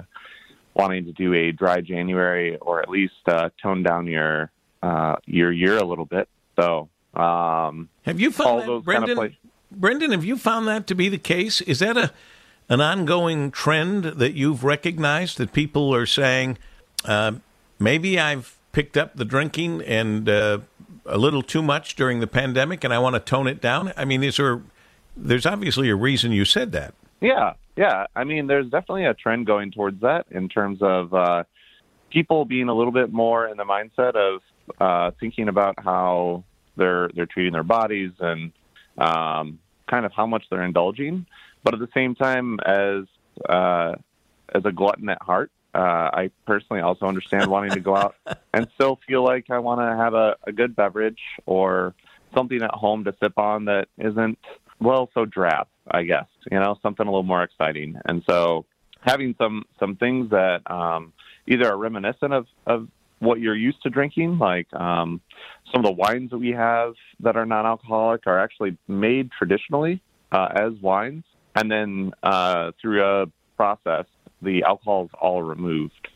wanting 0.73 1.05
to 1.05 1.11
do 1.11 1.33
a 1.33 1.51
dry 1.51 1.81
January 1.81 2.57
or 2.57 2.81
at 2.81 2.89
least 2.89 3.13
uh, 3.27 3.49
tone 3.61 3.83
down 3.83 4.07
your 4.07 4.51
uh, 4.81 5.15
your 5.25 5.51
year 5.51 5.77
a 5.77 5.85
little 5.85 6.05
bit. 6.05 6.27
So, 6.55 6.89
um, 7.13 7.89
have 8.03 8.19
you 8.19 8.31
found 8.31 8.61
that, 8.61 8.81
Brendan? 8.83 9.17
Kind 9.17 9.31
of 9.31 9.79
Brendan, 9.79 10.11
have 10.11 10.25
you 10.25 10.37
found 10.37 10.67
that 10.67 10.87
to 10.87 10.95
be 10.95 11.09
the 11.09 11.17
case? 11.17 11.61
Is 11.61 11.79
that 11.79 11.97
a 11.97 12.11
an 12.69 12.81
ongoing 12.81 13.51
trend 13.51 14.03
that 14.03 14.33
you've 14.33 14.63
recognized 14.63 15.37
that 15.37 15.51
people 15.53 15.93
are 15.93 16.05
saying, 16.05 16.57
uh, 17.05 17.33
maybe 17.79 18.19
I've 18.19 18.57
picked 18.71 18.95
up 18.97 19.15
the 19.15 19.25
drinking 19.25 19.81
and 19.81 20.27
uh, 20.29 20.59
a 21.05 21.17
little 21.17 21.43
too 21.43 21.61
much 21.61 21.95
during 21.95 22.19
the 22.19 22.27
pandemic, 22.27 22.83
and 22.83 22.93
I 22.93 22.99
want 22.99 23.15
to 23.15 23.19
tone 23.19 23.47
it 23.47 23.61
down? 23.61 23.91
I 23.97 24.05
mean, 24.05 24.23
is 24.23 24.37
there? 24.37 24.61
There's 25.15 25.45
obviously 25.45 25.89
a 25.89 25.95
reason 25.95 26.31
you 26.31 26.45
said 26.45 26.71
that. 26.71 26.93
Yeah, 27.23 27.53
yeah. 27.77 28.07
I 28.15 28.25
mean, 28.25 28.47
there's 28.47 28.65
definitely 28.65 29.05
a 29.05 29.13
trend 29.13 29.47
going 29.47 29.71
towards 29.71 30.01
that 30.01 30.25
in 30.29 30.49
terms 30.49 30.79
of 30.81 31.13
uh, 31.13 31.45
people 32.11 32.43
being 32.43 32.67
a 32.67 32.73
little 32.73 32.91
bit 32.91 33.13
more 33.13 33.47
in 33.47 33.55
the 33.55 33.63
mindset 33.63 34.15
of 34.15 34.41
uh, 34.79 35.11
thinking 35.19 35.47
about 35.47 35.81
how 35.81 36.43
they're 36.75 37.09
they're 37.15 37.25
treating 37.25 37.53
their 37.53 37.63
bodies 37.63 38.11
and 38.19 38.51
um, 38.97 39.59
kind 39.89 40.05
of 40.05 40.11
how 40.11 40.27
much 40.27 40.43
they're 40.49 40.63
indulging, 40.63 41.25
but 41.63 41.73
at 41.73 41.79
the 41.79 41.87
same 41.93 42.13
time, 42.13 42.59
as 42.65 43.05
uh, 43.47 43.95
as 44.53 44.65
a 44.65 44.71
glutton 44.71 45.07
at 45.07 45.21
heart, 45.21 45.49
uh, 45.73 46.09
I 46.13 46.29
personally 46.45 46.81
also 46.81 47.05
understand 47.05 47.49
wanting 47.49 47.71
to 47.71 47.79
go 47.79 47.95
out 47.95 48.15
and 48.53 48.67
still 48.75 48.99
feel 49.07 49.23
like 49.23 49.49
I 49.49 49.59
want 49.59 49.79
to 49.79 49.95
have 49.95 50.13
a, 50.13 50.35
a 50.43 50.51
good 50.51 50.75
beverage 50.75 51.21
or 51.45 51.95
something 52.35 52.61
at 52.61 52.71
home 52.71 53.05
to 53.05 53.15
sip 53.21 53.37
on 53.37 53.65
that 53.65 53.87
isn't 53.97 54.39
well 54.79 55.09
so 55.13 55.25
drab. 55.25 55.67
I 55.89 56.03
guess 56.03 56.27
you 56.51 56.59
know 56.59 56.77
something 56.81 57.05
a 57.05 57.09
little 57.09 57.23
more 57.23 57.43
exciting, 57.43 57.95
and 58.05 58.23
so 58.29 58.65
having 59.01 59.35
some 59.37 59.65
some 59.79 59.95
things 59.95 60.29
that 60.31 60.61
um, 60.69 61.13
either 61.47 61.71
are 61.71 61.77
reminiscent 61.77 62.33
of 62.33 62.47
of 62.65 62.87
what 63.19 63.39
you're 63.39 63.55
used 63.55 63.81
to 63.83 63.89
drinking, 63.89 64.37
like 64.37 64.71
um, 64.73 65.21
some 65.71 65.79
of 65.79 65.85
the 65.85 65.93
wines 65.93 66.29
that 66.31 66.37
we 66.37 66.51
have 66.51 66.93
that 67.21 67.37
are 67.37 67.45
non-alcoholic 67.45 68.27
are 68.27 68.37
actually 68.37 68.77
made 68.87 69.31
traditionally 69.31 70.01
uh, 70.31 70.49
as 70.53 70.73
wines, 70.81 71.23
and 71.55 71.71
then 71.71 72.11
uh, 72.21 72.71
through 72.81 73.03
a 73.03 73.25
process, 73.55 74.05
the 74.41 74.63
alcohol 74.63 75.05
is 75.05 75.11
all 75.21 75.41
removed. 75.41 76.09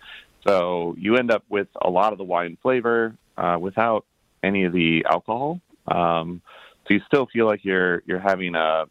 So 0.46 0.96
you 0.98 1.16
end 1.16 1.32
up 1.32 1.44
with 1.50 1.68
a 1.82 1.90
lot 1.90 2.12
of 2.12 2.18
the 2.18 2.24
wine 2.24 2.58
flavor 2.62 3.16
uh, 3.38 3.58
without 3.60 4.06
any 4.44 4.66
of 4.66 4.74
the 4.74 5.06
alcohol. 5.10 5.62
Um, 5.88 6.42
so 6.88 6.94
you 6.94 7.02
still 7.06 7.28
feel 7.28 7.46
like 7.46 7.64
you're 7.64 8.02
you're 8.06 8.20
having 8.20 8.56
a 8.56 8.86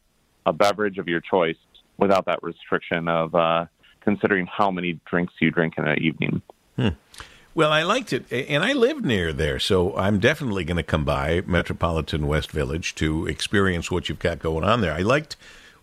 a 0.44 0.52
beverage 0.52 0.98
of 0.98 1.09
your 1.09 1.20
choice 1.20 1.56
without 1.96 2.26
that 2.26 2.42
restriction 2.42 3.09
of 3.09 3.35
uh, 3.35 3.66
considering 4.00 4.46
how 4.46 4.70
many 4.70 5.00
drinks 5.06 5.35
you 5.40 5.50
drink 5.50 5.74
in 5.76 5.87
an 5.87 5.98
evening. 6.00 6.42
Hmm. 6.76 6.88
Well, 7.54 7.72
I 7.72 7.85
liked 7.85 8.12
it, 8.12 8.30
and 8.30 8.62
I 8.62 8.74
live 8.74 9.02
near 9.02 9.32
there, 9.32 9.59
so 9.59 9.96
I'm 9.96 10.20
definitely 10.20 10.62
going 10.64 10.76
to 10.76 10.82
come 10.82 11.06
by 11.06 11.42
Metropolitan 11.46 12.26
West 12.26 12.50
Village 12.50 12.94
to 12.96 13.26
experience 13.26 13.90
what 13.90 14.09
you've 14.11 14.18
got 14.18 14.38
going 14.38 14.62
on 14.62 14.82
there. 14.82 14.92
I 14.92 15.00
liked 15.00 15.37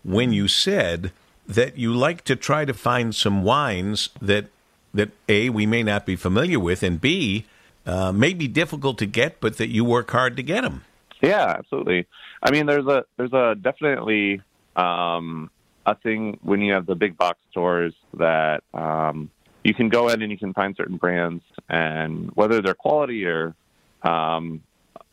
when 0.04 0.32
you 0.32 0.46
said 0.46 1.10
that 1.48 1.76
you 1.76 1.92
like 1.92 2.22
to 2.24 2.36
try 2.36 2.64
to 2.64 2.72
find 2.72 3.14
some 3.14 3.42
wines 3.42 4.08
that 4.22 4.46
that 4.94 5.10
a 5.28 5.50
we 5.50 5.66
may 5.66 5.82
not 5.82 6.06
be 6.06 6.14
familiar 6.14 6.60
with, 6.60 6.84
and 6.84 7.00
b 7.00 7.44
uh, 7.84 8.12
may 8.12 8.32
be 8.32 8.46
difficult 8.46 8.96
to 8.98 9.06
get, 9.06 9.40
but 9.40 9.56
that 9.58 9.68
you 9.68 9.84
work 9.84 10.10
hard 10.12 10.36
to 10.36 10.42
get 10.44 10.62
them. 10.62 10.84
Yeah, 11.24 11.54
absolutely. 11.58 12.06
I 12.42 12.50
mean, 12.50 12.66
there's 12.66 12.86
a 12.86 13.04
there's 13.16 13.32
a 13.32 13.54
definitely 13.60 14.42
um, 14.76 15.50
a 15.86 15.94
thing 15.94 16.38
when 16.42 16.60
you 16.60 16.74
have 16.74 16.86
the 16.86 16.94
big 16.94 17.16
box 17.16 17.38
stores 17.50 17.94
that 18.14 18.62
um, 18.74 19.30
you 19.62 19.74
can 19.74 19.88
go 19.88 20.08
in 20.08 20.22
and 20.22 20.30
you 20.30 20.38
can 20.38 20.52
find 20.52 20.76
certain 20.76 20.96
brands, 20.96 21.42
and 21.68 22.30
whether 22.34 22.60
they're 22.60 22.74
quality 22.74 23.24
or 23.24 23.54
um, 24.02 24.62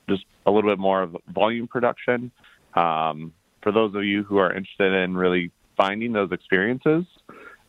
just 0.10 0.26
a 0.45 0.52
little 0.52 0.69
bit 0.69 0.80
more 0.80 1.02
of 1.02 1.15
volume 1.34 1.67
production. 1.67 2.32
Um, 2.74 3.34
for 3.62 3.71
those 3.71 3.93
of 3.95 4.04
you 4.04 4.24
who 4.24 4.38
are 4.38 4.52
interested 4.52 4.91
in 4.93 5.15
really 5.15 5.52
finding 5.78 6.13
those 6.13 6.32
experiences, 6.32 7.06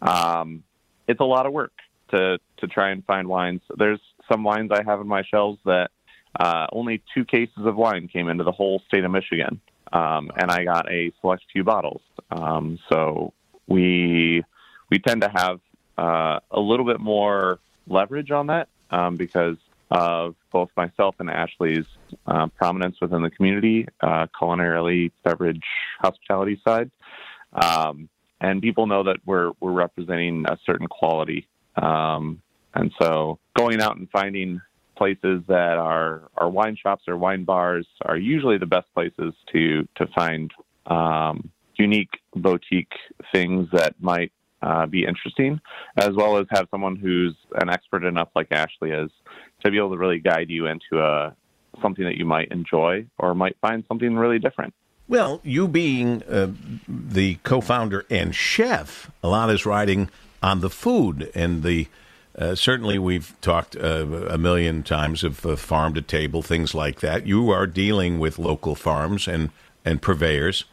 um, 0.00 0.64
it's 1.06 1.20
a 1.20 1.24
lot 1.24 1.46
of 1.46 1.52
work 1.52 1.72
to 2.10 2.38
to 2.58 2.66
try 2.66 2.90
and 2.90 3.04
find 3.04 3.28
wines. 3.28 3.60
There's 3.76 4.00
some 4.30 4.42
wines 4.42 4.70
I 4.72 4.82
have 4.82 5.00
in 5.00 5.06
my 5.06 5.22
shelves 5.22 5.58
that 5.64 5.90
uh, 6.38 6.66
only 6.72 7.02
two 7.14 7.24
cases 7.24 7.66
of 7.66 7.76
wine 7.76 8.08
came 8.08 8.28
into 8.28 8.44
the 8.44 8.52
whole 8.52 8.82
state 8.88 9.04
of 9.04 9.10
Michigan, 9.10 9.60
um, 9.92 10.30
and 10.36 10.50
I 10.50 10.64
got 10.64 10.90
a 10.90 11.12
select 11.20 11.44
few 11.52 11.64
bottles. 11.64 12.02
Um, 12.30 12.78
so 12.88 13.32
we 13.66 14.42
we 14.90 14.98
tend 14.98 15.22
to 15.22 15.28
have 15.28 15.60
uh, 15.98 16.40
a 16.50 16.60
little 16.60 16.86
bit 16.86 17.00
more 17.00 17.58
leverage 17.86 18.30
on 18.30 18.46
that 18.48 18.68
um, 18.90 19.16
because 19.16 19.56
of 19.90 20.34
both 20.50 20.70
myself 20.76 21.16
and 21.18 21.28
Ashley's 21.28 21.84
uh, 22.26 22.46
prominence 22.48 22.96
within 23.00 23.22
the 23.22 23.30
community, 23.30 23.86
uh, 24.00 24.26
culinarily, 24.40 25.12
beverage, 25.22 25.62
hospitality 26.00 26.60
side. 26.64 26.90
Um, 27.52 28.08
and 28.40 28.62
people 28.62 28.86
know 28.86 29.02
that 29.04 29.18
we're 29.26 29.52
we're 29.60 29.72
representing 29.72 30.44
a 30.48 30.58
certain 30.64 30.86
quality. 30.86 31.46
Um, 31.76 32.42
and 32.74 32.90
so 33.00 33.38
going 33.56 33.80
out 33.80 33.96
and 33.96 34.10
finding 34.10 34.60
places 34.96 35.42
that 35.48 35.78
are, 35.78 36.22
are 36.36 36.48
wine 36.48 36.76
shops 36.80 37.04
or 37.08 37.16
wine 37.16 37.44
bars 37.44 37.86
are 38.04 38.16
usually 38.16 38.58
the 38.58 38.66
best 38.66 38.92
places 38.94 39.34
to 39.52 39.86
to 39.96 40.06
find 40.14 40.50
um, 40.86 41.50
unique 41.76 42.20
boutique 42.34 42.92
things 43.32 43.68
that 43.72 43.94
might 44.00 44.32
uh, 44.62 44.86
be 44.86 45.04
interesting, 45.04 45.60
as 45.96 46.10
well 46.14 46.36
as 46.36 46.46
have 46.50 46.68
someone 46.70 46.96
who's 46.96 47.34
an 47.56 47.68
expert 47.68 48.04
enough, 48.04 48.28
like 48.34 48.48
Ashley 48.52 48.90
is, 48.90 49.10
to 49.64 49.70
be 49.70 49.78
able 49.78 49.90
to 49.90 49.98
really 49.98 50.20
guide 50.20 50.50
you 50.50 50.66
into 50.66 50.98
a 50.98 51.26
uh, 51.26 51.32
something 51.80 52.04
that 52.04 52.16
you 52.16 52.26
might 52.26 52.48
enjoy 52.52 53.06
or 53.18 53.34
might 53.34 53.56
find 53.60 53.82
something 53.88 54.14
really 54.14 54.38
different. 54.38 54.74
Well, 55.08 55.40
you 55.42 55.66
being 55.68 56.22
uh, 56.24 56.52
the 56.86 57.36
co-founder 57.42 58.04
and 58.10 58.34
chef, 58.34 59.10
a 59.22 59.28
lot 59.28 59.50
is 59.50 59.64
riding 59.66 60.10
on 60.42 60.60
the 60.60 60.70
food 60.70 61.30
and 61.34 61.62
the 61.62 61.88
uh, 62.36 62.54
certainly, 62.54 62.98
we've 62.98 63.38
talked 63.40 63.76
uh, 63.76 64.06
a 64.28 64.38
million 64.38 64.82
times 64.82 65.22
of 65.22 65.44
uh, 65.44 65.56
farm 65.56 65.94
to 65.94 66.02
table, 66.02 66.42
things 66.42 66.74
like 66.74 67.00
that. 67.00 67.26
You 67.26 67.50
are 67.50 67.66
dealing 67.66 68.18
with 68.18 68.38
local 68.38 68.74
farms 68.74 69.28
and, 69.28 69.50
and 69.84 70.00
purveyors 70.00 70.64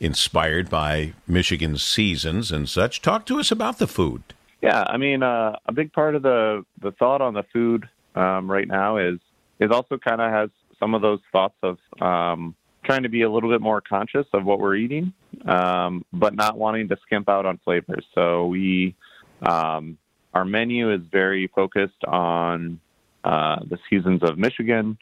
inspired 0.00 0.68
by 0.68 1.14
Michigan's 1.26 1.82
seasons 1.82 2.52
and 2.52 2.68
such. 2.68 3.00
Talk 3.00 3.24
to 3.26 3.40
us 3.40 3.50
about 3.50 3.78
the 3.78 3.86
food. 3.86 4.22
Yeah, 4.60 4.84
I 4.86 4.96
mean, 4.96 5.22
uh, 5.22 5.56
a 5.66 5.72
big 5.72 5.92
part 5.92 6.14
of 6.14 6.22
the, 6.22 6.64
the 6.80 6.92
thought 6.92 7.20
on 7.20 7.34
the 7.34 7.44
food 7.52 7.88
um, 8.14 8.50
right 8.50 8.66
now 8.66 8.96
is 8.98 9.18
is 9.60 9.70
also 9.72 9.98
kind 9.98 10.20
of 10.20 10.30
has 10.30 10.50
some 10.78 10.94
of 10.94 11.02
those 11.02 11.20
thoughts 11.32 11.56
of 11.62 11.78
um, 12.00 12.54
trying 12.84 13.02
to 13.02 13.08
be 13.08 13.22
a 13.22 13.30
little 13.30 13.50
bit 13.50 13.60
more 13.60 13.80
conscious 13.80 14.26
of 14.32 14.44
what 14.44 14.60
we're 14.60 14.76
eating, 14.76 15.12
um, 15.46 16.04
but 16.12 16.34
not 16.34 16.56
wanting 16.56 16.88
to 16.88 16.96
skimp 17.02 17.28
out 17.28 17.44
on 17.44 17.58
flavors. 17.64 18.04
So 18.14 18.46
we 18.46 18.94
um, 19.42 19.98
our 20.34 20.44
menu 20.44 20.92
is 20.92 21.00
very 21.10 21.46
focused 21.48 22.04
on 22.06 22.80
uh, 23.24 23.56
the 23.68 23.78
seasons 23.88 24.22
of 24.22 24.38
Michigan 24.38 24.98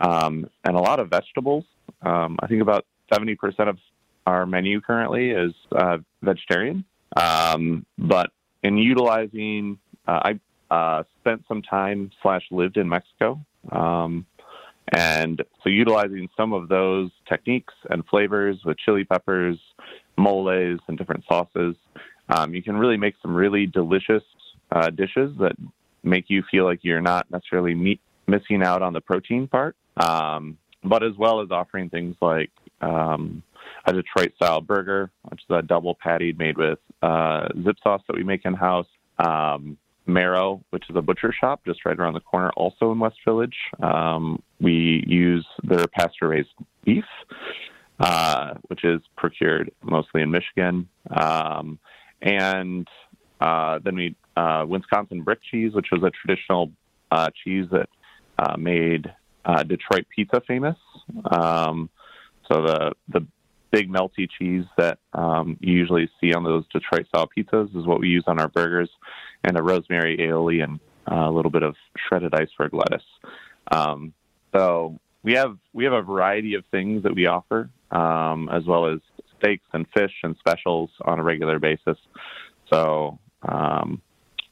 um, 0.00 0.48
and 0.64 0.76
a 0.76 0.80
lot 0.80 1.00
of 1.00 1.08
vegetables. 1.10 1.64
Um, 2.02 2.38
I 2.40 2.46
think 2.46 2.62
about 2.62 2.86
seventy 3.12 3.34
percent 3.34 3.68
of 3.68 3.78
our 4.26 4.46
menu 4.46 4.80
currently 4.80 5.30
is 5.30 5.52
uh, 5.74 5.98
vegetarian. 6.22 6.84
Um, 7.16 7.86
but 7.96 8.30
in 8.62 8.76
utilizing, 8.76 9.78
uh, 10.06 10.20
I 10.70 10.74
uh, 10.74 11.04
spent 11.20 11.44
some 11.48 11.62
time 11.62 12.10
slash 12.22 12.42
lived 12.50 12.76
in 12.76 12.88
Mexico, 12.88 13.40
um, 13.72 14.26
and 14.92 15.42
so 15.62 15.70
utilizing 15.70 16.28
some 16.36 16.52
of 16.52 16.68
those 16.68 17.10
techniques 17.26 17.74
and 17.90 18.04
flavors 18.06 18.58
with 18.64 18.76
chili 18.78 19.04
peppers, 19.04 19.58
moles, 20.16 20.80
and 20.88 20.98
different 20.98 21.24
sauces, 21.26 21.74
um, 22.28 22.54
you 22.54 22.62
can 22.62 22.76
really 22.76 22.96
make 22.96 23.14
some 23.22 23.34
really 23.34 23.66
delicious 23.66 24.22
uh, 24.70 24.90
dishes 24.90 25.32
that 25.38 25.52
make 26.02 26.26
you 26.28 26.42
feel 26.50 26.64
like 26.64 26.80
you're 26.82 27.00
not 27.00 27.30
necessarily 27.30 27.74
meat, 27.74 28.00
missing 28.26 28.62
out 28.62 28.82
on 28.82 28.92
the 28.92 29.00
protein 29.00 29.46
part, 29.46 29.76
um, 29.96 30.56
but 30.84 31.02
as 31.02 31.16
well 31.16 31.40
as 31.40 31.50
offering 31.50 31.90
things 31.90 32.16
like 32.20 32.50
um, 32.80 33.42
a 33.84 33.92
Detroit 33.92 34.32
style 34.36 34.60
burger, 34.60 35.10
which 35.28 35.40
is 35.40 35.50
a 35.50 35.62
double 35.62 35.94
patty 35.94 36.32
made 36.32 36.56
with 36.56 36.78
uh, 37.02 37.48
zip 37.64 37.76
sauce 37.82 38.02
that 38.06 38.16
we 38.16 38.22
make 38.22 38.44
in 38.44 38.54
house. 38.54 38.86
Um, 39.18 39.76
Marrow, 40.06 40.64
which 40.70 40.84
is 40.88 40.96
a 40.96 41.02
butcher 41.02 41.32
shop 41.38 41.60
just 41.66 41.84
right 41.84 41.98
around 41.98 42.14
the 42.14 42.20
corner, 42.20 42.50
also 42.56 42.90
in 42.92 42.98
West 42.98 43.18
Village. 43.26 43.56
Um, 43.82 44.42
we 44.58 45.04
use 45.06 45.46
their 45.62 45.86
pasture 45.86 46.28
raised 46.28 46.48
beef, 46.82 47.04
uh, 48.00 48.54
which 48.68 48.84
is 48.84 49.00
procured 49.16 49.70
mostly 49.82 50.22
in 50.22 50.30
Michigan. 50.30 50.88
Um, 51.10 51.78
and 52.22 52.88
uh, 53.40 53.80
then 53.84 53.96
we 53.96 54.16
uh, 54.38 54.64
Wisconsin 54.66 55.22
brick 55.22 55.40
cheese, 55.50 55.72
which 55.74 55.88
was 55.90 56.02
a 56.02 56.10
traditional 56.10 56.70
uh, 57.10 57.28
cheese 57.42 57.66
that 57.72 57.88
uh, 58.38 58.56
made 58.56 59.12
uh, 59.44 59.62
Detroit 59.62 60.06
pizza 60.14 60.40
famous. 60.46 60.76
Um, 61.30 61.90
so 62.48 62.62
the 62.62 62.92
the 63.08 63.26
big 63.70 63.90
melty 63.90 64.28
cheese 64.38 64.64
that 64.76 64.98
um, 65.12 65.56
you 65.60 65.74
usually 65.74 66.08
see 66.20 66.32
on 66.32 66.42
those 66.44 66.64
Detroit 66.72 67.06
style 67.08 67.28
pizzas 67.36 67.76
is 67.76 67.86
what 67.86 68.00
we 68.00 68.08
use 68.08 68.24
on 68.26 68.38
our 68.38 68.48
burgers, 68.48 68.90
and 69.44 69.58
a 69.58 69.62
rosemary 69.62 70.16
aioli 70.18 70.62
and 70.62 70.80
uh, 71.10 71.28
a 71.28 71.32
little 71.32 71.50
bit 71.50 71.62
of 71.62 71.74
shredded 71.96 72.34
iceberg 72.34 72.72
lettuce. 72.72 73.08
Um, 73.70 74.14
so 74.54 74.98
we 75.22 75.32
have 75.34 75.58
we 75.72 75.84
have 75.84 75.92
a 75.92 76.02
variety 76.02 76.54
of 76.54 76.64
things 76.70 77.02
that 77.02 77.14
we 77.14 77.26
offer, 77.26 77.70
um, 77.90 78.48
as 78.50 78.64
well 78.64 78.86
as 78.86 79.00
steaks 79.38 79.66
and 79.72 79.86
fish 79.96 80.14
and 80.22 80.36
specials 80.38 80.90
on 81.04 81.18
a 81.18 81.22
regular 81.22 81.58
basis. 81.58 81.98
So 82.70 83.18
um, 83.42 84.00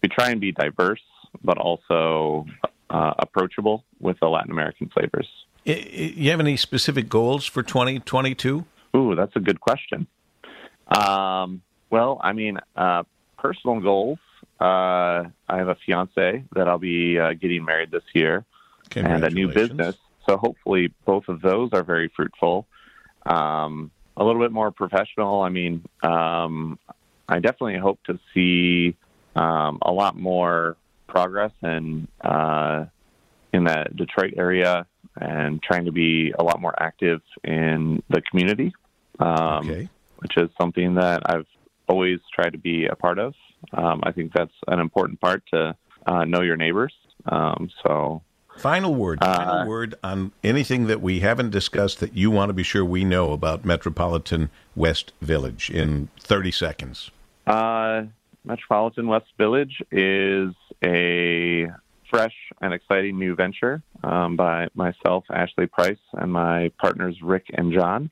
we 0.02 0.08
try 0.08 0.30
and 0.30 0.40
be 0.40 0.52
diverse, 0.52 1.02
but 1.42 1.58
also 1.58 2.46
uh, 2.90 3.14
approachable 3.18 3.84
with 4.00 4.18
the 4.20 4.28
Latin 4.28 4.50
American 4.50 4.88
flavors. 4.88 5.28
You 5.64 6.30
have 6.30 6.40
any 6.40 6.56
specific 6.56 7.08
goals 7.08 7.44
for 7.44 7.62
2022? 7.62 8.64
Ooh, 8.96 9.14
that's 9.16 9.34
a 9.34 9.40
good 9.40 9.60
question. 9.60 10.06
Um, 10.86 11.62
well, 11.90 12.20
I 12.22 12.32
mean, 12.32 12.58
uh, 12.76 13.02
personal 13.36 13.80
goals. 13.80 14.18
Uh, 14.60 15.24
I 15.48 15.56
have 15.58 15.68
a 15.68 15.76
fiance 15.84 16.44
that 16.54 16.68
I'll 16.68 16.78
be 16.78 17.18
uh, 17.18 17.34
getting 17.34 17.64
married 17.64 17.90
this 17.90 18.04
year, 18.14 18.44
and 18.94 19.24
a 19.24 19.30
new 19.30 19.48
business. 19.48 19.96
So 20.26 20.36
hopefully, 20.36 20.92
both 21.04 21.28
of 21.28 21.40
those 21.40 21.70
are 21.72 21.82
very 21.82 22.10
fruitful. 22.14 22.66
Um, 23.26 23.90
a 24.16 24.24
little 24.24 24.40
bit 24.40 24.52
more 24.52 24.70
professional. 24.70 25.42
I 25.42 25.50
mean, 25.50 25.84
um, 26.02 26.78
I 27.28 27.38
definitely 27.40 27.78
hope 27.78 27.98
to 28.04 28.18
see 28.32 28.96
um, 29.36 29.78
a 29.82 29.92
lot 29.92 30.16
more 30.16 30.76
progress 31.06 31.52
in 31.62 32.08
uh, 32.22 32.86
in 33.52 33.64
that 33.64 33.96
Detroit 33.96 34.34
area 34.36 34.86
and 35.20 35.62
trying 35.62 35.84
to 35.86 35.92
be 35.92 36.32
a 36.38 36.42
lot 36.42 36.60
more 36.60 36.74
active 36.80 37.22
in 37.44 38.02
the 38.10 38.20
community, 38.22 38.74
um, 39.18 39.70
okay. 39.70 39.88
which 40.18 40.36
is 40.36 40.50
something 40.60 40.94
that 40.96 41.22
I've 41.26 41.46
always 41.88 42.18
tried 42.34 42.50
to 42.50 42.58
be 42.58 42.86
a 42.86 42.96
part 42.96 43.18
of. 43.18 43.34
Um, 43.72 44.00
I 44.02 44.12
think 44.12 44.32
that's 44.32 44.52
an 44.68 44.80
important 44.80 45.20
part 45.20 45.42
to 45.52 45.76
uh, 46.06 46.24
know 46.24 46.42
your 46.42 46.56
neighbors. 46.56 46.92
Um, 47.26 47.70
so, 47.82 48.22
final 48.58 48.94
word, 48.94 49.20
final 49.20 49.54
Uh, 49.54 49.66
word 49.66 49.94
on 50.04 50.32
anything 50.44 50.86
that 50.86 51.00
we 51.00 51.20
haven't 51.20 51.50
discussed 51.50 52.00
that 52.00 52.14
you 52.14 52.30
want 52.30 52.50
to 52.50 52.52
be 52.52 52.62
sure 52.62 52.84
we 52.84 53.04
know 53.04 53.32
about 53.32 53.64
Metropolitan 53.64 54.50
West 54.74 55.12
Village 55.20 55.70
in 55.70 56.08
30 56.20 56.50
seconds. 56.50 57.10
Uh, 57.46 58.04
Metropolitan 58.46 59.08
West 59.08 59.26
Village 59.36 59.82
is 59.90 60.54
a 60.84 61.66
fresh 62.08 62.34
and 62.60 62.72
exciting 62.72 63.18
new 63.18 63.34
venture 63.34 63.82
um, 64.04 64.36
by 64.36 64.68
myself, 64.74 65.24
Ashley 65.30 65.66
Price, 65.66 65.98
and 66.12 66.32
my 66.32 66.70
partners 66.78 67.16
Rick 67.22 67.46
and 67.52 67.72
John. 67.72 68.10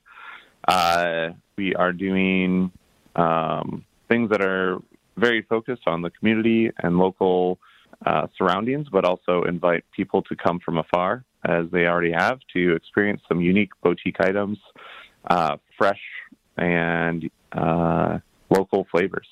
Uh, 0.67 1.31
we 1.57 1.75
are 1.77 1.93
doing 1.93 2.73
um, 3.15 3.85
things 4.09 4.31
that 4.31 4.43
are 4.43 4.79
very 5.17 5.43
focused 5.43 5.83
on 5.87 6.03
the 6.03 6.11
community 6.11 6.71
and 6.83 6.99
local 6.99 7.61
uh, 8.05 8.27
surroundings, 8.37 8.89
but 8.91 9.05
also 9.05 9.45
invite 9.45 9.85
people 9.95 10.23
to 10.23 10.35
come 10.35 10.59
from 10.59 10.79
afar, 10.79 11.25
as 11.45 11.67
they 11.71 11.87
already 11.87 12.11
have, 12.11 12.41
to 12.53 12.75
experience 12.75 13.23
some 13.29 13.41
unique 13.41 13.71
boutique 13.85 14.21
items, 14.21 14.59
uh, 15.31 15.57
fresh 15.79 16.01
and 16.57 17.31
uh, 17.53 18.19
local 18.51 18.85
flavors. 18.91 19.29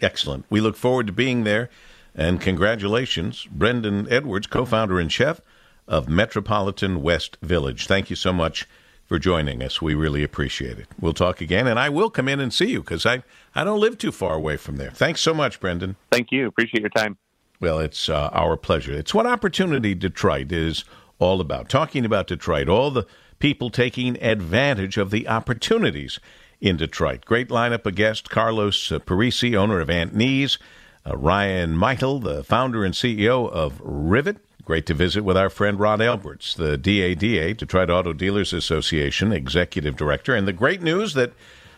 Excellent. 0.00 0.44
We 0.50 0.60
look 0.60 0.76
forward 0.76 1.06
to 1.06 1.12
being 1.12 1.44
there. 1.44 1.70
And 2.14 2.40
congratulations, 2.40 3.46
Brendan 3.50 4.10
Edwards, 4.10 4.46
co 4.46 4.64
founder 4.64 4.98
and 4.98 5.12
chef 5.12 5.40
of 5.86 6.08
Metropolitan 6.08 7.02
West 7.02 7.36
Village. 7.42 7.86
Thank 7.86 8.08
you 8.08 8.16
so 8.16 8.32
much 8.32 8.66
for 9.04 9.18
joining 9.18 9.62
us. 9.62 9.82
We 9.82 9.94
really 9.94 10.24
appreciate 10.24 10.78
it. 10.78 10.88
We'll 10.98 11.12
talk 11.12 11.40
again, 11.40 11.66
and 11.66 11.78
I 11.78 11.90
will 11.90 12.10
come 12.10 12.26
in 12.28 12.40
and 12.40 12.52
see 12.52 12.70
you 12.70 12.80
because 12.80 13.04
I, 13.04 13.22
I 13.54 13.64
don't 13.64 13.80
live 13.80 13.98
too 13.98 14.12
far 14.12 14.34
away 14.34 14.56
from 14.56 14.78
there. 14.78 14.90
Thanks 14.90 15.20
so 15.20 15.34
much, 15.34 15.60
Brendan. 15.60 15.96
Thank 16.10 16.32
you. 16.32 16.48
Appreciate 16.48 16.80
your 16.80 16.90
time. 16.90 17.18
Well, 17.60 17.78
it's 17.78 18.08
uh, 18.08 18.30
our 18.32 18.56
pleasure. 18.56 18.92
It's 18.92 19.14
what 19.14 19.26
Opportunity 19.26 19.94
Detroit 19.94 20.50
is 20.50 20.84
all 21.18 21.40
about. 21.40 21.68
Talking 21.68 22.04
about 22.04 22.26
Detroit, 22.26 22.68
all 22.68 22.90
the 22.90 23.06
people 23.38 23.70
taking 23.70 24.20
advantage 24.22 24.96
of 24.96 25.10
the 25.10 25.28
opportunities 25.28 26.18
in 26.60 26.76
Detroit. 26.76 27.24
Great 27.24 27.48
lineup 27.48 27.86
of 27.86 27.94
guests 27.94 28.28
Carlos 28.28 28.88
Parisi, 28.88 29.54
owner 29.54 29.80
of 29.80 29.90
Aunt 29.90 30.14
Nee's, 30.14 30.58
uh, 31.06 31.16
Ryan 31.16 31.76
Meitel, 31.76 32.22
the 32.22 32.42
founder 32.44 32.84
and 32.84 32.94
CEO 32.94 33.50
of 33.50 33.80
Rivet. 33.82 34.38
Great 34.64 34.86
to 34.86 34.94
visit 34.94 35.22
with 35.22 35.36
our 35.36 35.48
friend 35.48 35.78
Rod 35.78 36.00
Alberts, 36.00 36.54
the 36.54 36.76
DADA, 36.76 37.54
Detroit 37.54 37.88
Auto 37.88 38.12
Dealers 38.12 38.52
Association 38.52 39.30
Executive 39.30 39.96
Director. 39.96 40.34
And 40.34 40.48
the 40.48 40.52
great 40.52 40.82
news 40.82 41.14
that 41.14 41.32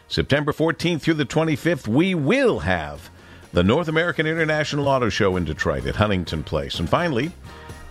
September 0.09 0.53
14th 0.53 1.03
through 1.03 1.15
the 1.15 1.27
25th, 1.27 1.87
we 1.87 2.15
will 2.15 2.61
have 2.61 3.11
the 3.53 3.63
North 3.63 3.89
American 3.89 4.27
International 4.27 4.89
Auto 4.89 5.11
Show 5.11 5.37
in 5.37 5.45
Detroit 5.45 5.87
at 5.87 5.97
Huntington 5.97 6.45
Place. 6.45 6.79
And 6.79 6.89
finally, 6.89 7.33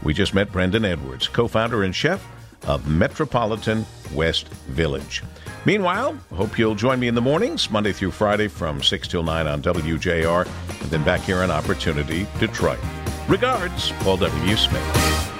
we 0.02 0.16
just 0.16 0.34
met 0.34 0.52
Brendan 0.52 0.86
Edwards, 0.86 1.28
co 1.28 1.48
founder 1.48 1.84
and 1.84 1.96
chef 1.96 2.26
of 2.66 2.88
Metropolitan 2.88 3.86
West 4.14 4.48
Village. 4.70 5.24
Meanwhile, 5.66 6.18
hope 6.34 6.58
you'll 6.58 6.76
join 6.76 7.00
me 7.00 7.08
in 7.08 7.16
the 7.16 7.22
mornings, 7.22 7.70
Monday 7.70 7.92
through 7.92 8.12
Friday 8.12 8.48
from 8.48 8.82
6 8.82 9.08
till 9.08 9.24
9 9.24 9.48
on 9.48 9.62
WJR, 9.62 10.46
and 10.82 10.90
then 10.90 11.04
back 11.04 11.22
here 11.22 11.44
on 11.44 11.52
Opportunity 11.52 12.26
Detroit. 12.40 12.80
Regards, 13.28 13.92
Paul 14.00 14.18
W. 14.18 14.56
Smith. 14.56 15.37